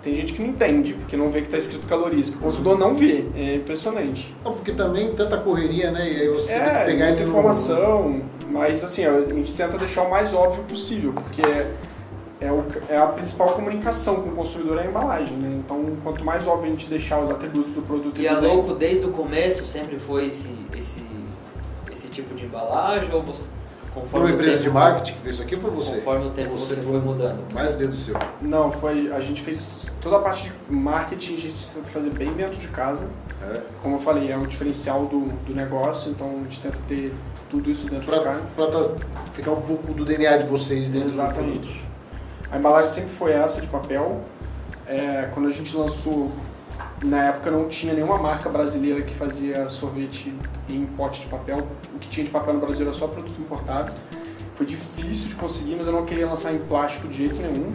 Tem 0.00 0.14
gente 0.14 0.32
que 0.32 0.40
não 0.40 0.50
entende, 0.50 0.94
porque 0.94 1.16
não 1.16 1.30
vê 1.30 1.40
que 1.40 1.48
está 1.48 1.58
escrito 1.58 1.86
calorias, 1.86 2.30
que 2.30 2.36
o 2.36 2.40
consumidor 2.40 2.78
não 2.78 2.94
vê. 2.94 3.24
É 3.34 3.56
impressionante. 3.56 4.34
Não, 4.44 4.52
porque 4.54 4.72
também 4.72 5.12
tanta 5.14 5.36
correria, 5.38 5.90
né? 5.90 6.10
E 6.10 6.20
aí 6.22 6.28
você 6.28 6.54
tem 6.54 6.62
É, 6.62 6.78
que 6.78 6.84
pegar 6.86 7.06
muita 7.08 7.22
informação, 7.24 8.22
mas 8.48 8.82
assim, 8.82 9.04
a 9.04 9.20
gente 9.20 9.52
tenta 9.54 9.76
deixar 9.76 10.02
o 10.02 10.10
mais 10.10 10.32
óbvio 10.32 10.62
possível, 10.64 11.12
porque 11.12 11.42
é, 11.42 11.70
é, 12.40 12.50
o- 12.50 12.64
é 12.88 12.96
a 12.96 13.06
principal 13.06 13.50
comunicação 13.50 14.16
com 14.22 14.30
o 14.30 14.32
consumidor 14.34 14.78
é 14.78 14.82
a 14.82 14.86
embalagem, 14.86 15.36
né? 15.36 15.60
Então, 15.64 15.84
quanto 16.02 16.24
mais 16.24 16.46
óbvio 16.46 16.66
a 16.66 16.70
gente 16.70 16.88
deixar 16.88 17.20
os 17.22 17.30
atributos 17.30 17.72
do 17.72 17.82
produto 17.82 18.20
E 18.20 18.26
a 18.26 18.38
Louco 18.38 18.74
desde 18.74 19.06
o 19.06 19.10
começo 19.10 19.66
sempre 19.66 19.98
foi 19.98 20.26
esse, 20.26 20.48
esse, 20.76 21.02
esse 21.92 22.08
tipo 22.08 22.34
de 22.34 22.44
embalagem 22.46 23.12
ou 23.12 23.22
você, 23.22 23.44
Foi 23.92 24.02
conforme 24.02 24.26
uma 24.26 24.32
o 24.32 24.34
empresa 24.34 24.52
tempo, 24.58 24.62
de 24.62 24.70
marketing 24.70 25.12
que 25.14 25.18
fez 25.20 25.34
isso 25.34 25.42
aqui 25.44 25.54
ou 25.56 25.60
foi 25.60 25.70
você? 25.70 25.96
Conforme 25.96 26.26
o 26.26 26.30
tempo 26.30 26.50
você, 26.56 26.76
foi 26.76 27.00
mudando. 27.00 27.54
Mais 27.54 27.74
o 27.74 27.76
dedo 27.76 27.94
seu. 27.94 28.16
Não, 28.40 28.70
foi. 28.72 29.12
A 29.12 29.20
gente 29.20 29.42
fez 29.42 29.86
toda 30.00 30.16
a 30.16 30.20
parte 30.20 30.44
de 30.44 30.72
marketing, 30.72 31.34
a 31.34 31.38
gente 31.38 31.66
tenta 31.68 31.86
fazer 31.88 32.10
bem 32.10 32.32
dentro 32.32 32.56
de 32.58 32.68
casa. 32.68 33.06
É. 33.42 33.60
Como 33.82 33.96
eu 33.96 34.00
falei, 34.00 34.30
é 34.30 34.36
o 34.36 34.46
diferencial 34.46 35.06
do, 35.06 35.20
do 35.46 35.54
negócio, 35.54 36.10
então 36.10 36.28
a 36.40 36.42
gente 36.44 36.60
tenta 36.60 36.78
ter 36.88 37.12
tudo 37.50 37.70
isso 37.70 37.84
dentro 37.88 38.00
de 38.04 38.06
Pra, 38.06 38.20
casa. 38.20 38.40
pra 38.54 38.66
tá- 38.68 38.90
ficar 39.34 39.50
um 39.52 39.60
pouco 39.62 39.92
do 39.92 40.04
DNA 40.04 40.36
de 40.38 40.46
vocês 40.46 40.90
dentro 40.90 41.10
do 41.10 41.32
produto. 41.34 41.89
A 42.50 42.58
embalagem 42.58 42.90
sempre 42.90 43.10
foi 43.10 43.32
essa 43.32 43.60
de 43.60 43.66
papel. 43.68 44.20
É, 44.86 45.28
quando 45.32 45.46
a 45.48 45.52
gente 45.52 45.76
lançou, 45.76 46.30
na 47.02 47.24
época 47.28 47.50
não 47.50 47.68
tinha 47.68 47.94
nenhuma 47.94 48.18
marca 48.18 48.48
brasileira 48.48 49.02
que 49.02 49.14
fazia 49.14 49.68
sorvete 49.68 50.34
em 50.68 50.84
pote 50.86 51.20
de 51.20 51.26
papel. 51.26 51.66
O 51.94 51.98
que 51.98 52.08
tinha 52.08 52.24
de 52.24 52.30
papel 52.30 52.54
no 52.54 52.60
Brasil 52.60 52.82
era 52.86 52.94
só 52.94 53.06
produto 53.06 53.40
importado. 53.40 53.92
Foi 54.56 54.66
difícil 54.66 55.28
de 55.28 55.34
conseguir, 55.36 55.76
mas 55.76 55.86
eu 55.86 55.92
não 55.92 56.04
queria 56.04 56.26
lançar 56.26 56.52
em 56.52 56.58
plástico 56.58 57.08
de 57.08 57.16
jeito 57.18 57.36
nenhum. 57.36 57.72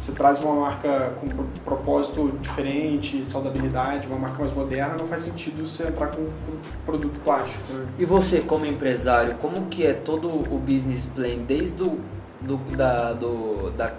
Você 0.00 0.10
traz 0.12 0.40
uma 0.40 0.54
marca 0.54 1.12
com 1.20 1.28
pro- 1.28 1.46
propósito 1.64 2.32
diferente, 2.40 3.24
saudabilidade, 3.24 4.06
uma 4.08 4.18
marca 4.18 4.38
mais 4.40 4.52
moderna, 4.52 4.96
não 4.98 5.06
faz 5.06 5.22
sentido 5.22 5.64
você 5.68 5.84
entrar 5.84 6.08
com, 6.08 6.24
com 6.24 6.52
produto 6.84 7.20
plástico. 7.22 7.72
né? 7.72 7.86
E 7.98 8.04
você 8.04 8.40
como 8.40 8.66
empresário, 8.66 9.34
como 9.34 9.66
que 9.66 9.86
é 9.86 9.92
todo 9.92 10.28
o 10.28 10.58
business 10.58 11.06
plan 11.06 11.38
desde 11.46 11.84
o, 11.84 12.00
do, 12.40 12.56
da, 12.76 13.12
do, 13.12 13.70
da 13.70 13.92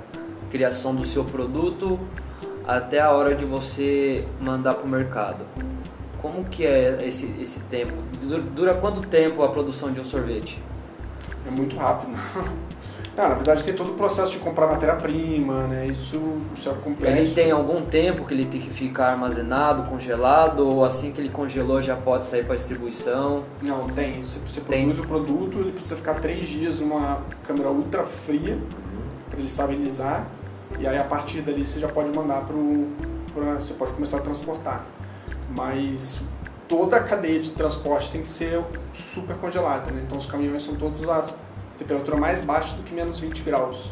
criação 0.53 0.93
do 0.93 1.03
seu 1.03 1.23
produto 1.23 1.99
até 2.63 2.99
a 3.01 3.09
hora 3.09 3.33
de 3.33 3.43
você 3.43 4.23
mandar 4.39 4.75
para 4.75 4.85
o 4.85 4.87
mercado? 4.87 5.43
Como 6.19 6.45
que 6.45 6.63
é 6.63 7.03
esse, 7.07 7.25
esse 7.41 7.59
tempo? 7.61 7.91
Dura, 8.55 8.75
quanto 8.75 9.01
tempo 9.01 9.41
a 9.41 9.49
produção 9.49 9.91
de 9.91 9.99
um 9.99 10.05
sorvete? 10.05 10.61
É 11.47 11.49
muito 11.49 11.75
rápido. 11.75 12.15
Não, 13.17 13.29
na 13.29 13.35
verdade 13.35 13.63
tem 13.63 13.73
todo 13.75 13.91
o 13.91 13.93
processo 13.95 14.31
de 14.31 14.39
comprar 14.39 14.67
matéria-prima, 14.67 15.67
né? 15.67 15.87
Isso, 15.87 16.19
isso 16.55 16.69
é 16.69 16.73
complexo. 16.73 17.17
Ele 17.17 17.31
tem 17.31 17.51
algum 17.51 17.81
tempo 17.81 18.25
que 18.25 18.33
ele 18.33 18.45
tem 18.45 18.59
que 18.61 18.69
ficar 18.69 19.11
armazenado, 19.11 19.83
congelado, 19.83 20.67
ou 20.67 20.85
assim 20.85 21.11
que 21.11 21.19
ele 21.21 21.29
congelou 21.29 21.81
já 21.81 21.95
pode 21.95 22.25
sair 22.25 22.43
para 22.43 22.55
distribuição? 22.55 23.43
Não, 23.61 23.87
tem. 23.87 24.23
Você, 24.23 24.39
você 24.39 24.61
Tem. 24.61 24.85
produz 24.85 24.99
o 24.99 25.07
produto, 25.07 25.59
ele 25.59 25.71
precisa 25.71 25.95
ficar 25.95 26.15
três 26.15 26.47
dias 26.47 26.79
numa 26.79 27.21
câmera 27.43 27.69
ultra 27.69 28.03
fria 28.03 28.57
para 29.29 29.39
ele 29.39 29.47
estabilizar. 29.47 30.27
E 30.79 30.87
aí 30.87 30.97
a 30.97 31.03
partir 31.03 31.41
dali 31.41 31.65
você 31.65 31.79
já 31.79 31.87
pode 31.87 32.11
mandar 32.11 32.45
para. 32.45 33.55
Você 33.55 33.73
pode 33.73 33.93
começar 33.93 34.17
a 34.17 34.21
transportar. 34.21 34.85
Mas 35.55 36.21
toda 36.67 36.97
a 36.97 36.99
cadeia 36.99 37.39
de 37.39 37.51
transporte 37.51 38.11
tem 38.11 38.21
que 38.21 38.27
ser 38.27 38.63
super 38.93 39.35
congelada, 39.37 39.91
né? 39.91 40.03
Então 40.05 40.17
os 40.17 40.25
caminhões 40.25 40.63
são 40.63 40.75
todos 40.75 41.07
a 41.07 41.23
temperatura 41.77 42.17
mais 42.17 42.41
baixa 42.41 42.75
do 42.75 42.83
que 42.83 42.93
menos 42.93 43.19
20 43.19 43.41
graus. 43.43 43.91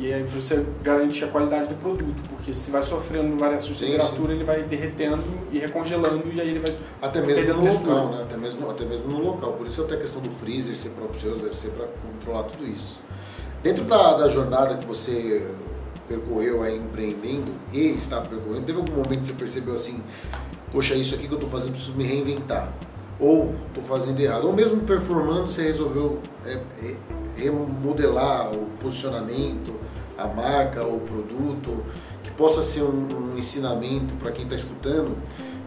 E 0.00 0.12
aí 0.12 0.22
você 0.22 0.64
garante 0.82 1.24
a 1.24 1.28
qualidade 1.28 1.68
do 1.68 1.74
produto, 1.74 2.22
porque 2.28 2.54
se 2.54 2.70
vai 2.70 2.82
sofrendo 2.84 3.36
variações 3.36 3.76
de 3.78 3.84
Sim, 3.84 3.92
temperatura, 3.92 4.32
ele 4.32 4.44
vai 4.44 4.62
derretendo 4.62 5.24
e 5.50 5.58
recongelando 5.58 6.22
e 6.32 6.40
aí 6.40 6.50
ele 6.50 6.60
vai 6.60 6.76
Até 7.02 7.20
mesmo 7.20 7.34
perdendo 7.34 7.62
no 7.62 7.72
local, 7.72 8.08
né? 8.10 8.22
Até 8.22 8.36
mesmo, 8.36 8.70
até 8.70 8.84
mesmo 8.84 9.08
no 9.08 9.18
local. 9.18 9.54
Por 9.54 9.66
isso 9.66 9.82
até 9.82 9.94
a 9.94 9.98
questão 9.98 10.22
do 10.22 10.30
freezer 10.30 10.76
ser 10.76 10.90
próprio 10.90 11.20
seu, 11.20 11.36
deve 11.36 11.56
ser 11.56 11.70
para 11.70 11.86
controlar 11.86 12.44
tudo 12.44 12.64
isso. 12.64 13.00
Dentro 13.60 13.84
da, 13.84 14.18
da 14.18 14.28
jornada 14.28 14.76
que 14.76 14.86
você 14.86 15.44
percorreu 16.08 16.62
aí 16.62 16.76
empreendendo 16.76 17.52
e 17.72 17.88
está 17.88 18.20
percorrendo, 18.20 18.66
teve 18.66 18.78
algum 18.78 18.92
momento 18.92 19.20
que 19.20 19.26
você 19.26 19.32
percebeu 19.34 19.74
assim, 19.74 20.00
poxa, 20.72 20.94
isso 20.94 21.14
aqui 21.14 21.28
que 21.28 21.34
eu 21.34 21.38
estou 21.38 21.50
fazendo, 21.50 21.72
preciso 21.72 21.94
me 21.94 22.04
reinventar. 22.04 22.72
Ou 23.20 23.54
estou 23.68 23.82
fazendo 23.82 24.18
errado. 24.20 24.46
Ou 24.46 24.52
mesmo 24.52 24.80
performando, 24.82 25.48
você 25.48 25.62
resolveu 25.62 26.20
é, 26.46 26.60
remodelar 27.36 28.52
o 28.52 28.66
posicionamento, 28.80 29.74
a 30.16 30.26
marca, 30.26 30.84
o 30.84 31.00
produto, 31.00 31.84
que 32.22 32.30
possa 32.30 32.62
ser 32.62 32.82
um, 32.82 33.32
um 33.32 33.38
ensinamento 33.38 34.14
para 34.14 34.30
quem 34.30 34.44
está 34.44 34.56
escutando 34.56 35.16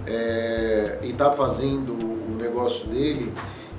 é, 0.05 0.99
e 1.01 1.09
está 1.09 1.31
fazendo 1.31 1.91
o 1.93 2.37
negócio 2.37 2.87
dele 2.87 3.33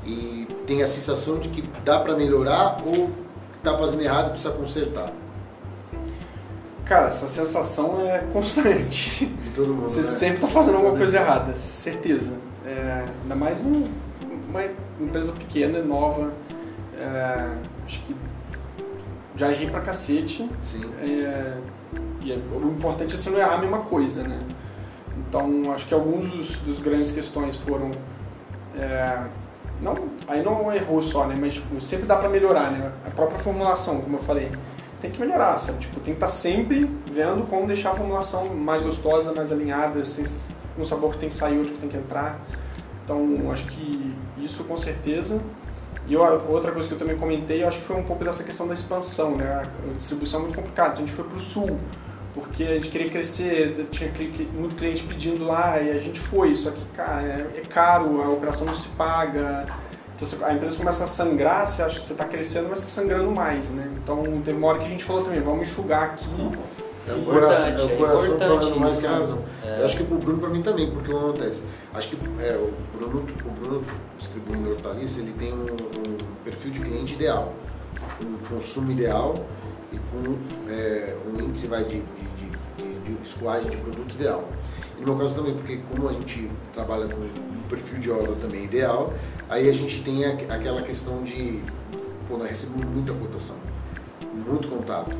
e 0.05 0.47
tem 0.67 0.83
a 0.83 0.89
sensação 0.89 1.39
de 1.39 1.49
que 1.49 1.63
dá 1.85 2.01
para 2.01 2.17
melhorar 2.17 2.79
ou 2.85 3.11
está 3.57 3.77
fazendo 3.77 4.03
errado 4.03 4.29
e 4.29 4.31
precisa 4.31 4.53
consertar. 4.53 5.13
Cara, 6.85 7.09
essa 7.09 7.29
sensação 7.29 8.01
é 8.01 8.19
constante. 8.33 9.27
De 9.27 9.51
todo 9.51 9.69
mundo. 9.69 9.85
Você 9.85 9.99
né? 9.99 10.05
sempre 10.05 10.35
está 10.37 10.49
fazendo 10.49 10.77
alguma 10.77 10.97
coisa 10.97 11.17
errada, 11.17 11.55
certeza. 11.55 12.35
É, 12.67 13.05
ainda 13.23 13.35
mais 13.35 13.65
em 13.65 13.85
uma 14.49 14.65
empresa 15.01 15.33
pequena, 15.33 15.83
nova. 15.83 16.33
É, 16.99 17.49
acho 17.87 18.01
que 18.03 18.15
já 19.37 19.51
errei 19.51 19.71
pra 19.71 19.81
cacete. 19.81 20.49
Sim. 20.61 20.83
É, 21.01 21.57
e 22.21 22.33
é- 22.33 22.39
o 22.53 22.69
importante 22.69 23.15
é 23.15 23.19
você 23.19 23.31
não 23.31 23.39
errar 23.39 23.55
a 23.55 23.59
mesma 23.59 23.79
coisa, 23.81 24.23
né? 24.23 24.39
Então, 25.19 25.73
acho 25.73 25.87
que 25.87 25.95
alguns 25.95 26.31
dos, 26.31 26.57
dos 26.59 26.79
grandes 26.81 27.13
questões 27.13 27.57
foram... 27.57 27.91
é, 28.79 29.19
não, 29.81 29.95
aí 30.29 30.43
não 30.43 30.73
errou 30.75 31.03
só, 31.03 31.27
né? 31.27 31.37
Mas 31.39 31.55
tipo, 31.55 31.81
sempre 31.81 32.07
dá 32.07 32.17
pra 32.17 32.29
melhorar, 32.29 32.71
né? 32.71 32.93
A 33.07 33.11
própria 33.11 33.39
formulação, 33.39 34.01
como 34.01 34.19
eu 34.19 34.23
falei, 34.23 34.51
tem 35.03 35.11
que 35.11 35.21
melhorar, 35.21 35.59
sabe? 35.59 35.81
Tipo, 35.81 35.97
tem 35.97 36.15
que 36.15 36.19
estar 36.19 36.29
sempre 36.29 36.89
vendo 37.13 37.45
como 37.49 37.67
deixar 37.67 37.91
a 37.91 37.95
formulação 37.97 38.47
mais 38.55 38.83
gostosa, 38.83 39.33
mais 39.33 39.53
alinhada, 39.53 40.05
sem 40.05 40.25
um 40.79 40.85
sabor 40.85 41.13
que 41.13 41.19
tem 41.19 41.29
que 41.29 41.35
sair, 41.35 41.59
outro 41.59 41.73
que 41.75 41.81
tem 41.81 41.91
que 41.91 41.97
entrar. 41.97 42.41
Então, 43.05 43.51
acho 43.51 43.67
que 43.67 44.15
isso 44.39 44.63
com 44.63 44.79
certeza. 44.79 45.41
E 46.07 46.17
outra 46.17 46.71
coisa 46.71 46.89
que 46.89 46.95
eu 46.95 46.99
também 46.99 47.17
comentei, 47.17 47.63
eu 47.63 47.69
acho 47.69 47.79
que 47.79 47.85
foi 47.85 47.97
um 47.97 48.05
pouco 48.05 48.25
dessa 48.25 48.45
questão 48.45 48.67
da 48.67 48.75
expansão, 48.75 49.37
né? 49.37 49.63
A 49.91 49.97
distribuição 49.97 50.41
é 50.41 50.43
muito 50.45 50.55
complicada. 50.55 50.93
Então, 50.93 51.05
a 51.05 51.07
gente 51.07 51.17
foi 51.17 51.25
para 51.25 51.37
o 51.37 51.41
sul, 51.41 51.79
porque 52.33 52.63
a 52.63 52.75
gente 52.75 52.89
queria 52.89 53.11
crescer, 53.11 53.89
tinha 53.91 54.11
muito 54.55 54.77
cliente 54.77 55.03
pedindo 55.03 55.45
lá 55.45 55.81
e 55.81 55.91
a 55.91 55.99
gente 55.99 56.21
foi. 56.21 56.55
Só 56.55 56.71
que, 56.71 56.85
cara, 56.95 57.23
é, 57.23 57.59
é 57.59 57.61
caro, 57.69 58.23
a 58.23 58.29
operação 58.29 58.67
não 58.67 58.75
se 58.75 58.89
paga. 58.91 59.67
Então 60.23 60.47
a 60.47 60.55
empresa 60.55 60.77
começa 60.79 61.05
a 61.05 61.07
sangrar, 61.07 61.67
você 61.67 61.83
acha 61.83 61.99
que 61.99 62.07
você 62.07 62.13
está 62.13 62.25
crescendo, 62.25 62.69
mas 62.69 62.79
está 62.79 62.91
sangrando 62.91 63.31
mais, 63.33 63.69
né? 63.71 63.91
Então 63.97 64.23
teve 64.45 64.57
uma 64.57 64.69
hora 64.69 64.79
que 64.79 64.85
a 64.85 64.89
gente 64.89 65.05
falou 65.05 65.25
também, 65.25 65.41
vamos 65.41 65.69
enxugar 65.69 66.05
aqui. 66.05 66.27
É 67.09 67.13
o 67.13 67.23
coração, 67.25 67.67
é 67.67 67.83
o 67.83 67.97
coração 67.97 68.39
falando 68.39 68.81
mais 68.81 69.01
que 69.01 69.07
a 69.07 69.11
razão. 69.11 69.45
É. 69.65 69.81
Eu 69.81 69.87
acho 69.87 69.97
que 69.97 70.03
o 70.05 70.19
Bruno 70.19 70.39
para 70.39 70.51
mim 70.51 70.63
também, 70.63 70.89
porque 70.89 71.13
o 71.13 71.19
que 71.19 71.25
acontece? 71.25 71.65
Acho 71.93 72.11
que 72.11 72.17
é, 72.41 72.57
o 72.57 72.73
Bruno, 72.97 73.27
o 73.45 73.51
Bruno 73.51 73.85
distribuindo 74.17 74.71
hortaliça, 74.71 75.19
ele 75.19 75.33
tem 75.37 75.53
um, 75.53 75.67
um, 75.67 76.17
perfil 76.45 76.71
de 76.71 76.81
cliente 76.81 77.15
ideal, 77.15 77.53
um 78.21 78.55
consumo 78.55 78.93
ideal 78.93 79.35
e 79.93 79.97
com 79.97 80.37
é, 80.71 81.17
um 81.27 81.41
índice 81.43 81.67
vai 81.67 81.83
de, 81.83 82.01
de, 82.01 82.79
de, 82.79 82.99
de 83.01 83.29
escoagem 83.29 83.69
de 83.69 83.77
produto 83.79 84.15
ideal. 84.15 84.49
E 84.99 85.01
no 85.01 85.17
meu 85.17 85.27
caso 85.27 85.35
também, 85.35 85.55
porque 85.55 85.81
como 85.91 86.09
a 86.09 86.13
gente 86.13 86.49
trabalha 86.73 87.09
com 87.09 87.21
um 87.21 87.69
perfil 87.69 87.99
de 87.99 88.11
obra 88.13 88.37
também 88.41 88.65
ideal, 88.65 89.13
aí 89.53 89.69
a 89.69 89.73
gente 89.73 90.01
tem 90.03 90.25
aquela 90.25 90.81
questão 90.81 91.23
de, 91.23 91.61
pô, 92.27 92.39
nós 92.39 92.49
recebemos 92.49 92.87
muita 92.87 93.13
cotação, 93.13 93.57
muito 94.47 94.67
contato, 94.67 95.15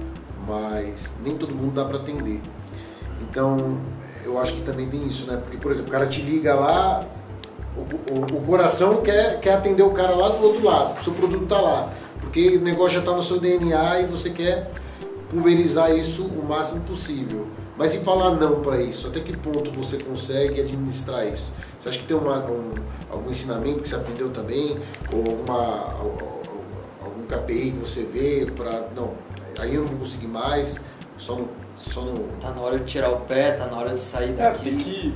mas 0.49 1.13
nem 1.23 1.37
todo 1.37 1.55
mundo 1.55 1.75
dá 1.75 1.85
para 1.85 1.99
atender. 1.99 2.41
Então, 3.21 3.79
eu 4.25 4.41
acho 4.41 4.55
que 4.55 4.63
também 4.63 4.89
tem 4.89 5.07
isso, 5.07 5.27
né? 5.27 5.37
Porque, 5.37 5.59
por 5.59 5.71
exemplo, 5.71 5.91
o 5.91 5.93
cara 5.93 6.07
te 6.07 6.23
liga 6.23 6.55
lá, 6.55 7.05
o, 7.77 7.81
o, 7.81 8.39
o 8.39 8.47
coração 8.47 9.03
quer, 9.03 9.39
quer 9.39 9.55
atender 9.55 9.83
o 9.83 9.91
cara 9.91 10.15
lá 10.15 10.31
do 10.31 10.43
outro 10.43 10.65
lado, 10.65 10.99
o 10.99 11.05
seu 11.05 11.13
produto 11.13 11.45
está 11.45 11.61
lá. 11.61 11.93
Porque 12.21 12.57
o 12.57 12.61
negócio 12.63 12.95
já 12.95 13.01
está 13.01 13.15
no 13.15 13.23
seu 13.23 13.39
DNA 13.39 14.01
e 14.01 14.07
você 14.07 14.31
quer 14.31 14.71
pulverizar 15.29 15.95
isso 15.95 16.25
o 16.25 16.43
máximo 16.43 16.81
possível. 16.83 17.47
Mas 17.83 17.97
em 17.97 18.05
falar 18.05 18.37
não 18.37 18.63
para 18.63 18.81
isso, 18.81 19.09
até 19.09 19.19
que 19.19 19.37
ponto 19.37 19.73
você 19.73 19.99
consegue 19.99 20.61
administrar 20.61 21.27
isso? 21.27 21.53
Você 21.81 21.89
acha 21.89 21.99
que 21.99 22.07
tem 22.07 22.17
uma, 22.17 22.39
um, 22.49 22.71
algum 23.11 23.29
ensinamento 23.29 23.83
que 23.83 23.89
você 23.89 23.97
aprendeu 23.97 24.31
também? 24.31 24.79
Ou 25.13 25.19
alguma, 25.19 25.97
algum 27.03 27.27
KPI 27.27 27.73
que 27.73 27.79
você 27.79 28.05
vê 28.05 28.47
para. 28.55 28.89
Não, 28.95 29.15
aí 29.59 29.75
eu 29.75 29.81
não 29.81 29.89
vou 29.89 29.99
conseguir 29.99 30.29
mais, 30.29 30.77
só 31.19 31.35
no, 31.35 31.49
só 31.77 32.03
no. 32.03 32.29
Tá 32.41 32.53
na 32.53 32.61
hora 32.61 32.79
de 32.79 32.85
tirar 32.85 33.11
o 33.11 33.23
pé, 33.23 33.51
tá 33.51 33.67
na 33.67 33.77
hora 33.77 33.95
de 33.95 34.01
sair 34.01 34.31
é, 34.31 34.53
daqui. 34.53 34.61
É, 34.61 34.71
tem 34.71 34.79
que. 34.79 35.15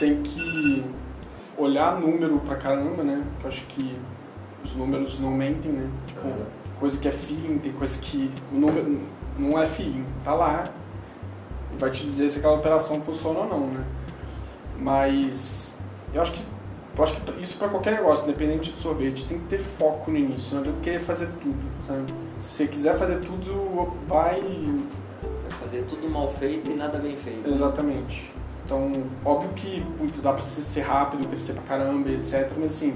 Tem 0.00 0.22
que 0.22 0.84
olhar 1.56 2.00
número 2.00 2.40
pra 2.40 2.56
caramba, 2.56 3.04
né? 3.04 3.22
Eu 3.40 3.48
acho 3.48 3.64
que 3.66 3.96
os 4.64 4.74
números 4.74 5.20
não 5.20 5.30
mentem, 5.30 5.70
né? 5.70 5.88
Tipo, 6.08 6.26
uhum. 6.26 6.44
coisa 6.80 6.98
que 6.98 7.06
é 7.06 7.12
feeling, 7.12 7.58
tem 7.58 7.70
coisa 7.70 7.96
que. 8.00 8.32
O 8.52 8.56
número 8.56 9.00
não 9.38 9.56
é 9.56 9.64
feeling, 9.64 10.04
tá 10.24 10.34
lá. 10.34 10.72
Vai 11.78 11.90
te 11.90 12.04
dizer 12.04 12.30
se 12.30 12.38
aquela 12.38 12.54
operação 12.54 13.00
funciona 13.02 13.40
ou 13.40 13.48
não, 13.48 13.66
né? 13.68 13.84
Mas 14.78 15.76
eu 16.12 16.22
acho 16.22 16.32
que 16.32 16.44
eu 16.96 17.04
acho 17.04 17.14
que 17.14 17.42
isso 17.42 17.58
para 17.58 17.68
qualquer 17.68 17.92
negócio, 17.92 18.26
independente 18.26 18.72
de 18.72 18.80
sorvete, 18.80 19.26
tem 19.26 19.38
que 19.38 19.44
ter 19.46 19.58
foco 19.58 20.10
no 20.10 20.16
início, 20.16 20.54
não 20.54 20.62
adianta 20.62 20.80
querer 20.80 21.00
fazer 21.00 21.28
tudo. 21.42 21.62
Sabe? 21.86 22.14
Se 22.40 22.54
você 22.54 22.66
quiser 22.66 22.96
fazer 22.96 23.20
tudo, 23.20 23.92
vai. 24.08 24.40
Vai 24.40 25.50
fazer 25.60 25.84
tudo 25.84 26.08
mal 26.08 26.30
feito 26.30 26.70
e 26.70 26.74
nada 26.74 26.98
bem 26.98 27.16
feito. 27.16 27.48
Exatamente. 27.48 28.32
Então, 28.64 29.04
óbvio 29.24 29.50
que 29.50 29.84
putz, 29.98 30.20
dá 30.20 30.32
para 30.32 30.42
ser 30.42 30.80
rápido, 30.80 31.28
crescer 31.28 31.52
pra 31.52 31.62
caramba, 31.64 32.10
etc. 32.10 32.50
Mas 32.58 32.70
assim, 32.70 32.94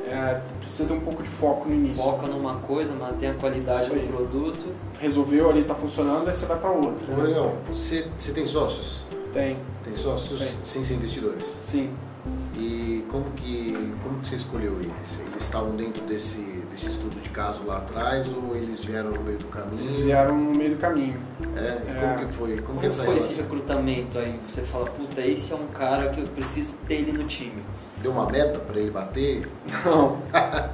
é, 0.00 0.40
precisa 0.60 0.88
ter 0.88 0.94
um 0.94 1.00
pouco 1.00 1.22
de 1.22 1.28
foco 1.28 1.68
no 1.68 1.74
início. 1.74 2.02
Foca 2.02 2.26
numa 2.26 2.56
coisa, 2.56 2.94
mantém 2.94 3.30
a 3.30 3.34
qualidade 3.34 3.90
do 3.90 4.08
produto. 4.08 4.74
Resolveu 4.98 5.50
ali, 5.50 5.64
tá 5.64 5.74
funcionando, 5.74 6.26
aí 6.26 6.34
você 6.34 6.46
vai 6.46 6.58
para 6.58 6.70
outra. 6.70 7.14
Né? 7.14 7.52
Você, 7.68 8.08
você 8.18 8.32
tem 8.32 8.46
sócios? 8.46 9.04
Tem. 9.32 9.58
Tem 9.84 9.96
sócios 9.96 10.38
tem. 10.38 10.48
sem 10.64 10.84
ser 10.84 10.94
investidores? 10.94 11.56
Sim. 11.60 11.90
E 12.54 13.04
como 13.08 13.24
que, 13.32 13.94
como 14.02 14.20
que 14.20 14.28
você 14.28 14.36
escolheu 14.36 14.74
eles? 14.78 15.20
Eles 15.20 15.42
estavam 15.42 15.74
dentro 15.74 16.02
desse, 16.04 16.40
desse 16.70 16.90
estudo 16.90 17.20
de 17.20 17.30
caso 17.30 17.64
lá 17.66 17.78
atrás 17.78 18.28
ou 18.32 18.54
eles 18.54 18.84
vieram 18.84 19.10
no 19.10 19.22
meio 19.22 19.38
do 19.38 19.46
caminho? 19.46 19.84
Eles 19.84 19.96
vieram 19.96 20.36
no 20.36 20.54
meio 20.54 20.70
do 20.70 20.76
caminho. 20.76 21.18
É? 21.56 21.60
é. 21.60 22.00
Como 22.00 22.18
que 22.18 22.32
foi? 22.32 22.56
Como, 22.56 22.66
como 22.66 22.80
que 22.80 22.90
foi 22.90 23.16
esse 23.16 23.40
recrutamento 23.40 24.18
aí? 24.18 24.38
Você 24.46 24.62
fala, 24.62 24.86
puta, 24.86 25.20
esse 25.20 25.52
é 25.52 25.56
um 25.56 25.66
cara 25.68 26.10
que 26.10 26.20
eu 26.20 26.26
preciso 26.28 26.74
ter 26.86 26.94
ele 26.94 27.12
no 27.12 27.24
time. 27.24 27.62
Deu 28.02 28.12
uma 28.12 28.26
meta 28.26 28.58
para 28.58 28.80
ele 28.80 28.90
bater? 28.90 29.48
Não. 29.84 30.18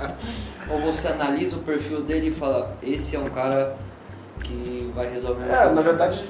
ou 0.70 0.80
você 0.80 1.08
analisa 1.08 1.56
o 1.56 1.60
perfil 1.60 2.02
dele 2.02 2.28
e 2.28 2.30
fala, 2.30 2.76
esse 2.82 3.14
é 3.14 3.18
um 3.18 3.28
cara 3.28 3.76
que 4.42 4.90
vai 4.94 5.10
resolver... 5.10 5.44
É, 5.44 5.68
na 5.70 5.82
verdade, 5.82 6.22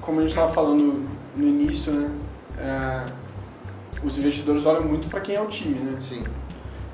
como 0.00 0.18
a 0.18 0.22
gente 0.22 0.30
estava 0.30 0.52
falando 0.52 1.04
no 1.36 1.46
início, 1.46 1.92
né? 1.92 2.10
É 2.58 3.28
os 4.02 4.18
investidores 4.18 4.64
olham 4.66 4.84
muito 4.84 5.08
para 5.08 5.20
quem 5.20 5.34
é 5.34 5.40
o 5.40 5.46
time, 5.46 5.78
né? 5.78 5.96
Sim. 6.00 6.22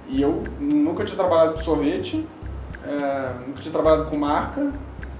E 0.08 0.20
eu 0.20 0.42
nunca 0.58 1.04
tinha 1.04 1.16
trabalhado 1.16 1.54
com 1.54 1.62
sorvete, 1.62 2.26
é, 2.84 3.46
nunca 3.46 3.60
tinha 3.60 3.72
trabalhado 3.72 4.10
com 4.10 4.16
marca, 4.16 4.72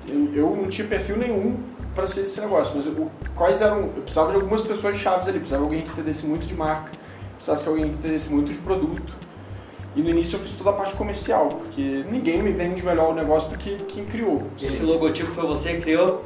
eu, 0.07 0.35
eu 0.35 0.57
não 0.57 0.69
tinha 0.69 0.87
perfil 0.87 1.17
nenhum 1.17 1.59
para 1.95 2.07
ser 2.07 2.23
esse 2.23 2.41
negócio, 2.41 2.75
mas 2.77 2.87
eu, 2.87 3.11
quais 3.35 3.63
eram, 3.63 3.83
eu 3.83 4.03
precisava 4.03 4.31
de 4.31 4.37
algumas 4.37 4.61
pessoas 4.61 4.97
chaves 4.97 5.29
ali, 5.29 5.39
precisava 5.39 5.65
de 5.65 5.71
alguém 5.71 5.87
que 5.87 5.93
entendesse 5.93 6.27
muito 6.27 6.47
de 6.47 6.55
marca, 6.55 6.93
precisava 7.45 7.63
de 7.63 7.69
alguém 7.69 7.93
que 7.93 7.99
entendesse 7.99 8.33
muito 8.33 8.53
de 8.53 8.59
produto. 8.59 9.13
E 9.95 10.03
no 10.03 10.11
início 10.11 10.37
eu 10.37 10.41
fiz 10.41 10.53
toda 10.53 10.71
a 10.71 10.73
parte 10.73 10.95
comercial, 10.95 11.49
porque 11.49 12.05
ninguém 12.11 12.43
me 12.43 12.53
vende 12.53 12.85
melhor 12.85 13.13
o 13.13 13.15
negócio 13.15 13.51
do 13.51 13.59
que 13.59 13.77
quem 13.89 14.05
criou. 14.07 14.45
Esse 14.61 14.83
logotipo 14.83 15.31
foi 15.31 15.47
você 15.47 15.75
que 15.75 15.83
criou? 15.83 16.25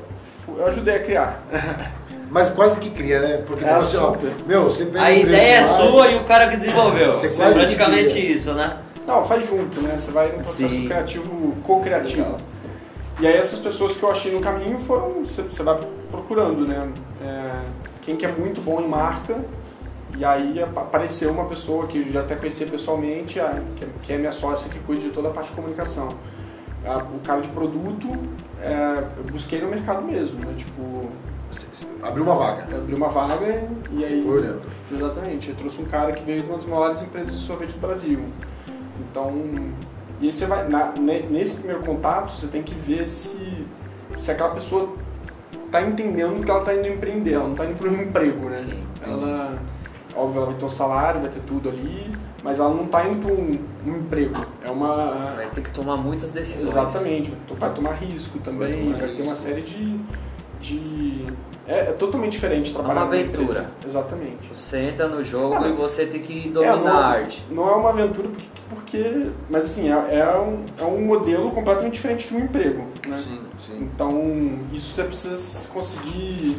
Eu 0.57 0.67
ajudei 0.67 0.97
a 0.97 1.01
criar. 1.01 1.43
Mas 2.31 2.51
quase 2.51 2.79
que 2.79 2.91
cria, 2.91 3.21
né? 3.21 3.43
Porque 3.47 3.65
é 3.65 3.71
assim, 3.71 3.97
ó, 3.97 4.15
meu, 4.47 4.65
você 4.65 4.89
A 4.99 5.11
ideia 5.11 5.61
é 5.61 5.67
sua 5.67 6.11
e 6.11 6.17
o 6.17 6.25
cara 6.25 6.49
que 6.49 6.59
desenvolveu. 6.59 7.15
Você 7.15 7.43
é 7.43 7.53
praticamente 7.53 8.19
isso, 8.19 8.53
né? 8.53 8.79
Não, 9.07 9.25
faz 9.25 9.47
junto, 9.47 9.81
né? 9.81 9.97
Você 9.99 10.11
vai 10.11 10.29
no 10.29 10.35
processo 10.35 10.75
Sim. 10.75 10.85
criativo, 10.85 11.55
co-criativo. 11.63 12.37
E 13.21 13.27
aí 13.27 13.35
essas 13.35 13.59
pessoas 13.59 13.97
que 13.97 14.03
eu 14.03 14.11
achei 14.11 14.31
no 14.33 14.41
caminho 14.41 14.79
foram, 14.81 15.25
você, 15.25 15.43
você 15.43 15.63
vai 15.63 15.79
procurando, 16.11 16.67
né? 16.67 16.89
É, 17.23 17.51
quem 18.03 18.17
que 18.17 18.27
é 18.27 18.31
muito 18.31 18.61
bom 18.61 18.81
em 18.81 18.89
marca, 18.89 19.39
e 20.17 20.25
aí 20.25 20.63
apareceu 20.63 21.31
uma 21.31 21.45
pessoa 21.45 21.87
que 21.87 21.99
eu 21.99 22.13
já 22.13 22.21
até 22.21 22.35
conhecia 22.35 22.67
pessoalmente, 22.67 23.41
que 24.03 24.13
é 24.13 24.19
minha 24.19 24.33
sócia 24.33 24.71
que 24.71 24.79
cuida 24.81 25.03
de 25.03 25.11
toda 25.11 25.29
a 25.29 25.33
parte 25.33 25.51
de 25.51 25.57
comunicação. 25.57 26.09
O 27.15 27.19
cara 27.21 27.41
de 27.41 27.49
produto, 27.49 28.09
é, 28.63 29.05
eu 29.19 29.25
busquei 29.25 29.61
no 29.61 29.69
mercado 29.69 30.03
mesmo, 30.03 30.39
né? 30.39 30.55
Tipo, 30.57 31.09
Abriu 32.03 32.25
uma 32.25 32.35
vaga. 32.35 32.77
Abriu 32.77 32.97
uma 32.97 33.09
vaga 33.09 33.69
e 33.91 34.05
aí. 34.05 34.21
Foi 34.21 34.39
olhando. 34.39 34.63
Exatamente. 34.93 35.51
Eu 35.51 35.57
trouxe 35.57 35.83
um 35.83 35.87
cara 35.87 36.13
que 36.13 36.23
veio 36.23 36.43
de 36.43 36.49
uma 36.49 36.57
das 36.57 36.67
maiores 36.67 37.03
empresas 37.03 37.33
de 37.33 37.47
sorvete 37.47 37.73
do 37.73 37.81
Brasil. 37.81 38.21
Então. 39.01 39.33
E 40.21 40.27
aí 40.27 40.33
você 40.33 40.47
vai. 40.47 40.69
Na, 40.69 40.93
nesse 40.93 41.57
primeiro 41.57 41.83
contato, 41.83 42.33
você 42.33 42.47
tem 42.47 42.63
que 42.63 42.75
ver 42.75 43.09
se, 43.09 43.67
se 44.17 44.31
aquela 44.31 44.51
pessoa 44.51 44.95
está 45.67 45.83
entendendo 45.83 46.43
que 46.45 46.51
ela 46.51 46.61
está 46.61 46.75
indo 46.75 46.89
empreender, 46.89 47.35
ela 47.35 47.45
não 47.45 47.53
está 47.53 47.65
indo 47.65 47.77
para 47.77 47.89
um 47.89 48.03
emprego, 48.03 48.49
né? 48.49 48.55
Sim. 48.55 48.83
Ela. 49.03 49.59
Óbvio, 50.19 50.39
ela 50.39 50.47
vai 50.47 50.55
ter 50.57 50.65
um 50.65 50.69
salário, 50.69 51.21
vai 51.21 51.31
ter 51.31 51.41
tudo 51.41 51.69
ali, 51.69 52.11
mas 52.43 52.59
ela 52.59 52.75
não 52.75 52.85
está 52.85 53.07
indo 53.07 53.25
para 53.25 53.33
um, 53.33 53.59
um, 53.87 53.99
emprego. 53.99 54.45
É 54.65 54.71
uma. 54.71 55.35
Vai 55.37 55.49
ter 55.51 55.63
que 55.63 55.71
tomar 55.71 55.97
muitas 55.97 56.31
decisões. 56.31 56.73
Exatamente, 56.73 57.33
vai 57.59 57.73
tomar 57.73 57.93
risco 57.93 58.39
também, 58.41 58.91
vai, 58.91 59.01
vai 59.01 59.09
risco. 59.09 59.17
ter 59.17 59.23
uma 59.23 59.37
série 59.37 59.63
de 59.63 60.01
de 60.61 61.27
é, 61.67 61.81
é, 61.81 61.93
totalmente 61.93 62.33
diferente 62.33 62.73
trabalhar 62.73 63.01
é 63.01 63.05
uma 63.05 63.07
aventura. 63.07 63.71
Exatamente. 63.85 64.49
Você 64.53 64.79
entra 64.79 65.09
no 65.09 65.23
jogo 65.23 65.65
é, 65.65 65.69
e 65.69 65.73
você 65.73 66.07
tem 66.07 66.21
que 66.21 66.49
dominar 66.49 66.75
é, 66.75 66.81
não, 66.81 66.97
a 66.97 67.05
arte. 67.07 67.47
Não 67.51 67.69
é 67.69 67.75
uma 67.75 67.91
aventura 67.91 68.29
porque, 68.29 68.47
porque 68.69 69.27
mas 69.49 69.65
assim, 69.65 69.91
é, 69.91 70.19
é, 70.19 70.39
um, 70.39 70.65
é 70.79 70.85
um 70.85 71.05
modelo 71.05 71.51
completamente 71.51 71.95
diferente 71.95 72.29
de 72.29 72.35
um 72.35 72.41
emprego. 72.41 72.85
Né? 73.07 73.19
Sim, 73.19 73.41
sim. 73.67 73.79
Então, 73.83 74.61
isso 74.73 74.95
você 74.95 75.05
precisa 75.05 75.69
conseguir 75.69 76.57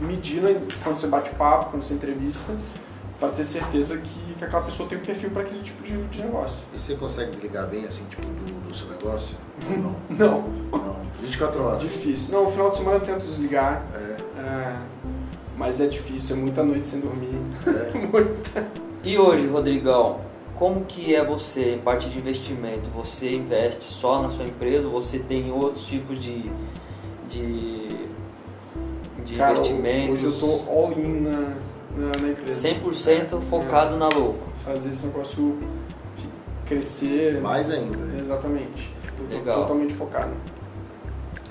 medir 0.00 0.40
né, 0.40 0.60
quando 0.82 0.96
você 0.96 1.06
bate 1.06 1.30
papo, 1.30 1.70
quando 1.70 1.82
você 1.82 1.94
entrevista, 1.94 2.52
para 3.22 3.30
ter 3.30 3.44
certeza 3.44 3.96
que, 3.98 4.34
que 4.34 4.44
aquela 4.44 4.64
pessoa 4.64 4.88
tem 4.88 4.98
um 4.98 5.02
perfil 5.02 5.30
para 5.30 5.42
aquele 5.42 5.62
tipo 5.62 5.80
de, 5.84 5.96
de, 6.08 6.22
negócio. 6.22 6.58
E 6.74 6.78
você 6.78 6.96
consegue 6.96 7.30
desligar 7.30 7.68
bem 7.68 7.84
assim, 7.84 8.04
tipo, 8.06 8.26
do, 8.26 8.68
do 8.68 8.74
seu 8.74 8.88
negócio? 8.88 9.36
Não. 9.70 9.94
não. 10.10 10.48
Não. 10.72 10.96
24 11.20 11.62
horas. 11.62 11.80
Difícil. 11.82 12.34
Não, 12.34 12.44
no 12.46 12.50
final 12.50 12.68
de 12.68 12.76
semana 12.76 12.96
eu 12.96 13.00
tento 13.00 13.24
desligar. 13.24 13.86
É. 13.94 14.40
é 14.40 14.76
mas 15.56 15.80
é 15.80 15.86
difícil, 15.86 16.34
é 16.34 16.38
muita 16.40 16.64
noite 16.64 16.88
sem 16.88 16.98
dormir. 16.98 17.38
É. 17.64 17.94
muita. 18.10 18.66
E 19.04 19.16
hoje, 19.16 19.46
Rodrigão, 19.46 20.20
como 20.56 20.84
que 20.84 21.14
é 21.14 21.24
você 21.24 21.74
em 21.74 21.78
parte 21.78 22.08
de 22.08 22.18
investimento? 22.18 22.90
Você 22.90 23.32
investe 23.36 23.84
só 23.84 24.20
na 24.20 24.30
sua 24.30 24.46
empresa 24.46 24.88
ou 24.88 24.94
você 25.00 25.20
tem 25.20 25.52
outros 25.52 25.86
tipos 25.86 26.20
de, 26.20 26.50
de, 27.28 27.88
de 29.24 29.36
Cara, 29.36 29.52
investimentos? 29.52 30.24
Hoje 30.24 30.42
eu 30.42 30.48
tô 30.48 30.70
all 30.72 30.92
in 30.92 31.20
na, 31.20 31.54
na, 31.96 32.12
na 32.20 32.28
empresa. 32.30 32.68
100% 32.68 33.38
é. 33.38 33.40
focado 33.40 33.94
é. 33.94 33.98
na 33.98 34.08
louco. 34.08 34.48
Fazer 34.64 34.90
esse 34.90 35.06
negócio 35.06 35.58
crescer. 36.66 37.40
Mais 37.40 37.70
ainda. 37.70 37.98
Exatamente. 38.20 38.94
Legal. 39.30 39.62
Totalmente 39.62 39.94
focado. 39.94 40.32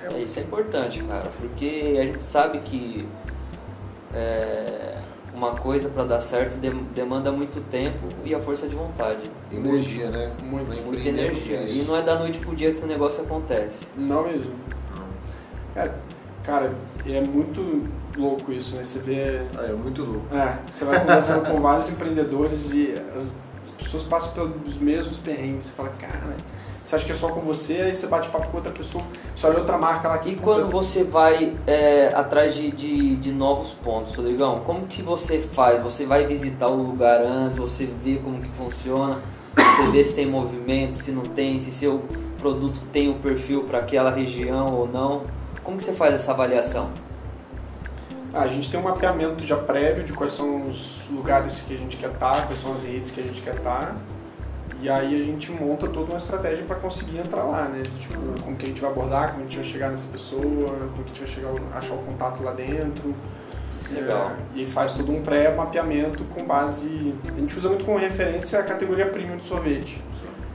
É, 0.04 0.20
isso 0.20 0.40
é 0.40 0.42
importante, 0.42 1.04
cara, 1.04 1.30
porque 1.40 1.96
a 2.00 2.06
gente 2.06 2.22
sabe 2.22 2.60
que 2.60 3.08
é, 4.14 4.98
uma 5.34 5.56
coisa 5.56 5.90
para 5.90 6.04
dar 6.04 6.22
certo 6.22 6.58
demanda 6.94 7.32
muito 7.32 7.62
tempo 7.70 8.08
e 8.26 8.34
a 8.34 8.40
força 8.40 8.68
de 8.68 8.76
vontade. 8.76 9.30
Energia, 9.52 10.10
né? 10.10 10.34
Muito, 10.44 10.84
muita 10.84 11.08
energia. 11.08 11.62
E 11.62 11.84
não 11.84 11.96
é 11.96 12.02
da 12.02 12.18
noite 12.18 12.40
pro 12.40 12.56
dia 12.56 12.74
que 12.74 12.84
o 12.84 12.88
negócio 12.88 13.24
acontece. 13.24 13.88
Não 13.96 14.24
mesmo. 14.24 14.56
É, 15.76 15.90
cara, 16.44 16.74
é 17.08 17.22
muito 17.22 17.88
louco 18.16 18.52
isso, 18.52 18.76
né? 18.76 18.84
Você 18.84 19.00
vê. 19.00 19.42
Ah, 19.58 19.66
é 19.66 19.74
muito 19.74 20.04
louco. 20.04 20.36
É, 20.36 20.60
você 20.72 20.86
vai 20.86 21.00
conversando 21.00 21.50
com 21.50 21.62
vários 21.62 21.90
empreendedores 21.90 22.72
e 22.72 22.94
as, 23.16 23.32
as 23.64 23.72
pessoas 23.72 24.04
passam 24.04 24.32
pelos 24.34 24.78
mesmos 24.78 25.18
perrengues. 25.18 25.66
Você 25.66 25.74
fala, 25.74 25.90
cara 25.90 26.36
você 26.92 26.96
acha 26.98 27.06
que 27.06 27.12
é 27.14 27.16
só 27.16 27.30
com 27.30 27.40
você, 27.40 27.76
aí 27.76 27.96
você 27.96 28.06
bate 28.06 28.28
papo 28.28 28.50
com 28.50 28.58
outra 28.58 28.72
pessoa, 28.72 29.02
você 29.34 29.48
olha 29.48 29.60
outra 29.60 29.78
marca 29.78 30.10
lá. 30.10 30.22
E 30.26 30.36
quando 30.36 30.70
você 30.70 31.06
vai 31.06 31.56
é, 31.66 32.12
atrás 32.14 32.54
de, 32.54 32.70
de, 32.70 33.16
de, 33.16 33.32
novos 33.32 33.72
pontos, 33.72 34.14
Rodrigão, 34.14 34.62
como 34.66 34.88
que 34.88 35.02
você 35.02 35.40
faz? 35.40 35.82
Você 35.84 36.06
vai 36.06 36.26
visitar 36.26 36.68
o 36.68 36.76
lugar 36.76 37.22
antes, 37.22 37.60
você 37.60 37.86
vê 38.04 38.18
como 38.18 38.42
que 38.42 38.50
funciona, 38.50 39.20
você 39.56 39.88
vê 39.90 40.04
se 40.04 40.14
tem 40.14 40.26
movimento, 40.26 40.96
se 40.96 41.12
não 41.12 41.24
tem, 41.24 41.60
se 41.60 41.72
seu 41.72 42.04
produto 42.38 42.82
tem 42.92 43.08
o 43.08 43.14
um 43.14 43.20
perfil 43.20 43.64
para 43.64 43.80
aquela 43.80 44.12
região 44.12 44.76
ou 44.76 44.86
não. 44.86 45.22
Como 45.64 45.78
que 45.78 45.84
você 45.84 45.94
faz 45.94 46.14
essa 46.16 46.32
avaliação? 46.32 46.90
Ah, 48.34 48.44
a 48.44 48.48
gente 48.48 48.72
tem 48.72 48.80
um 48.80 48.84
mapeamento 48.84 49.46
já 49.46 49.58
prévio 49.58 50.04
de 50.04 50.14
quais 50.14 50.32
são 50.32 50.68
os 50.68 51.02
lugares 51.10 51.60
que 51.60 51.74
a 51.74 51.78
gente 51.78 51.98
quer 51.98 52.12
estar, 52.12 52.48
quais 52.48 52.62
são 52.62 52.74
as 52.74 52.84
redes 52.84 53.12
que 53.12 53.20
a 53.20 53.24
gente 53.24 53.42
quer 53.42 53.56
estar. 53.56 53.96
E 54.82 54.90
aí 54.90 55.20
a 55.20 55.24
gente 55.24 55.52
monta 55.52 55.88
toda 55.88 56.12
uma 56.12 56.18
estratégia 56.18 56.66
para 56.66 56.78
conseguir 56.78 57.20
entrar 57.20 57.44
lá, 57.44 57.66
né? 57.66 57.84
Tipo, 58.00 58.42
como 58.42 58.56
que 58.56 58.66
a 58.66 58.70
gente 58.70 58.82
vai 58.82 58.90
abordar, 58.90 59.32
como 59.34 59.42
a 59.42 59.44
gente 59.44 59.58
vai 59.58 59.66
chegar 59.66 59.90
nessa 59.92 60.08
pessoa, 60.08 60.42
como 60.42 61.04
que 61.04 61.12
a 61.12 61.14
gente 61.14 61.20
vai 61.20 61.28
chegar, 61.28 61.78
achar 61.78 61.94
o 61.94 61.98
contato 62.00 62.42
lá 62.42 62.54
dentro. 62.54 63.14
Legal. 63.94 64.32
É, 64.56 64.60
e 64.60 64.66
faz 64.66 64.94
todo 64.94 65.12
um 65.12 65.22
pré-mapeamento 65.22 66.24
com 66.24 66.46
base. 66.46 67.14
A 67.28 67.40
gente 67.40 67.58
usa 67.58 67.68
muito 67.68 67.84
como 67.84 67.98
referência 67.98 68.58
a 68.60 68.64
categoria 68.64 69.08
premium 69.08 69.38
de 69.38 69.44
sorvete. 69.44 70.02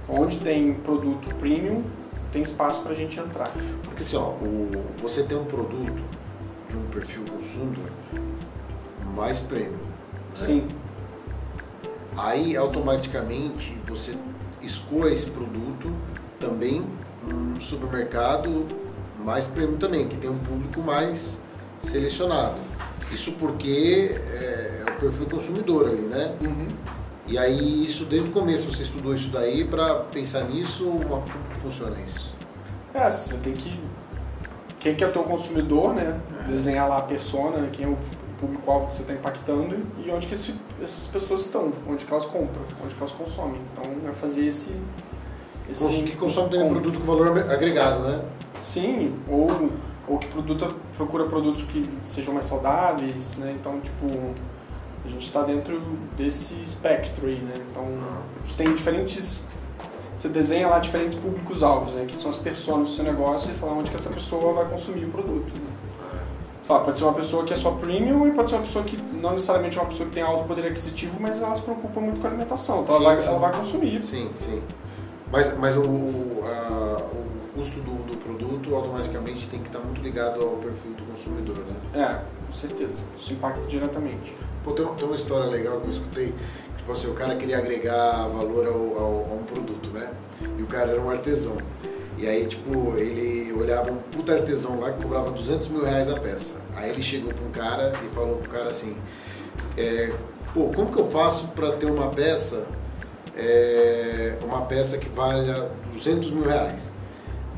Onde 0.09 0.39
tem 0.39 0.73
produto 0.73 1.33
premium, 1.37 1.83
tem 2.33 2.43
espaço 2.43 2.81
para 2.81 2.93
a 2.93 2.95
gente 2.95 3.21
entrar. 3.21 3.51
Porque 3.85 4.03
assim, 4.03 4.17
ó, 4.17 4.31
o, 4.31 4.71
você 5.01 5.23
tem 5.23 5.37
um 5.37 5.45
produto 5.45 6.03
perfil 6.97 7.25
consumidor 7.25 7.91
mais 9.15 9.39
premium. 9.41 9.73
Né? 9.73 9.79
Sim. 10.35 10.69
Aí 12.17 12.57
automaticamente 12.57 13.77
você 13.87 14.17
escoa 14.63 15.13
esse 15.13 15.31
produto 15.31 15.93
também 16.41 16.87
no 17.23 17.61
supermercado 17.61 18.67
mais 19.23 19.47
premium 19.47 19.77
também, 19.77 20.09
que 20.09 20.17
tem 20.17 20.31
um 20.31 20.39
público 20.39 20.81
mais 20.81 21.39
selecionado. 21.83 22.57
Isso 23.13 23.33
porque 23.33 24.19
é, 24.33 24.85
é 24.87 24.91
o 24.91 25.01
perfil 25.01 25.27
consumidor 25.27 25.89
ali, 25.89 26.03
né? 26.03 26.35
Uhum. 26.43 26.67
E 27.27 27.37
aí 27.37 27.85
isso 27.85 28.05
desde 28.05 28.29
o 28.29 28.33
começo 28.33 28.71
você 28.71 28.85
estudou 28.85 29.15
isso 29.15 29.29
daí 29.31 29.65
para 29.65 29.97
pensar 29.97 30.45
nisso, 30.45 30.85
como 31.09 31.23
funciona 31.61 31.97
isso? 32.07 32.33
É, 32.95 33.11
você 33.11 33.37
tem 33.39 33.53
que 33.53 33.79
quem 34.87 34.95
que 34.95 35.03
é 35.03 35.07
o 35.09 35.13
teu 35.13 35.25
consumidor, 35.25 35.95
né? 35.95 36.21
Desenhar 36.47 36.89
lá 36.89 36.99
a 36.99 37.03
persona, 37.03 37.69
quem 37.73 37.87
é 37.87 37.89
o 37.89 37.99
público-alvo 38.39 38.89
que 38.89 38.97
você 38.97 39.03
está 39.03 39.15
impactando 39.15 39.77
e 40.05 40.11
onde 40.11 40.29
que 40.29 40.35
esse, 40.35 40.55
essas 40.81 41.09
pessoas 41.09 41.41
estão, 41.41 41.73
onde 41.89 42.05
que 42.05 42.13
elas 42.13 42.27
compram, 42.27 42.63
onde 42.85 42.95
que 42.95 43.01
elas 43.01 43.13
consomem. 43.13 43.61
Então 43.73 43.85
é 44.09 44.13
fazer 44.13 44.47
esse... 44.47 44.71
esse 45.69 46.03
que 46.05 46.17
consome 46.17 46.51
tem 46.51 46.63
um 46.63 46.69
produto 46.69 47.01
com 47.01 47.07
valor 47.07 47.37
agregado, 47.51 48.01
né? 48.01 48.23
Sim, 48.63 49.19
ou, 49.29 49.71
ou 50.07 50.19
que 50.19 50.29
produto, 50.29 50.77
procura 50.97 51.25
produtos 51.25 51.65
que 51.65 51.89
sejam 52.03 52.33
mais 52.33 52.47
saudáveis, 52.47 53.39
né? 53.39 53.57
Então, 53.59 53.81
tipo, 53.81 54.07
a 55.05 55.09
gente 55.09 55.27
está 55.27 55.43
dentro 55.43 55.81
desse 56.17 56.55
espectro 56.63 57.27
aí, 57.27 57.41
né? 57.41 57.55
Então, 57.71 57.85
a 57.85 58.47
gente 58.47 58.57
tem 58.57 58.73
diferentes... 58.73 59.45
Você 60.17 60.29
desenha 60.29 60.69
lá 60.69 60.79
diferentes 60.79 61.19
públicos-alvos, 61.19 61.93
né? 61.93 62.07
Que 62.07 62.19
são 62.19 62.31
as 62.31 62.39
pessoas 62.39 62.89
do 62.89 62.89
seu 62.89 63.05
negócio 63.05 63.51
e 63.51 63.55
fala 63.55 63.73
onde 63.73 63.91
que 63.91 63.97
essa 63.97 64.11
pessoa 64.11 64.55
vai 64.55 64.65
consumir 64.67 65.05
o 65.05 65.11
produto. 65.11 65.53
Né? 65.55 65.77
Lá, 66.69 66.81
pode 66.81 66.99
ser 66.99 67.05
uma 67.05 67.13
pessoa 67.13 67.45
que 67.45 67.55
é 67.55 67.57
só 67.57 67.71
premium 67.73 68.27
e 68.27 68.33
pode 68.33 68.51
ser 68.51 68.57
uma 68.57 68.65
pessoa 68.65 68.85
que 68.85 68.97
não 68.97 69.33
necessariamente 69.33 69.79
é 69.79 69.81
uma 69.81 69.89
pessoa 69.89 70.09
que 70.09 70.15
tem 70.15 70.23
alto 70.23 70.49
poder 70.49 70.67
aquisitivo, 70.67 71.17
mas 71.21 71.41
ela 71.41 71.55
se 71.55 71.63
preocupa 71.63 72.01
muito 72.01 72.21
com 72.21 72.27
a 72.27 72.31
alimentação. 72.31 72.83
Então 72.83 72.99
sim, 72.99 73.05
ela, 73.05 73.15
vai, 73.15 73.27
ela 73.27 73.39
vai 73.39 73.53
consumir. 73.53 74.05
Sim, 74.05 74.31
sim. 74.41 74.63
Mas, 75.31 75.57
mas 75.59 75.77
o, 75.77 75.83
a, 75.83 77.03
o 77.03 77.27
custo 77.55 77.81
do, 77.81 78.03
do 78.05 78.17
produto 78.17 78.75
automaticamente 78.75 79.47
tem 79.49 79.61
que 79.61 79.69
estar 79.69 79.79
muito 79.79 80.01
ligado 80.01 80.43
ao 80.43 80.57
perfil 80.57 80.93
do 80.93 81.05
consumidor, 81.05 81.59
né? 81.59 81.77
É, 81.95 82.47
com 82.47 82.53
certeza. 82.53 83.05
Isso 83.21 83.33
impacta 83.33 83.67
diretamente. 83.67 84.35
Pô, 84.65 84.73
tem, 84.73 84.85
tem 84.85 85.07
uma 85.07 85.17
história 85.17 85.47
legal 85.49 85.81
que 85.81 85.87
eu 85.87 85.93
escutei. 85.93 86.35
Tipo 86.87 86.97
assim, 86.97 87.11
o 87.11 87.15
cara 87.15 87.35
queria 87.35 87.59
agregar 87.59 88.29
valor 88.29 88.65
ao, 88.65 88.97
ao, 88.97 89.29
a 89.29 89.35
um 89.35 89.43
produto, 89.43 89.91
né? 89.91 90.09
E 90.57 90.63
o 90.63 90.67
cara 90.67 90.93
era 90.93 91.01
um 91.01 91.11
artesão. 91.11 91.57
E 92.17 92.29
aí, 92.29 92.47
tipo, 92.47 92.97
ele 92.97 93.53
olhava 93.55 93.91
um 93.91 93.97
puta 93.97 94.35
artesão 94.35 94.79
lá 94.79 94.93
que 94.93 95.03
cobrava 95.03 95.33
200 95.33 95.67
mil 95.67 95.85
reais 95.85 96.09
a 96.09 96.15
peça. 96.15 96.55
Aí 96.77 96.91
ele 96.91 97.03
chegou 97.03 97.35
para 97.35 97.45
um 97.45 97.51
cara 97.51 97.93
e 98.05 98.15
falou 98.15 98.37
pro 98.37 98.49
cara 98.49 98.71
assim: 98.71 98.97
é, 99.77 100.13
pô, 100.55 100.69
como 100.69 100.93
que 100.93 101.01
eu 101.01 101.11
faço 101.11 101.49
para 101.49 101.73
ter 101.73 101.87
uma 101.87 102.11
peça, 102.11 102.63
é, 103.37 104.39
uma 104.45 104.63
peça 104.63 104.97
que 104.97 105.09
valha 105.09 105.69
200 105.93 106.31
mil 106.31 106.45
reais? 106.45 106.89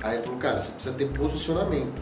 Aí 0.03 0.14
ele 0.14 0.22
falou: 0.22 0.39
cara, 0.39 0.59
você 0.59 0.72
precisa 0.72 0.95
ter 0.95 1.05
posicionamento. 1.09 2.01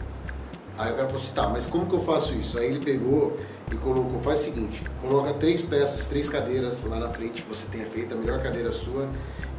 Aí 0.77 0.93
o 0.93 0.95
cara 0.95 1.07
falou 1.09 1.21
assim: 1.21 1.33
tá, 1.33 1.49
mas 1.49 1.67
como 1.67 1.87
que 1.87 1.93
eu 1.93 1.99
faço 1.99 2.33
isso? 2.35 2.57
Aí 2.57 2.67
ele 2.67 2.85
pegou 2.85 3.35
e 3.71 3.75
colocou: 3.75 4.19
faz 4.21 4.41
o 4.41 4.43
seguinte, 4.43 4.83
coloca 5.01 5.33
três 5.33 5.61
peças, 5.61 6.07
três 6.07 6.29
cadeiras 6.29 6.83
lá 6.83 6.99
na 6.99 7.09
frente 7.09 7.41
que 7.41 7.49
você 7.49 7.65
tenha 7.71 7.85
feito, 7.85 8.13
a 8.13 8.17
melhor 8.17 8.41
cadeira 8.41 8.71
sua, 8.71 9.07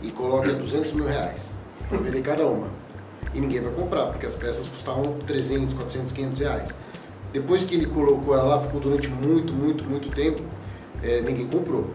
e 0.02 0.10
coloca 0.10 0.52
200 0.52 0.92
mil 0.92 1.06
reais 1.06 1.52
para 1.88 1.98
vender 1.98 2.22
cada 2.22 2.46
uma 2.46 2.68
e 3.34 3.40
ninguém 3.40 3.60
vai 3.60 3.72
comprar, 3.72 4.06
porque 4.06 4.26
as 4.26 4.34
peças 4.34 4.66
custavam 4.66 5.18
300, 5.26 5.74
400, 5.74 6.12
500 6.12 6.40
reais. 6.40 6.74
Depois 7.32 7.64
que 7.64 7.74
ele 7.74 7.86
colocou 7.86 8.34
ela 8.34 8.44
lá, 8.44 8.60
ficou 8.60 8.80
durante 8.80 9.08
muito, 9.08 9.52
muito, 9.52 9.84
muito 9.84 10.10
tempo, 10.10 10.42
é, 11.02 11.20
ninguém 11.20 11.46
comprou. 11.46 11.90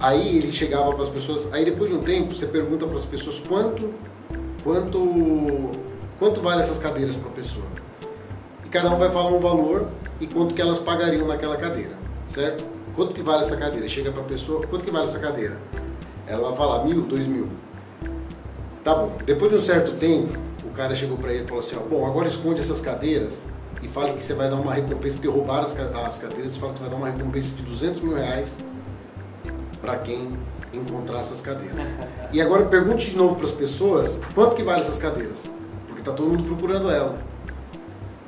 Aí 0.00 0.38
ele 0.38 0.50
chegava 0.50 0.92
para 0.92 1.04
as 1.04 1.08
pessoas, 1.08 1.52
aí 1.52 1.64
depois 1.64 1.90
de 1.90 1.96
um 1.96 2.00
tempo 2.00 2.34
você 2.34 2.46
pergunta 2.46 2.86
para 2.86 2.96
as 2.96 3.04
pessoas 3.04 3.38
quanto, 3.38 3.92
quanto, 4.62 5.70
quanto 6.18 6.40
vale 6.40 6.62
essas 6.62 6.78
cadeiras 6.78 7.16
para 7.16 7.28
a 7.28 7.32
pessoa. 7.32 7.66
Cada 8.74 8.90
um 8.90 8.98
vai 8.98 9.10
falar 9.10 9.30
um 9.30 9.40
valor 9.40 9.86
e 10.20 10.26
quanto 10.26 10.54
que 10.54 10.60
elas 10.60 10.80
pagariam 10.80 11.26
naquela 11.26 11.56
cadeira, 11.56 11.92
certo? 12.26 12.64
Quanto 12.94 13.14
que 13.14 13.22
vale 13.22 13.42
essa 13.42 13.56
cadeira? 13.56 13.88
Chega 13.88 14.10
para 14.10 14.22
a 14.22 14.26
pessoa, 14.26 14.66
quanto 14.66 14.84
que 14.84 14.90
vale 14.90 15.06
essa 15.06 15.18
cadeira? 15.18 15.56
Ela 16.26 16.48
vai 16.48 16.56
falar 16.56 16.84
mil, 16.84 17.02
dois 17.02 17.26
mil. 17.26 17.48
Tá 18.82 18.94
bom. 18.94 19.16
Depois 19.24 19.50
de 19.50 19.58
um 19.58 19.60
certo 19.60 19.92
tempo, 19.92 20.36
cara 20.74 20.94
chegou 20.94 21.16
para 21.16 21.32
ele 21.32 21.44
e 21.44 21.46
falou 21.46 21.62
assim, 21.62 21.76
ó, 21.76 21.88
bom, 21.88 22.06
agora 22.06 22.28
esconde 22.28 22.60
essas 22.60 22.80
cadeiras 22.80 23.38
e 23.80 23.88
fale 23.88 24.12
que 24.14 24.22
você 24.22 24.34
vai 24.34 24.50
dar 24.50 24.56
uma 24.56 24.74
recompensa, 24.74 25.16
porque 25.16 25.28
roubaram 25.28 25.64
as, 25.64 25.76
as 25.76 26.18
cadeiras, 26.18 26.56
fala 26.56 26.72
que 26.72 26.78
você 26.78 26.84
vai 26.84 26.90
dar 26.90 26.96
uma 26.96 27.10
recompensa 27.10 27.54
de 27.54 27.62
200 27.62 28.00
mil 28.02 28.16
reais 28.16 28.56
para 29.80 29.96
quem 29.98 30.36
encontrar 30.72 31.20
essas 31.20 31.40
cadeiras. 31.40 31.86
E 32.32 32.40
agora 32.40 32.64
pergunte 32.64 33.08
de 33.08 33.16
novo 33.16 33.36
para 33.36 33.44
as 33.44 33.52
pessoas 33.52 34.18
quanto 34.34 34.56
que 34.56 34.62
vale 34.64 34.80
essas 34.80 34.98
cadeiras, 34.98 35.48
porque 35.86 36.02
tá 36.02 36.10
todo 36.12 36.28
mundo 36.30 36.42
procurando 36.42 36.90
ela. 36.90 37.16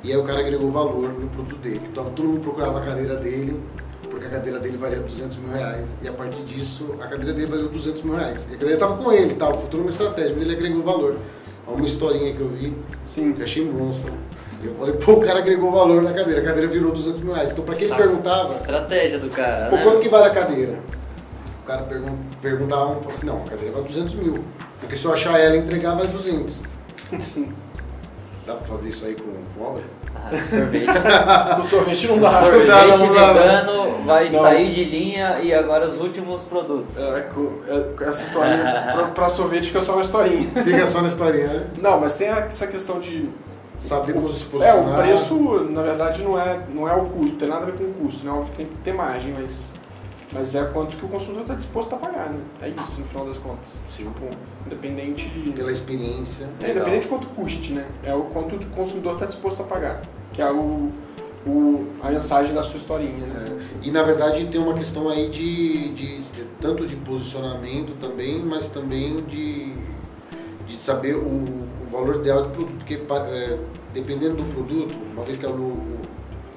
E 0.07 0.11
aí 0.11 0.17
o 0.17 0.23
cara 0.23 0.39
agregou 0.39 0.71
valor 0.71 1.09
no 1.09 1.27
produto 1.27 1.57
dele. 1.57 1.81
Então 1.91 2.05
todo 2.11 2.29
mundo 2.29 2.39
procurava 2.39 2.79
a 2.79 2.81
cadeira 2.81 3.17
dele, 3.17 3.61
porque 4.09 4.25
a 4.25 4.29
cadeira 4.29 4.57
dele 4.57 4.77
valia 4.77 4.99
200 4.99 5.37
mil 5.37 5.51
reais. 5.53 5.89
E 6.01 6.07
a 6.07 6.13
partir 6.13 6.43
disso, 6.43 6.95
a 7.01 7.07
cadeira 7.07 7.33
dele 7.33 7.47
valeu 7.47 7.67
200 7.67 8.03
mil 8.03 8.15
reais. 8.15 8.47
E 8.49 8.53
a 8.53 8.57
cadeira 8.57 8.73
estava 8.75 8.95
com 8.95 9.11
ele, 9.11 9.35
tal, 9.35 9.53
foi 9.53 9.69
toda 9.69 9.83
uma 9.83 9.89
estratégia, 9.89 10.33
mas 10.33 10.43
ele 10.43 10.53
agregou 10.53 10.81
valor 10.81 11.17
uma 11.67 11.85
historinha 11.85 12.33
que 12.33 12.39
eu 12.39 12.47
vi, 12.47 12.73
Sim. 13.05 13.33
que 13.33 13.43
achei 13.43 13.69
monstro. 13.69 14.13
Eu 14.63 14.73
falei, 14.75 14.95
pô, 14.95 15.11
o 15.11 15.21
cara 15.21 15.39
agregou 15.39 15.71
valor 15.71 16.01
na 16.01 16.13
cadeira, 16.13 16.39
a 16.39 16.43
cadeira 16.45 16.67
virou 16.69 16.93
200 16.93 17.19
mil 17.19 17.33
reais. 17.33 17.51
Então, 17.51 17.65
pra 17.65 17.75
quem 17.75 17.89
perguntava. 17.89 18.53
Estratégia 18.53 19.19
do 19.19 19.29
cara. 19.29 19.69
Né? 19.69 19.83
quanto 19.83 19.99
que 19.99 20.07
vale 20.07 20.27
a 20.27 20.29
cadeira? 20.29 20.79
O 21.63 21.67
cara 21.67 21.83
pergun 21.83 22.17
perguntava, 22.41 22.95
falou 22.95 23.09
assim: 23.09 23.25
não, 23.25 23.43
a 23.43 23.49
cadeira 23.49 23.73
vale 23.73 23.87
200 23.87 24.15
mil. 24.15 24.43
Porque 24.79 24.95
se 24.95 25.03
eu 25.03 25.13
achar 25.13 25.37
ela, 25.37 25.57
entregar, 25.57 25.95
vale 25.95 26.07
200. 26.07 26.61
Sim. 27.19 27.53
Dá 28.47 28.53
pra 28.55 28.65
fazer 28.65 28.89
isso 28.89 29.05
aí 29.05 29.15
com 29.15 29.61
obra? 29.61 29.83
Ah, 30.15 30.29
sorvete. 30.47 30.87
o 31.59 31.63
sorvete 31.65 32.07
não 32.07 32.17
dá. 32.17 32.29
Sorvete 32.29 32.67
não 32.67 32.75
dá, 32.75 32.97
não 32.97 33.13
dá, 33.13 33.33
vegano 33.33 33.87
vai 34.05 34.29
não. 34.29 34.41
sair 34.41 34.71
de 34.71 34.85
linha 34.85 35.39
e 35.41 35.53
agora 35.53 35.85
os 35.85 35.99
últimos 35.99 36.45
produtos. 36.45 36.97
É, 36.97 37.29
é 37.29 38.07
essa 38.07 38.23
historinha, 38.23 38.91
pra, 38.93 39.07
pra, 39.07 39.29
sorvete 39.29 39.67
fica 39.67 39.81
só 39.81 39.93
uma 39.93 40.01
historinha. 40.01 40.63
Fica 40.63 40.85
só 40.85 41.01
na 41.01 41.09
historinha, 41.09 41.47
né? 41.47 41.67
Não, 41.81 41.99
mas 41.99 42.15
tem 42.15 42.29
essa 42.29 42.65
questão 42.67 42.99
de... 42.99 43.29
Saber 43.79 44.13
posicionar. 44.13 44.67
É, 44.67 44.73
o 44.73 44.95
preço, 44.95 45.35
na 45.69 45.83
verdade, 45.83 46.23
não 46.23 46.39
é, 46.41 46.61
não 46.73 46.89
é 46.89 46.95
o 46.95 47.05
custo, 47.05 47.35
tem 47.35 47.47
nada 47.47 47.61
a 47.61 47.65
ver 47.65 47.77
com 47.77 47.83
o 47.83 47.93
custo, 47.93 48.25
né? 48.25 48.45
Tem 48.57 48.65
que 48.65 48.75
ter 48.77 48.91
margem, 48.91 49.35
mas... 49.39 49.71
Mas 50.33 50.55
é 50.55 50.65
quanto 50.65 50.97
que 50.97 51.05
o 51.05 51.07
consumidor 51.07 51.43
está 51.43 51.55
disposto 51.55 51.93
a 51.95 51.97
pagar, 51.97 52.29
né? 52.29 52.39
É 52.61 52.69
isso, 52.69 52.99
no 52.99 53.07
final 53.07 53.25
das 53.25 53.37
contas. 53.37 53.81
Sim. 53.95 54.03
Tipo, 54.03 54.29
independente 54.65 55.29
de... 55.29 55.51
Pela 55.51 55.71
experiência. 55.71 56.47
É, 56.61 56.71
independente 56.71 57.03
de 57.03 57.07
quanto 57.07 57.27
custe, 57.27 57.71
né? 57.71 57.85
É 58.03 58.13
o 58.13 58.23
quanto 58.23 58.55
o 58.55 58.69
consumidor 58.71 59.13
está 59.13 59.25
disposto 59.25 59.61
a 59.61 59.65
pagar. 59.65 60.01
Que 60.33 60.41
é 60.41 60.51
o, 60.51 60.91
o, 61.45 61.87
a 62.01 62.09
mensagem 62.09 62.53
da 62.53 62.61
sua 62.61 62.77
historinha, 62.77 63.25
né? 63.25 63.67
É, 63.81 63.87
E 63.87 63.91
na 63.91 64.03
verdade 64.03 64.45
tem 64.47 64.59
uma 64.59 64.73
questão 64.73 65.07
aí 65.07 65.29
de, 65.29 65.93
de 65.93 66.21
tanto 66.59 66.85
de 66.85 66.95
posicionamento 66.97 67.97
também, 67.99 68.43
mas 68.43 68.67
também 68.67 69.21
de, 69.23 69.73
de 70.67 70.75
saber 70.75 71.15
o, 71.15 71.25
o 71.25 71.85
valor 71.89 72.17
ideal 72.17 72.43
do 72.43 72.49
produto, 72.49 72.75
porque 72.77 72.95
é, 72.95 73.59
dependendo 73.93 74.35
do 74.35 74.53
produto, 74.53 74.93
uma 75.13 75.23
vez 75.23 75.37
que 75.37 75.45
a 75.45 75.49
Lu 75.49 75.97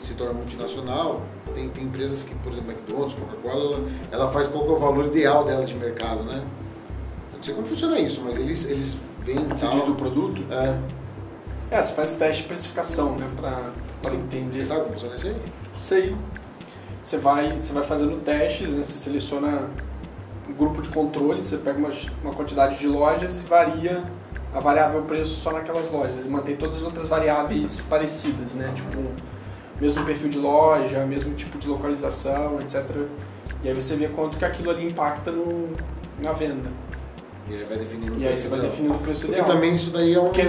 se 0.00 0.14
torna 0.14 0.32
multinacional, 0.34 1.22
tem, 1.54 1.68
tem 1.68 1.84
empresas 1.84 2.24
que, 2.24 2.34
por 2.36 2.52
exemplo, 2.52 2.70
McDonald's, 2.72 3.14
Coca-Cola, 3.18 3.74
ela, 3.76 3.88
ela 4.10 4.30
faz 4.32 4.48
qual 4.48 4.66
é 4.66 4.70
o 4.70 4.78
valor 4.78 5.06
ideal 5.06 5.44
dela 5.44 5.64
de 5.64 5.74
mercado, 5.74 6.22
né? 6.24 6.42
Eu 7.32 7.36
não 7.38 7.42
sei 7.44 7.54
como 7.54 7.66
funciona 7.66 7.98
isso, 7.98 8.22
mas 8.24 8.36
eles, 8.36 8.66
eles 8.66 8.96
veem 9.24 9.46
Você 9.48 9.66
tal. 9.66 9.74
diz 9.76 9.84
do 9.84 9.94
produto? 9.94 10.42
É, 10.50 10.78
É, 11.70 11.82
você 11.82 11.92
faz 11.92 12.14
teste 12.14 12.42
de 12.42 12.48
precificação, 12.48 13.16
né? 13.16 13.28
Pra, 13.36 13.70
pra 14.02 14.14
entender. 14.14 14.56
você 14.58 14.66
sabe 14.66 14.80
como 14.82 14.92
funciona 14.94 15.14
isso 15.16 15.26
aí? 15.28 15.36
Sei. 15.78 16.16
Você 17.02 17.16
vai, 17.18 17.52
você 17.60 17.72
vai 17.72 17.84
fazendo 17.84 18.20
testes, 18.24 18.70
né? 18.70 18.82
Você 18.82 18.98
seleciona 18.98 19.68
um 20.48 20.52
grupo 20.52 20.82
de 20.82 20.88
controle, 20.90 21.42
você 21.42 21.56
pega 21.56 21.78
uma, 21.78 21.90
uma 22.22 22.32
quantidade 22.34 22.78
de 22.78 22.86
lojas 22.86 23.40
e 23.40 23.44
varia 23.44 24.04
a 24.52 24.58
variável 24.60 25.02
preço 25.02 25.34
só 25.40 25.52
naquelas 25.52 25.90
lojas. 25.90 26.24
E 26.26 26.28
mantém 26.28 26.56
todas 26.56 26.76
as 26.78 26.82
outras 26.82 27.08
variáveis 27.08 27.80
parecidas, 27.88 28.52
né? 28.54 28.70
Tipo, 28.74 28.98
mesmo 29.80 30.04
perfil 30.04 30.28
de 30.28 30.38
loja, 30.38 31.04
mesmo 31.06 31.34
tipo 31.34 31.58
de 31.58 31.68
localização, 31.68 32.60
etc. 32.60 32.84
E 33.62 33.68
aí 33.68 33.74
você 33.74 33.96
vê 33.96 34.08
quanto 34.08 34.38
que 34.38 34.44
aquilo 34.44 34.70
ali 34.70 34.86
impacta 34.86 35.30
no, 35.30 35.70
na 36.22 36.32
venda. 36.32 36.70
E 37.48 37.54
aí 37.54 37.64
vai 37.64 37.78
definindo 37.78 38.18
E 38.18 38.28
aí 38.28 38.38
você 38.38 38.48
vai 38.48 38.60
definindo 38.60 38.94
o 38.94 38.98
preço 38.98 39.26
Porque 39.26 39.40
ideal. 39.40 39.54
também 39.54 39.74
isso 39.74 39.90
daí 39.90 40.14
é 40.14 40.20
um. 40.20 40.24
Porque 40.24 40.44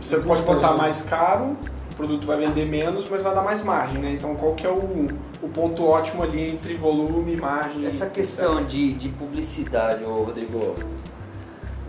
Você 0.00 0.16
um 0.16 0.22
pode 0.22 0.42
botar 0.42 0.72
né? 0.72 0.76
mais 0.76 1.02
caro, 1.02 1.56
o 1.90 1.94
produto 1.94 2.26
vai 2.26 2.38
vender 2.38 2.66
menos, 2.66 3.08
mas 3.08 3.22
vai 3.22 3.34
dar 3.34 3.42
mais 3.42 3.62
margem, 3.62 4.00
né? 4.00 4.12
Então 4.12 4.34
qual 4.34 4.54
que 4.54 4.66
é 4.66 4.70
o, 4.70 5.08
o 5.42 5.48
ponto 5.48 5.84
ótimo 5.84 6.22
ali 6.22 6.50
entre 6.50 6.74
volume 6.74 7.34
e 7.34 7.36
margem? 7.36 7.86
Essa 7.86 8.04
etc. 8.04 8.14
questão 8.14 8.64
de, 8.64 8.92
de 8.92 9.08
publicidade, 9.08 10.04
ô 10.04 10.24
Rodrigo, 10.24 10.74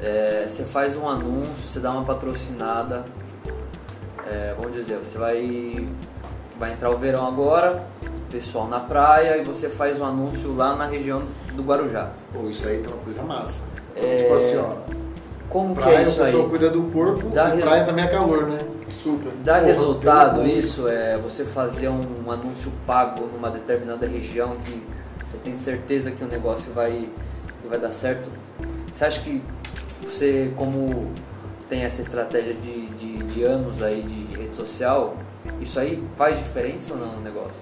é, 0.02 0.46
você 0.48 0.64
faz 0.64 0.96
um 0.96 1.08
anúncio, 1.08 1.68
você 1.68 1.80
dá 1.80 1.92
uma 1.92 2.04
patrocinada, 2.04 3.04
é, 4.26 4.54
vamos 4.58 4.74
dizer, 4.74 4.98
você 4.98 5.18
vai, 5.18 5.88
vai 6.64 6.72
entrar 6.72 6.90
o 6.92 6.98
verão 6.98 7.28
agora, 7.28 7.84
pessoal 8.32 8.70
na 8.70 8.80
praia, 8.80 9.38
e 9.38 9.44
você 9.44 9.68
faz 9.68 10.00
um 10.00 10.06
anúncio 10.06 10.56
lá 10.56 10.74
na 10.78 10.86
região 10.86 11.24
do 11.54 11.62
Guarujá. 11.62 12.10
Pô, 12.32 12.50
isso 12.50 12.66
aí 12.66 12.78
tem 12.78 12.88
uma 12.88 13.04
coisa 13.04 13.22
massa. 13.22 13.64
É, 13.98 14.22
Tipo 14.24 14.34
assim, 14.36 14.58
ó. 14.58 14.94
Como 15.50 15.76
que 15.76 15.82
Praia, 15.82 15.98
é 15.98 16.02
isso 16.02 16.22
a 16.22 16.26
pessoa 16.26 16.44
aí? 16.44 16.50
cuida 16.50 16.70
do 16.70 16.84
corpo 16.84 17.28
Dá 17.30 17.50
e 17.50 17.56
resu- 17.56 17.68
praia 17.68 17.84
também 17.84 18.06
é 18.06 18.08
calor, 18.08 18.48
né? 18.48 18.66
Super. 18.90 19.32
Dá 19.44 19.56
Porra, 19.56 19.66
resultado 19.68 20.44
isso? 20.48 20.88
É 20.88 21.18
você 21.18 21.44
fazer 21.44 21.90
um 21.90 22.32
anúncio 22.32 22.72
pago 22.88 23.28
numa 23.28 23.52
determinada 23.52 24.08
região 24.08 24.52
que 24.64 24.82
você 25.24 25.36
tem 25.38 25.56
certeza 25.58 26.10
que 26.12 26.24
o 26.24 26.28
negócio 26.28 26.72
vai, 26.72 27.10
que 27.62 27.68
vai 27.68 27.78
dar 27.78 27.92
certo? 27.92 28.30
Você 28.92 29.04
acha 29.04 29.20
que 29.20 29.44
você, 30.02 30.52
como 30.56 31.12
tem 31.68 31.84
essa 31.84 32.00
estratégia 32.02 32.54
de, 32.54 32.86
de, 32.88 33.18
de 33.18 33.44
anos 33.44 33.84
aí 33.84 34.02
de, 34.02 34.24
de 34.28 34.36
rede 34.36 34.56
social, 34.56 35.18
isso 35.60 35.80
aí 35.80 36.04
faz 36.16 36.38
diferença 36.38 36.94
ou 36.94 37.00
não 37.00 37.16
no 37.16 37.22
negócio? 37.22 37.62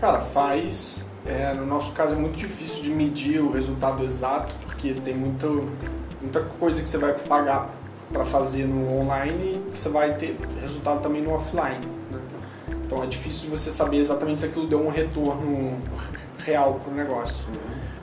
Cara, 0.00 0.20
faz. 0.20 1.04
É, 1.24 1.52
no 1.54 1.66
nosso 1.66 1.92
caso 1.92 2.14
é 2.14 2.16
muito 2.16 2.36
difícil 2.36 2.82
de 2.82 2.90
medir 2.90 3.40
o 3.40 3.50
resultado 3.50 4.04
exato, 4.04 4.54
porque 4.64 4.94
tem 4.94 5.14
muito, 5.14 5.68
muita 6.20 6.40
coisa 6.40 6.80
que 6.80 6.88
você 6.88 6.98
vai 6.98 7.14
pagar 7.14 7.70
para 8.12 8.24
fazer 8.24 8.64
no 8.64 9.00
online 9.00 9.60
que 9.72 9.80
você 9.80 9.88
vai 9.88 10.14
ter 10.14 10.38
resultado 10.60 11.02
também 11.02 11.22
no 11.22 11.32
offline. 11.32 11.84
né? 12.10 12.20
Então 12.84 13.02
é 13.02 13.06
difícil 13.06 13.44
de 13.44 13.48
você 13.48 13.72
saber 13.72 13.96
exatamente 13.96 14.42
se 14.42 14.46
aquilo 14.46 14.68
deu 14.68 14.86
um 14.86 14.88
retorno 14.88 15.78
real 16.38 16.80
pro 16.84 16.94
negócio. 16.94 17.34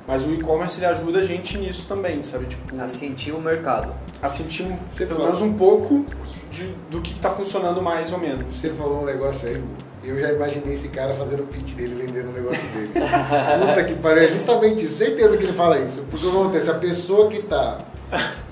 Mas 0.06 0.26
o 0.26 0.34
e-commerce 0.34 0.78
ele 0.80 0.88
ajuda 0.88 1.20
a 1.20 1.24
gente 1.24 1.58
nisso 1.58 1.88
também, 1.88 2.22
sabe? 2.22 2.48
Tipo, 2.48 2.78
A 2.82 2.90
sentir 2.90 3.32
o 3.32 3.40
mercado. 3.40 3.94
A 4.24 4.30
sentir 4.30 4.64
um- 4.64 4.78
Você 4.90 5.06
pelo 5.06 5.18
fala- 5.20 5.30
menos 5.32 5.42
um 5.44 5.54
pouco 5.54 6.06
de- 6.52 6.74
do 6.90 7.02
que 7.02 7.14
está 7.14 7.30
funcionando 7.30 7.82
mais 7.82 8.12
ou 8.12 8.18
menos. 8.18 8.54
Você 8.56 8.70
falou 8.70 9.02
um 9.02 9.06
negócio 9.06 9.48
aí, 9.50 9.62
eu 10.04 10.20
já 10.20 10.32
imaginei 10.32 10.74
esse 10.74 10.88
cara 10.88 11.14
fazendo 11.14 11.44
o 11.44 11.48
pitch 11.48 11.74
dele, 11.76 11.96
vendendo 12.06 12.30
o 12.30 12.34
negócio 12.34 12.64
dele. 12.70 12.92
Puta 13.68 13.84
que 13.84 13.96
pariu, 13.96 14.24
é 14.24 14.28
justamente 14.30 14.86
isso, 14.86 14.96
certeza 14.98 15.38
que 15.38 15.44
ele 15.44 15.54
fala 15.54 15.78
isso. 15.80 16.06
Porque 16.10 16.26
o 16.26 16.32
que 16.32 16.38
acontece, 16.38 16.70
a 16.72 16.76
pessoa 16.76 17.28
que 17.30 17.42
tá 17.44 17.80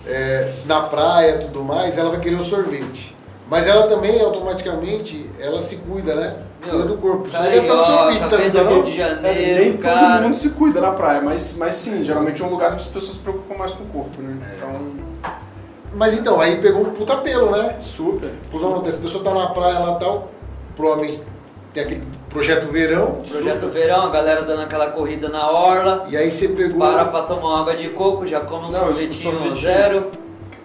é, 0.07 0.53
na 0.65 0.81
praia 0.81 1.35
e 1.35 1.39
tudo 1.45 1.63
mais, 1.63 1.97
ela 1.97 2.09
vai 2.09 2.19
querer 2.19 2.35
um 2.35 2.43
sorvete. 2.43 3.15
Mas 3.49 3.67
ela 3.67 3.85
também, 3.87 4.19
automaticamente, 4.21 5.29
ela 5.39 5.61
se 5.61 5.75
cuida, 5.77 6.15
né? 6.15 6.35
Cuida 6.63 6.85
do 6.85 6.97
corpo. 6.97 7.27
Isso 7.27 7.37
aí 7.37 7.51
deve 7.51 7.67
estar 7.67 7.75
no 7.75 7.83
seu 7.85 7.93
pitch 7.95 8.05
Carioca, 8.19 8.29
também, 8.29 8.49
do 8.49 8.57
tá 8.63 8.69
Rio 8.69 8.83
de 8.83 8.91
É, 8.91 8.95
Janeiro, 9.09 9.61
nem 9.63 9.77
cara. 9.77 10.13
todo 10.13 10.23
mundo 10.23 10.37
se 10.37 10.49
cuida 10.51 10.79
na 10.79 10.91
praia, 10.91 11.21
mas, 11.21 11.55
mas 11.57 11.75
sim, 11.75 12.03
geralmente 12.03 12.41
é 12.41 12.45
um 12.45 12.49
lugar 12.49 12.71
onde 12.73 12.81
as 12.83 12.87
pessoas 12.87 13.17
se 13.17 13.19
preocupam 13.19 13.55
mais 13.57 13.71
com 13.73 13.83
o 13.83 13.87
corpo, 13.87 14.21
né? 14.21 14.37
Então, 14.57 14.69
Mas 15.93 16.13
então, 16.13 16.39
aí 16.39 16.61
pegou 16.61 16.81
um 16.83 16.91
puta 16.91 17.17
pelo, 17.17 17.51
né? 17.51 17.75
super. 17.79 18.29
Porque 18.49 18.57
o 18.65 18.67
que 18.67 18.73
acontece, 18.73 18.97
a 18.97 19.01
pessoa 19.01 19.23
tá 19.23 19.33
na 19.33 19.47
praia 19.47 19.79
lá 19.79 19.95
e 19.97 19.99
tal, 19.99 20.29
provavelmente 20.75 21.21
tem 21.73 21.83
aquele 21.83 22.03
projeto 22.29 22.67
verão, 22.67 23.17
Projeto 23.29 23.69
Verão, 23.69 24.03
a 24.03 24.09
galera 24.09 24.43
dando 24.43 24.61
aquela 24.61 24.91
corrida 24.91 25.27
na 25.27 25.49
orla, 25.51 26.05
e 26.09 26.15
aí 26.15 26.31
você 26.31 26.47
pegou... 26.47 26.79
para 26.79 27.05
pra 27.05 27.21
tomar 27.23 27.41
uma 27.49 27.61
água 27.61 27.75
de 27.75 27.89
coco, 27.89 28.25
já 28.25 28.39
come 28.39 28.67
um 28.67 28.71
Não, 28.71 28.79
sorvetinho 28.79 29.13
sorvetinho. 29.33 29.55
zero. 29.55 30.11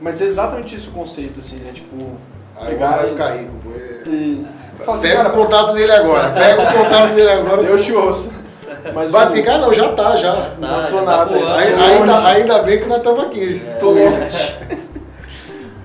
Mas 0.00 0.20
é 0.22 0.26
exatamente 0.26 0.76
isso 0.76 0.90
o 0.90 0.92
conceito, 0.92 1.40
assim, 1.40 1.56
né? 1.56 1.72
Tipo, 1.72 1.96
Aí 2.60 2.68
pegar 2.68 2.96
vai 2.98 3.06
e- 3.06 3.08
ficar 3.08 3.28
rico, 3.36 3.52
pô. 3.64 3.70
É- 3.70 4.08
e 4.08 4.46
assim, 4.78 5.02
Pega 5.08 5.16
cara, 5.16 5.28
o 5.28 5.32
contato 5.32 5.72
dele 5.74 5.92
agora, 5.92 6.30
pega 6.30 6.62
o 6.62 6.66
contato 6.84 7.14
dele 7.14 7.30
agora. 7.30 7.62
Deus 7.62 7.84
te. 7.84 7.92
Mas 8.94 9.10
Vai 9.10 9.26
o- 9.28 9.32
ficar? 9.32 9.58
Não, 9.58 9.72
já 9.72 9.88
tá, 9.92 10.16
já. 10.16 10.32
Tá, 10.34 10.50
Não 10.60 10.88
tô 10.88 10.96
já 10.98 11.02
nada. 11.02 11.24
voando. 11.24 11.48
Aí- 11.54 11.72
Tô 11.72 11.80
ainda, 11.82 12.12
longe. 12.16 12.26
ainda 12.26 12.58
bem 12.62 12.78
que 12.78 12.86
nós 12.86 12.98
estamos 12.98 13.24
aqui. 13.24 13.62
É. 13.66 13.70
Tô 13.78 13.90
longe. 13.90 14.56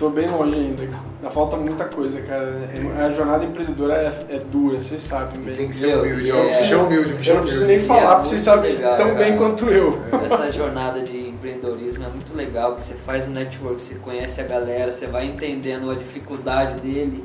Tô 0.01 0.09
bem 0.09 0.27
longe 0.27 0.55
ainda. 0.55 0.81
Ainda 0.81 1.29
falta 1.29 1.55
muita 1.57 1.85
coisa, 1.85 2.19
cara. 2.23 2.67
É- 2.73 3.03
A 3.05 3.11
jornada 3.11 3.45
empreendedora 3.45 3.93
é, 3.93 4.35
é 4.35 4.39
dura, 4.39 4.81
vocês 4.81 4.99
sabem 4.99 5.39
bem. 5.41 5.53
Tem 5.55 5.67
que 5.69 5.75
ser 5.77 5.95
humilde, 5.95 6.25
e 6.27 6.31
ó. 6.31 6.35
é- 6.37 6.71
é 6.71 6.75
humilde, 6.75 7.29
Eu 7.29 7.33
é 7.33 7.35
não 7.37 7.43
preciso 7.43 7.63
humilde. 7.65 7.65
nem 7.65 7.79
falar, 7.79 8.01
é 8.01 8.15
porque 8.15 8.29
vocês 8.29 8.41
sabem 8.41 8.73
legal, 8.73 8.97
tão 8.97 9.05
cara. 9.09 9.19
bem 9.19 9.37
quanto 9.37 9.65
eu. 9.65 9.99
Essa 10.25 10.51
jornada 10.51 11.01
de 11.01 11.29
empreendedorismo 11.29 12.03
é 12.03 12.07
muito 12.07 12.35
legal, 12.35 12.75
que 12.75 12.81
você 12.81 12.95
faz 12.95 13.27
o 13.27 13.29
network, 13.29 13.79
você 13.79 13.93
conhece 13.93 14.41
a 14.41 14.43
galera, 14.43 14.91
você 14.91 15.05
vai 15.05 15.27
entendendo 15.27 15.91
a 15.91 15.93
dificuldade 15.93 16.79
dele, 16.79 17.23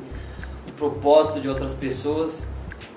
o 0.67 0.71
propósito 0.73 1.39
de 1.41 1.49
outras 1.49 1.73
pessoas 1.73 2.47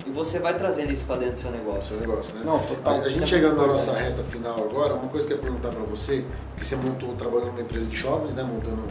e 0.05 0.11
você 0.11 0.37
vai 0.37 0.53
trazendo 0.55 0.91
isso 0.93 1.05
para 1.05 1.15
dentro 1.21 1.33
do 1.33 1.39
seu 1.39 1.51
negócio. 1.51 1.95
Esse 1.97 2.05
negócio, 2.07 2.35
né? 2.35 2.41
Não, 2.45 2.59
total. 2.59 2.93
A, 2.93 2.97
a 2.97 2.99
Isso 2.99 3.07
é 3.07 3.11
gente 3.13 3.29
chegando 3.29 3.57
na 3.57 3.65
nossa 3.65 3.93
reta 3.93 4.21
final 4.21 4.57
agora, 4.63 4.93
uma 4.93 5.07
coisa 5.09 5.25
que 5.25 5.33
eu 5.33 5.37
ia 5.37 5.41
perguntar 5.41 5.69
pra 5.69 5.83
você, 5.89 6.23
que 6.55 6.63
você 6.63 6.75
montou, 6.75 7.15
trabalhou 7.15 7.47
numa 7.47 7.61
empresa 7.61 7.87
de 7.87 7.95
shoppings, 7.97 8.35
né? 8.35 8.43
Montando, 8.43 8.83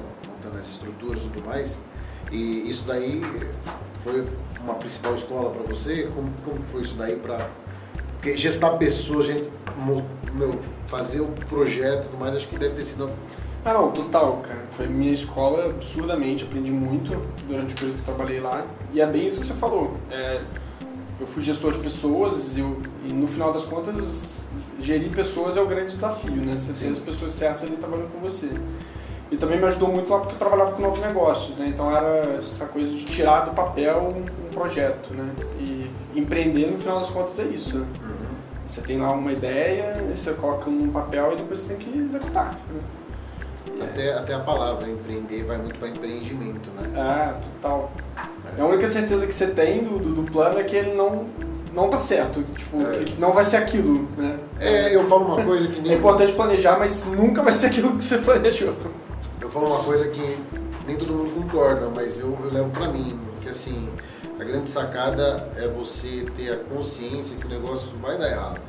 montando 0.51 0.59
as 0.59 0.67
estruturas 0.69 1.19
e 1.23 1.29
tudo 1.29 1.47
mais. 1.47 1.79
E 2.31 2.69
isso 2.71 2.85
daí 2.87 3.23
foi 4.05 4.27
uma 4.63 4.75
principal 4.75 5.15
escola 5.15 5.51
pra 5.51 5.63
você? 5.63 6.09
Como, 6.15 6.31
como 6.45 6.59
foi 6.71 6.83
isso 6.83 6.95
daí 6.95 7.17
pra. 7.17 7.49
Porque 8.15 8.37
gestar 8.37 8.73
pessoas, 8.73 9.27
gente, 9.27 9.51
meu, 10.35 10.59
fazer 10.89 11.21
o 11.21 11.29
projeto 11.49 12.05
e 12.05 12.09
tudo 12.09 12.19
mais, 12.19 12.37
acho 12.37 12.49
que 12.49 12.59
deve 12.59 12.75
ter 12.75 12.85
sido. 12.85 13.11
Ah 13.65 13.73
não, 13.75 13.91
total, 13.93 14.39
cara. 14.39 14.61
Foi 14.77 14.87
minha 14.87 15.13
escola 15.13 15.67
absurdamente, 15.67 16.45
aprendi 16.45 16.71
muito 16.71 17.11
durante 17.49 17.75
o 17.75 17.77
período 17.77 17.95
que 18.03 18.09
eu 18.11 18.15
trabalhei 18.15 18.41
lá. 18.41 18.67
E 18.93 19.01
é 19.01 19.07
bem 19.07 19.27
isso 19.27 19.41
que 19.41 19.47
você 19.47 19.55
falou. 19.55 19.97
É, 20.11 20.41
eu 21.19 21.27
fui 21.27 21.43
gestor 21.43 21.73
de 21.73 21.79
pessoas 21.79 22.57
e, 22.57 22.61
eu- 22.61 22.79
e 23.07 23.13
no 23.13 23.27
final 23.27 23.53
das 23.53 23.65
contas 23.65 24.39
gerir 24.81 25.11
pessoas 25.11 25.57
é 25.57 25.61
o 25.61 25.67
grande 25.67 25.95
desafio, 25.95 26.33
né? 26.37 26.55
Você 26.59 26.69
ter 26.69 26.75
Sim. 26.75 26.91
as 26.93 26.99
pessoas 26.99 27.33
certas 27.33 27.65
ali 27.65 27.77
trabalhando 27.77 28.11
com 28.13 28.19
você. 28.21 28.49
E 29.31 29.37
também 29.37 29.59
me 29.59 29.67
ajudou 29.67 29.89
muito 29.89 30.11
lá 30.13 30.19
porque 30.19 30.35
eu 30.35 30.39
trabalhava 30.39 30.73
com 30.73 30.83
novos 30.83 31.01
negócios, 31.01 31.57
né? 31.57 31.69
Então 31.69 31.95
era 31.95 32.35
essa 32.37 32.67
coisa 32.67 32.91
de 32.91 33.05
tirar 33.05 33.43
do 33.43 33.53
papel 33.53 34.09
um, 34.13 34.51
projeto, 34.53 35.15
né? 35.15 35.31
E 35.61 35.89
empreender 36.15 36.67
no 36.67 36.79
final 36.79 36.99
das 36.99 37.11
contas 37.11 37.39
é 37.39 37.45
isso, 37.45 37.79
né? 37.79 37.87
Você 38.67 38.81
tem 38.83 39.01
lá 39.01 39.13
uma 39.13 39.33
ideia, 39.33 39.95
você 40.15 40.33
coloca 40.33 40.69
num 40.71 40.91
papel 40.91 41.33
e 41.33 41.37
depois 41.37 41.61
você 41.61 41.75
tem 41.75 41.77
que 41.77 41.99
executar. 41.99 42.55
Né? 42.69 42.81
Até, 43.83 44.13
até 44.13 44.35
a 44.35 44.41
palavra 44.41 44.89
empreender 44.89 45.45
vai 45.45 45.59
muito 45.59 45.79
para 45.79 45.89
empreendimento, 45.89 46.71
né? 46.71 46.91
Ah, 46.97 47.35
total. 47.41 47.91
A 48.59 48.65
única 48.65 48.87
certeza 48.89 49.27
que 49.27 49.35
você 49.35 49.47
tem 49.47 49.83
do, 49.83 49.99
do, 49.99 50.23
do 50.23 50.31
plano 50.31 50.59
é 50.59 50.65
que 50.65 50.77
ele 50.77 50.95
não, 50.95 51.27
não 51.73 51.89
tá 51.89 51.99
certo. 51.99 52.43
Tipo, 52.43 52.83
É. 52.83 53.05
que 53.05 53.21
não 53.21 53.33
vai 53.33 53.45
ser 53.45 53.57
aquilo, 53.59 54.07
né? 54.17 54.39
É, 54.59 54.95
eu 54.95 55.07
falo 55.09 55.25
uma 55.25 55.43
coisa 55.43 55.67
que 55.69 55.81
nem. 55.81 55.93
É 55.93 55.97
importante 55.97 56.33
planejar, 56.33 56.79
mas 56.79 57.07
nunca 57.07 57.43
vai 57.43 57.53
ser 57.53 57.69
aquilo 57.69 57.97
que 57.97 58.05
você 58.05 58.19
planejou. 58.23 58.75
Eu 59.51 59.55
falo 59.55 59.67
uma 59.67 59.83
coisa 59.83 60.07
que 60.07 60.39
nem 60.87 60.97
todo 60.97 61.13
mundo 61.13 61.35
concorda, 61.35 61.89
mas 61.89 62.21
eu, 62.21 62.39
eu 62.41 62.53
levo 62.53 62.71
pra 62.71 62.87
mim, 62.87 63.19
que 63.43 63.49
assim, 63.49 63.91
a 64.39 64.45
grande 64.45 64.71
sacada 64.71 65.51
é 65.57 65.67
você 65.67 66.25
ter 66.37 66.53
a 66.53 66.57
consciência 66.57 67.37
que 67.37 67.47
o 67.47 67.49
negócio 67.49 67.89
vai 68.01 68.17
dar 68.17 68.31
errado. 68.31 68.61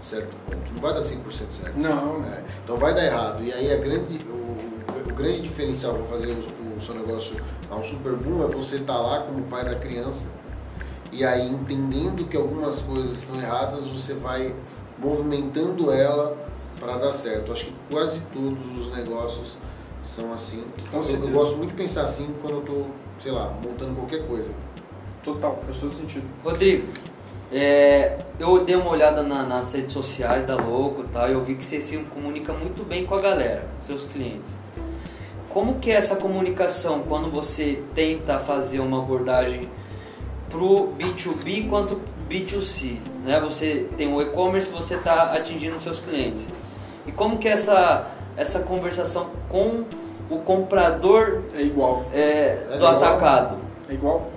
certo 0.00 0.34
ponto. 0.46 0.72
Não 0.72 0.80
vai 0.80 0.94
dar 0.94 1.00
100% 1.00 1.18
certo. 1.52 1.76
Não. 1.76 2.24
É, 2.24 2.42
então 2.64 2.78
vai 2.78 2.94
dar 2.94 3.04
errado. 3.04 3.44
E 3.44 3.52
aí 3.52 3.74
a 3.74 3.76
grande, 3.76 4.24
o, 4.26 5.10
o 5.10 5.14
grande 5.14 5.42
diferencial 5.42 5.92
para 5.96 6.16
fazer 6.16 6.28
o, 6.28 6.78
o, 6.78 6.80
seu 6.80 6.94
negócio 6.94 7.36
a 7.70 7.76
um 7.76 7.84
super 7.84 8.14
boom 8.14 8.42
é 8.42 8.46
você 8.46 8.76
estar 8.76 8.94
tá 8.94 9.00
lá 9.00 9.20
como 9.20 9.42
pai 9.42 9.66
da 9.66 9.74
criança 9.74 10.26
e 11.12 11.26
aí 11.26 11.46
entendendo 11.46 12.26
que 12.26 12.38
algumas 12.38 12.80
coisas 12.80 13.18
estão 13.18 13.36
erradas, 13.36 13.86
você 13.86 14.14
vai 14.14 14.54
movimentando 14.98 15.92
ela 15.92 16.34
para 16.80 16.96
dar 16.96 17.12
certo. 17.12 17.52
Acho 17.52 17.66
que 17.66 17.74
quase 17.90 18.20
todos 18.32 18.80
os 18.80 18.90
negócios 18.96 19.58
são 20.04 20.32
assim. 20.32 20.64
Então, 20.78 21.00
eu, 21.00 21.24
eu, 21.24 21.28
gosto 21.28 21.56
muito 21.56 21.70
de 21.70 21.76
pensar 21.76 22.04
assim 22.04 22.34
quando 22.40 22.54
eu 22.54 22.60
estou, 22.60 22.86
sei 23.20 23.32
lá, 23.32 23.52
montando 23.62 23.94
qualquer 23.94 24.26
coisa. 24.26 24.50
Total, 25.22 25.60
faz 25.64 25.78
todo 25.78 25.94
sentido. 25.94 26.24
Rodrigo, 26.42 26.88
é, 27.52 28.18
eu 28.38 28.64
dei 28.64 28.74
uma 28.74 28.90
olhada 28.90 29.22
na, 29.22 29.42
nas 29.42 29.72
redes 29.72 29.92
sociais 29.92 30.46
da 30.46 30.56
Louco 30.56 31.02
e 31.02 31.08
tal, 31.08 31.28
e 31.28 31.32
eu 31.32 31.44
vi 31.44 31.54
que 31.54 31.64
você 31.64 31.80
se 31.80 31.96
comunica 31.98 32.52
muito 32.52 32.82
bem 32.82 33.06
com 33.06 33.14
a 33.14 33.20
galera, 33.20 33.68
com 33.78 33.86
seus 33.86 34.04
clientes. 34.04 34.58
Como 35.50 35.78
que 35.78 35.90
é 35.90 35.94
essa 35.94 36.16
comunicação 36.16 37.02
quando 37.06 37.30
você 37.30 37.82
tenta 37.94 38.38
fazer 38.38 38.80
uma 38.80 39.02
abordagem 39.02 39.68
pro 40.48 40.94
B2B 40.98 41.68
quanto 41.68 42.00
B2C? 42.28 42.96
Né? 43.22 43.38
Você 43.40 43.86
tem 43.98 44.12
o 44.12 44.22
e-commerce, 44.22 44.72
você 44.72 44.94
está 44.94 45.34
atingindo 45.34 45.78
seus 45.78 46.00
clientes. 46.00 46.50
E 47.06 47.12
como 47.12 47.36
que 47.36 47.48
é 47.48 47.52
essa, 47.52 48.10
essa 48.36 48.60
conversação 48.60 49.30
com 49.48 49.84
o 50.30 50.38
comprador 50.38 51.42
é 51.54 51.60
igual 51.60 52.06
é, 52.12 52.64
é 52.64 52.66
do 52.70 52.76
igual. 52.76 52.96
atacado? 52.96 53.56
É 53.88 53.94
igual. 53.94 54.30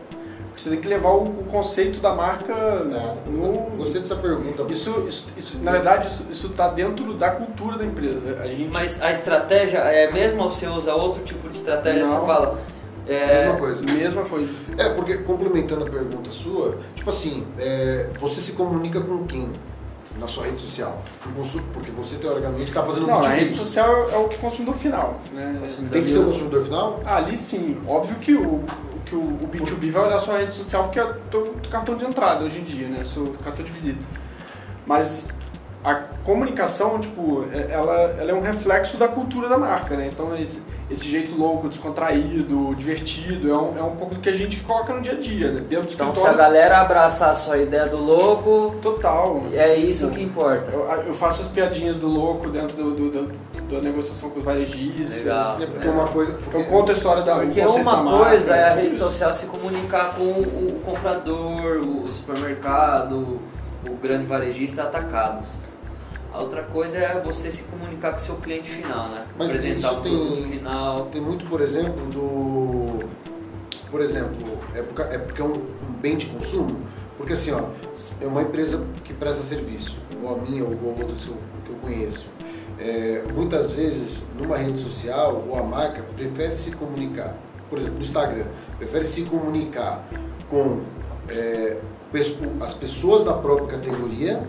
Você 0.56 0.70
tem 0.70 0.80
que 0.80 0.88
levar 0.88 1.10
o, 1.10 1.24
o 1.24 1.44
conceito 1.52 2.00
da 2.00 2.14
marca 2.14 2.54
é, 2.54 3.30
no. 3.30 3.76
Gostei 3.78 4.02
dessa 4.02 4.16
pergunta. 4.16 4.66
Isso, 4.70 5.06
isso, 5.08 5.28
isso 5.36 5.60
na 5.62 5.72
verdade, 5.72 6.08
isso 6.32 6.48
está 6.48 6.70
dentro 6.70 7.14
da 7.14 7.32
cultura 7.32 7.78
da 7.78 7.86
empresa. 7.86 8.38
A 8.42 8.48
gente... 8.48 8.72
Mas 8.72 9.02
a 9.02 9.12
estratégia 9.12 9.80
é 9.80 10.10
mesmo 10.12 10.44
ou 10.44 10.50
você 10.50 10.68
usa 10.68 10.94
outro 10.94 11.24
tipo 11.24 11.50
de 11.50 11.58
estratégia? 11.58 12.06
Não. 12.06 12.20
Você 12.20 12.26
fala. 12.26 12.60
É... 13.06 13.44
Mesma 13.46 13.60
coisa. 13.60 13.94
Mesma 13.94 14.24
coisa. 14.24 14.54
É, 14.78 14.90
porque 14.90 15.18
complementando 15.18 15.86
a 15.86 15.90
pergunta 15.90 16.32
sua, 16.32 16.78
tipo 16.96 17.10
assim, 17.10 17.46
é, 17.60 18.08
você 18.20 18.40
se 18.40 18.54
comunica 18.54 19.00
com 19.02 19.26
quem? 19.26 19.52
Na 20.20 20.28
sua 20.28 20.46
rede 20.46 20.62
social? 20.62 21.02
Porque 21.74 21.92
você, 21.92 22.18
teoricamente, 22.18 22.66
está 22.66 22.84
fazendo 22.84 23.08
Não, 23.08 23.22
um 23.22 23.24
a 23.24 23.30
rede 23.30 23.54
social 23.54 24.10
é 24.10 24.18
o 24.18 24.30
consumidor 24.30 24.76
final. 24.76 25.20
Né? 25.34 25.62
Tem 25.92 26.04
que 26.04 26.10
ser 26.10 26.20
o 26.20 26.26
consumidor 26.26 26.64
final? 26.64 27.02
Ali 27.06 27.38
sim. 27.38 27.78
Óbvio 27.88 28.16
que 28.18 28.34
o, 28.34 28.64
que 29.06 29.16
o, 29.16 29.20
o 29.20 29.50
B2B 29.52 29.92
vai 29.92 30.06
olhar 30.06 30.18
a 30.18 30.20
sua 30.20 30.38
rede 30.40 30.54
social 30.54 30.86
porque 30.86 31.00
é 31.00 31.04
o 31.04 31.70
cartão 31.70 31.96
de 31.96 32.06
entrada 32.06 32.46
hoje 32.46 32.60
em 32.60 32.64
dia, 32.64 32.88
né? 32.88 33.04
Seu 33.06 33.36
cartão 33.44 33.64
de 33.64 33.72
visita. 33.72 34.04
Mas 34.86 35.28
a 35.86 35.94
comunicação, 36.24 37.00
tipo, 37.00 37.46
é, 37.54 37.72
ela, 37.72 37.94
ela 38.20 38.32
é 38.32 38.34
um 38.34 38.42
reflexo 38.42 38.98
da 38.98 39.08
cultura 39.08 39.48
da 39.48 39.56
marca, 39.56 39.96
né? 39.96 40.10
Então, 40.12 40.36
esse, 40.36 40.60
esse 40.90 41.08
jeito 41.08 41.36
louco, 41.36 41.70
descontraído, 41.70 42.74
divertido, 42.74 43.52
é 43.52 43.56
um, 43.56 43.78
é 43.78 43.84
um 43.84 43.96
pouco 43.96 44.16
do 44.16 44.20
que 44.20 44.28
a 44.28 44.34
gente 44.34 44.62
coloca 44.62 44.92
no 44.92 45.00
dia 45.00 45.14
a 45.14 45.20
dia, 45.20 45.52
né? 45.52 45.62
Dentro 45.70 45.86
do 45.86 45.94
então, 45.94 46.16
se 46.16 46.26
a 46.26 46.34
galera 46.34 46.82
abraçar 46.82 47.30
a 47.30 47.36
sua 47.36 47.60
ideia 47.60 47.86
do 47.86 47.98
louco... 47.98 48.76
Total. 48.82 49.44
É 49.54 49.76
isso 49.76 50.10
que 50.10 50.24
importa. 50.24 50.72
Eu, 50.72 50.86
eu 51.04 51.14
faço 51.14 51.44
as 51.44 51.48
piadinhas 51.48 51.98
do 51.98 52.08
louco 52.08 52.50
dentro 52.50 52.76
do, 52.76 52.92
do, 52.92 53.10
do 53.12 53.46
da 53.70 53.82
negociação 53.82 54.30
com 54.30 54.40
os 54.40 54.46
varejistas. 54.46 55.16
Legal. 55.16 55.58
É, 55.84 55.90
uma 55.90 56.08
coisa, 56.08 56.34
porque... 56.34 56.58
Eu 56.58 56.66
conto 56.66 56.92
a 56.92 56.94
história 56.94 57.24
da 57.24 57.36
Porque 57.36 57.62
uma 57.62 58.04
coisa 58.04 58.56
é 58.56 58.70
a 58.70 58.74
rede 58.76 58.96
social 58.96 59.34
se 59.34 59.46
comunicar 59.48 60.16
com 60.16 60.24
o 60.24 60.82
comprador, 60.86 61.78
o 61.78 62.12
supermercado, 62.12 63.40
o 63.88 63.96
grande 64.02 64.26
varejista 64.26 64.84
atacados. 64.84 65.66
A 66.36 66.42
outra 66.42 66.64
coisa 66.64 66.98
é 66.98 67.22
você 67.22 67.50
se 67.50 67.64
comunicar 67.64 68.12
com 68.12 68.18
o 68.18 68.20
seu 68.20 68.36
cliente 68.36 68.70
final, 68.70 69.08
né? 69.08 69.26
Mas 69.38 69.52
Apresentar 69.52 69.78
isso 69.78 69.88
o 69.88 70.02
produto 70.02 70.34
tem, 70.34 70.52
final. 70.52 71.06
Tem 71.06 71.22
muito, 71.22 71.46
por 71.46 71.62
exemplo, 71.62 72.06
do. 72.08 73.08
Por 73.90 74.02
exemplo, 74.02 74.60
é 74.76 74.82
porque 74.84 75.02
é, 75.02 75.18
porque 75.18 75.42
é 75.42 75.46
um, 75.46 75.54
um 75.54 75.94
bem 76.02 76.18
de 76.18 76.26
consumo. 76.26 76.82
Porque 77.18 77.32
assim, 77.32 77.52
ó, 77.52 77.62
é 78.20 78.28
uma 78.28 78.42
empresa 78.42 78.84
que 79.06 79.14
presta 79.14 79.44
serviço, 79.44 79.98
igual 80.12 80.36
a 80.36 80.38
minha 80.40 80.66
ou 80.66 80.72
outras 80.86 81.24
que 81.24 81.30
eu, 81.30 81.38
que 81.64 81.70
eu 81.70 81.76
conheço. 81.78 82.28
É, 82.78 83.24
muitas 83.34 83.72
vezes, 83.72 84.22
numa 84.38 84.58
rede 84.58 84.82
social 84.82 85.42
ou 85.48 85.58
a 85.58 85.64
marca 85.64 86.04
prefere 86.18 86.58
se 86.58 86.72
comunicar, 86.72 87.34
por 87.70 87.80
exemplo, 87.80 87.96
no 87.96 88.04
Instagram, 88.04 88.48
prefere 88.78 89.06
se 89.06 89.22
comunicar 89.22 90.06
com 90.50 90.82
é, 91.30 91.78
as 92.60 92.74
pessoas 92.74 93.24
da 93.24 93.34
própria 93.34 93.80
categoria 93.80 94.44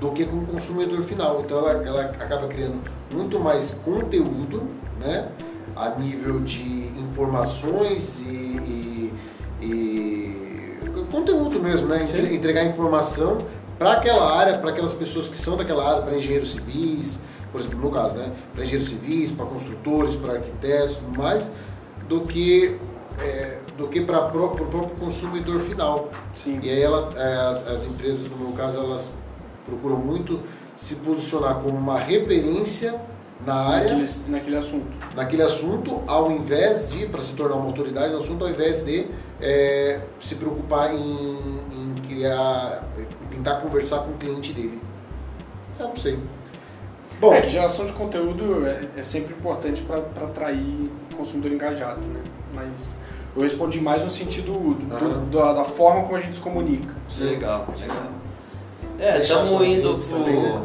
do 0.00 0.10
que 0.12 0.24
com 0.24 0.38
o 0.38 0.46
consumidor 0.46 1.02
final. 1.04 1.42
Então 1.44 1.58
ela, 1.58 1.86
ela 1.86 2.02
acaba 2.02 2.46
criando 2.48 2.80
muito 3.10 3.38
mais 3.40 3.76
conteúdo, 3.84 4.62
né? 5.00 5.28
A 5.74 5.90
nível 5.90 6.40
de 6.40 6.88
informações 6.98 8.20
e, 8.26 8.30
e, 8.30 9.14
e 9.60 11.06
conteúdo 11.10 11.60
mesmo, 11.60 11.88
né? 11.88 12.06
Sim. 12.06 12.34
Entregar 12.34 12.64
informação 12.64 13.38
para 13.78 13.92
aquela 13.92 14.38
área, 14.38 14.58
para 14.58 14.70
aquelas 14.70 14.94
pessoas 14.94 15.28
que 15.28 15.36
são 15.36 15.56
daquela 15.56 15.86
área, 15.88 16.02
para 16.02 16.16
engenheiros 16.16 16.52
civis, 16.52 17.20
por 17.52 17.60
exemplo, 17.60 17.80
no 17.80 17.90
caso, 17.90 18.16
né? 18.16 18.32
Para 18.54 18.64
engenheiros 18.64 18.88
civis, 18.88 19.32
para 19.32 19.46
construtores, 19.46 20.16
para 20.16 20.34
arquitetos, 20.34 21.00
mais 21.16 21.50
do 22.08 22.22
que 22.22 22.78
é, 23.18 23.58
do 23.76 23.88
que 23.88 24.00
para 24.00 24.26
o 24.26 24.30
próprio 24.30 24.66
consumidor 24.98 25.60
final. 25.60 26.10
Sim. 26.32 26.60
E 26.62 26.70
aí 26.70 26.80
ela, 26.80 27.10
é, 27.16 27.36
as, 27.50 27.66
as 27.66 27.84
empresas, 27.84 28.30
no 28.30 28.36
meu 28.36 28.52
caso, 28.52 28.78
elas 28.78 29.10
procuram 29.66 29.96
muito 29.96 30.40
se 30.80 30.94
posicionar 30.96 31.56
como 31.56 31.76
uma 31.76 31.98
referência 31.98 32.98
na 33.44 33.54
área, 33.54 33.96
naquele, 33.96 34.10
naquele 34.28 34.56
assunto. 34.56 34.86
Naquele 35.14 35.42
assunto, 35.42 36.02
ao 36.06 36.30
invés 36.30 36.88
de, 36.88 37.06
para 37.06 37.20
se 37.22 37.34
tornar 37.34 37.56
uma 37.56 37.66
autoridade 37.66 38.12
no 38.12 38.20
assunto, 38.20 38.44
ao 38.44 38.50
invés 38.50 38.84
de 38.84 39.08
é, 39.40 40.00
se 40.20 40.34
preocupar 40.34 40.94
em, 40.94 40.98
em 40.98 41.94
criar, 42.06 42.84
tentar 43.30 43.56
conversar 43.56 43.98
com 44.00 44.12
o 44.12 44.14
cliente 44.14 44.52
dele. 44.52 44.80
Eu 45.78 45.88
não 45.88 45.96
sei. 45.96 46.18
Bom, 47.20 47.34
é 47.34 47.40
que 47.40 47.48
geração 47.48 47.84
de 47.84 47.92
conteúdo 47.92 48.66
é, 48.66 48.88
é 48.96 49.02
sempre 49.02 49.34
importante 49.34 49.82
para 49.82 49.98
atrair 49.98 50.90
consumidor 51.16 51.52
engajado, 51.52 52.00
né? 52.00 52.20
Mas 52.54 52.96
eu 53.34 53.42
respondi 53.42 53.80
mais 53.80 54.04
no 54.04 54.10
sentido 54.10 54.52
do, 54.52 54.74
do, 54.74 55.30
da, 55.30 55.52
da, 55.52 55.64
forma 55.64 56.02
como 56.02 56.16
a 56.16 56.20
gente 56.20 56.34
se 56.34 56.40
comunica. 56.40 56.94
Legal, 57.18 57.66
legal. 57.78 57.96
É, 58.98 59.20
estamos 59.20 59.62
indo 59.66 59.96
pro, 59.96 60.18
né? 60.20 60.62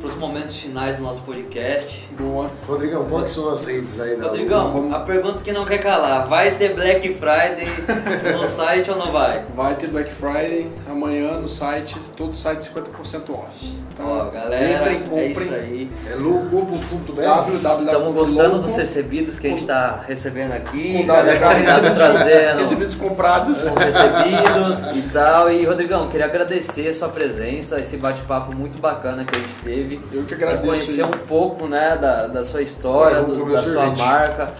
Pros 0.00 0.16
momentos 0.16 0.56
finais 0.56 0.96
do 0.96 1.02
nosso 1.02 1.22
podcast. 1.22 2.08
Boa. 2.18 2.50
Rodrigão, 2.66 3.06
quais 3.08 3.30
são 3.30 3.50
as 3.50 3.64
redes 3.64 3.98
aí 4.00 4.16
da 4.16 4.28
Rodrigão, 4.28 4.72
Vamos... 4.72 4.94
a 4.94 5.00
pergunta 5.00 5.42
que 5.42 5.52
não 5.52 5.64
quer 5.64 5.78
calar, 5.78 6.26
vai 6.26 6.50
ter 6.52 6.74
Black 6.74 7.14
Friday 7.14 7.68
no 8.36 8.46
site 8.46 8.90
ou 8.90 8.96
não 8.96 9.12
vai? 9.12 9.44
Vai 9.54 9.74
ter 9.74 9.88
Black 9.88 10.10
Friday 10.10 10.70
amanhã 10.88 11.38
no 11.38 11.48
site, 11.48 11.98
todo 12.16 12.32
o 12.32 12.36
site 12.36 12.60
50% 12.60 13.30
off. 13.30 13.86
Então, 13.96 14.06
Ó, 14.06 14.30
galera, 14.30 14.92
entrem, 14.92 15.00
comprem. 15.04 15.24
É 15.24 15.30
isso 15.30 15.54
aí. 15.54 15.90
É 16.10 16.14
logo.br. 16.16 17.84
Estamos 17.86 18.14
gostando 18.14 18.58
dos 18.58 18.76
recebidos 18.76 19.38
que 19.38 19.46
a 19.46 19.50
gente 19.50 19.60
está 19.60 20.02
recebendo 20.06 20.52
aqui. 20.52 20.98
Com 20.98 21.06
galera, 21.06 21.48
recebidos, 21.48 21.98
trazendo 21.98 22.58
recebidos 22.58 22.94
comprados. 22.94 23.64
Os 23.64 23.70
recebidos 23.70 24.96
e 24.96 25.08
tal. 25.10 25.50
E, 25.50 25.64
Rodrigão, 25.64 26.08
queria 26.08 26.26
agradecer 26.26 26.88
a 26.88 26.94
sua 26.94 27.08
presença, 27.08 27.80
esse 27.80 27.96
bate-papo 27.96 28.54
muito 28.54 28.78
bacana 28.78 29.24
que 29.24 29.34
a 29.34 29.38
gente 29.38 29.54
teve. 29.64 29.85
Eu 30.12 30.24
que 30.24 30.34
agradeço. 30.34 30.64
Conhecer 30.64 31.04
um 31.04 31.10
pouco 31.10 31.66
né, 31.66 31.96
da, 31.96 32.26
da 32.26 32.44
sua 32.44 32.62
história, 32.62 33.22
do, 33.22 33.52
da 33.52 33.62
sua 33.62 33.90
marca. 33.90 34.52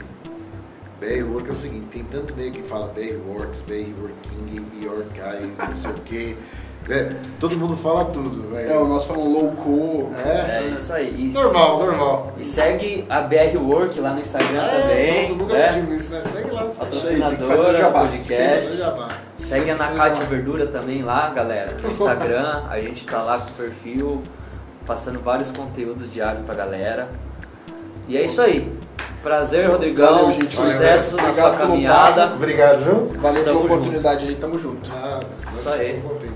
BR 1.00 1.24
Work 1.32 1.50
é 1.50 1.54
o 1.54 1.56
seguinte, 1.56 1.86
tem 1.92 2.04
tanto 2.04 2.36
nego 2.36 2.56
que 2.56 2.64
fala 2.64 2.88
BR 2.88 3.16
Works, 3.28 3.62
BR 3.62 3.94
Working, 4.02 4.66
York 4.84 5.10
Guys, 5.12 5.70
não 5.70 5.78
sei 5.78 5.92
o 5.92 6.02
quê. 6.04 6.36
É, 6.90 7.12
todo 7.38 7.58
mundo 7.58 7.76
fala 7.76 8.06
tudo. 8.06 8.56
É, 8.58 8.64
velho. 8.66 8.82
o 8.84 8.88
nosso 8.88 9.08
falando 9.08 9.30
louco. 9.30 10.10
É, 10.24 10.64
É 10.64 10.70
isso 10.74 10.94
aí. 10.94 11.14
E 11.18 11.34
normal, 11.34 11.80
normal. 11.80 12.32
E 12.38 12.46
segue 12.46 13.06
a 13.10 13.22
BR 13.22 13.58
Work 13.58 14.00
lá 14.00 14.12
no 14.12 14.22
Instagram 14.22 14.68
também. 14.70 15.26
pronto, 15.26 15.44
nunca 15.44 15.54
né? 15.54 15.68
pedimos 15.74 16.02
isso, 16.02 16.14
né? 16.14 16.22
Segue 16.32 16.52
lá. 16.52 16.72
segue. 16.72 16.80
Patrocinadora 16.80 17.72
do 17.74 17.78
jabá. 17.78 18.00
podcast. 18.08 18.72
Sim, 18.72 18.78
jabá. 18.78 19.08
Segue 19.38 19.72
a 19.72 19.76
Nakate 19.76 20.22
Verdura 20.24 20.68
também 20.68 21.04
lá, 21.04 21.30
galera, 21.30 21.76
no 21.84 21.92
Instagram. 21.92 22.64
A 22.72 22.80
gente 22.80 23.06
tá 23.06 23.22
lá 23.22 23.40
com 23.40 23.50
o 23.50 23.54
perfil, 23.54 24.24
passando 24.86 25.20
vários 25.20 25.52
conteúdos 25.52 26.12
diários 26.12 26.46
pra 26.46 26.56
galera. 26.56 27.10
E 28.08 28.16
é 28.18 28.24
isso 28.24 28.42
aí. 28.42 28.72
Prazer, 29.22 29.70
Rodrigão. 29.70 30.08
Valeu, 30.08 30.32
gente. 30.32 30.54
Sucesso 30.56 31.18
Valeu. 31.18 31.28
na 31.28 31.34
sua 31.34 31.52
caminhada. 31.52 32.28
Obrigado, 32.28 32.84
viu? 32.84 33.22
Valeu 33.22 33.44
Tamo 33.44 33.60
pela 33.60 33.74
oportunidade 33.76 34.28
aí, 34.28 34.36
tamo 34.36 34.58
junto. 34.58 34.90
Ah, 34.94 35.20
Isso 35.54 35.70
aí. 35.70 36.02
contente. 36.02 36.27